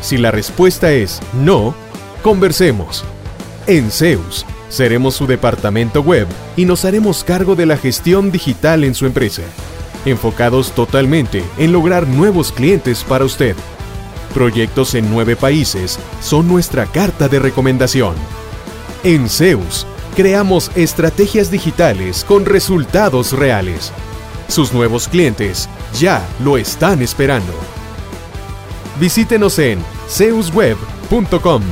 Si 0.00 0.16
la 0.16 0.30
respuesta 0.30 0.92
es 0.92 1.20
no, 1.34 1.74
conversemos. 2.22 3.04
En 3.66 3.90
Zeus 3.90 4.46
Seremos 4.68 5.14
su 5.14 5.26
departamento 5.26 6.02
web 6.02 6.26
y 6.56 6.64
nos 6.66 6.84
haremos 6.84 7.24
cargo 7.24 7.56
de 7.56 7.66
la 7.66 7.78
gestión 7.78 8.30
digital 8.30 8.84
en 8.84 8.94
su 8.94 9.06
empresa, 9.06 9.42
enfocados 10.04 10.72
totalmente 10.72 11.42
en 11.56 11.72
lograr 11.72 12.06
nuevos 12.06 12.52
clientes 12.52 13.02
para 13.02 13.24
usted. 13.24 13.56
Proyectos 14.34 14.94
en 14.94 15.10
nueve 15.10 15.36
países 15.36 15.98
son 16.20 16.48
nuestra 16.48 16.84
carta 16.84 17.28
de 17.28 17.38
recomendación. 17.38 18.14
En 19.04 19.28
Zeus, 19.30 19.86
creamos 20.14 20.70
estrategias 20.74 21.50
digitales 21.50 22.24
con 22.24 22.44
resultados 22.44 23.32
reales. 23.32 23.90
Sus 24.48 24.72
nuevos 24.72 25.08
clientes 25.08 25.68
ya 25.98 26.26
lo 26.42 26.56
están 26.56 27.02
esperando. 27.02 27.52
Visítenos 28.98 29.58
en 29.58 29.78
zeusweb.com. 30.08 31.62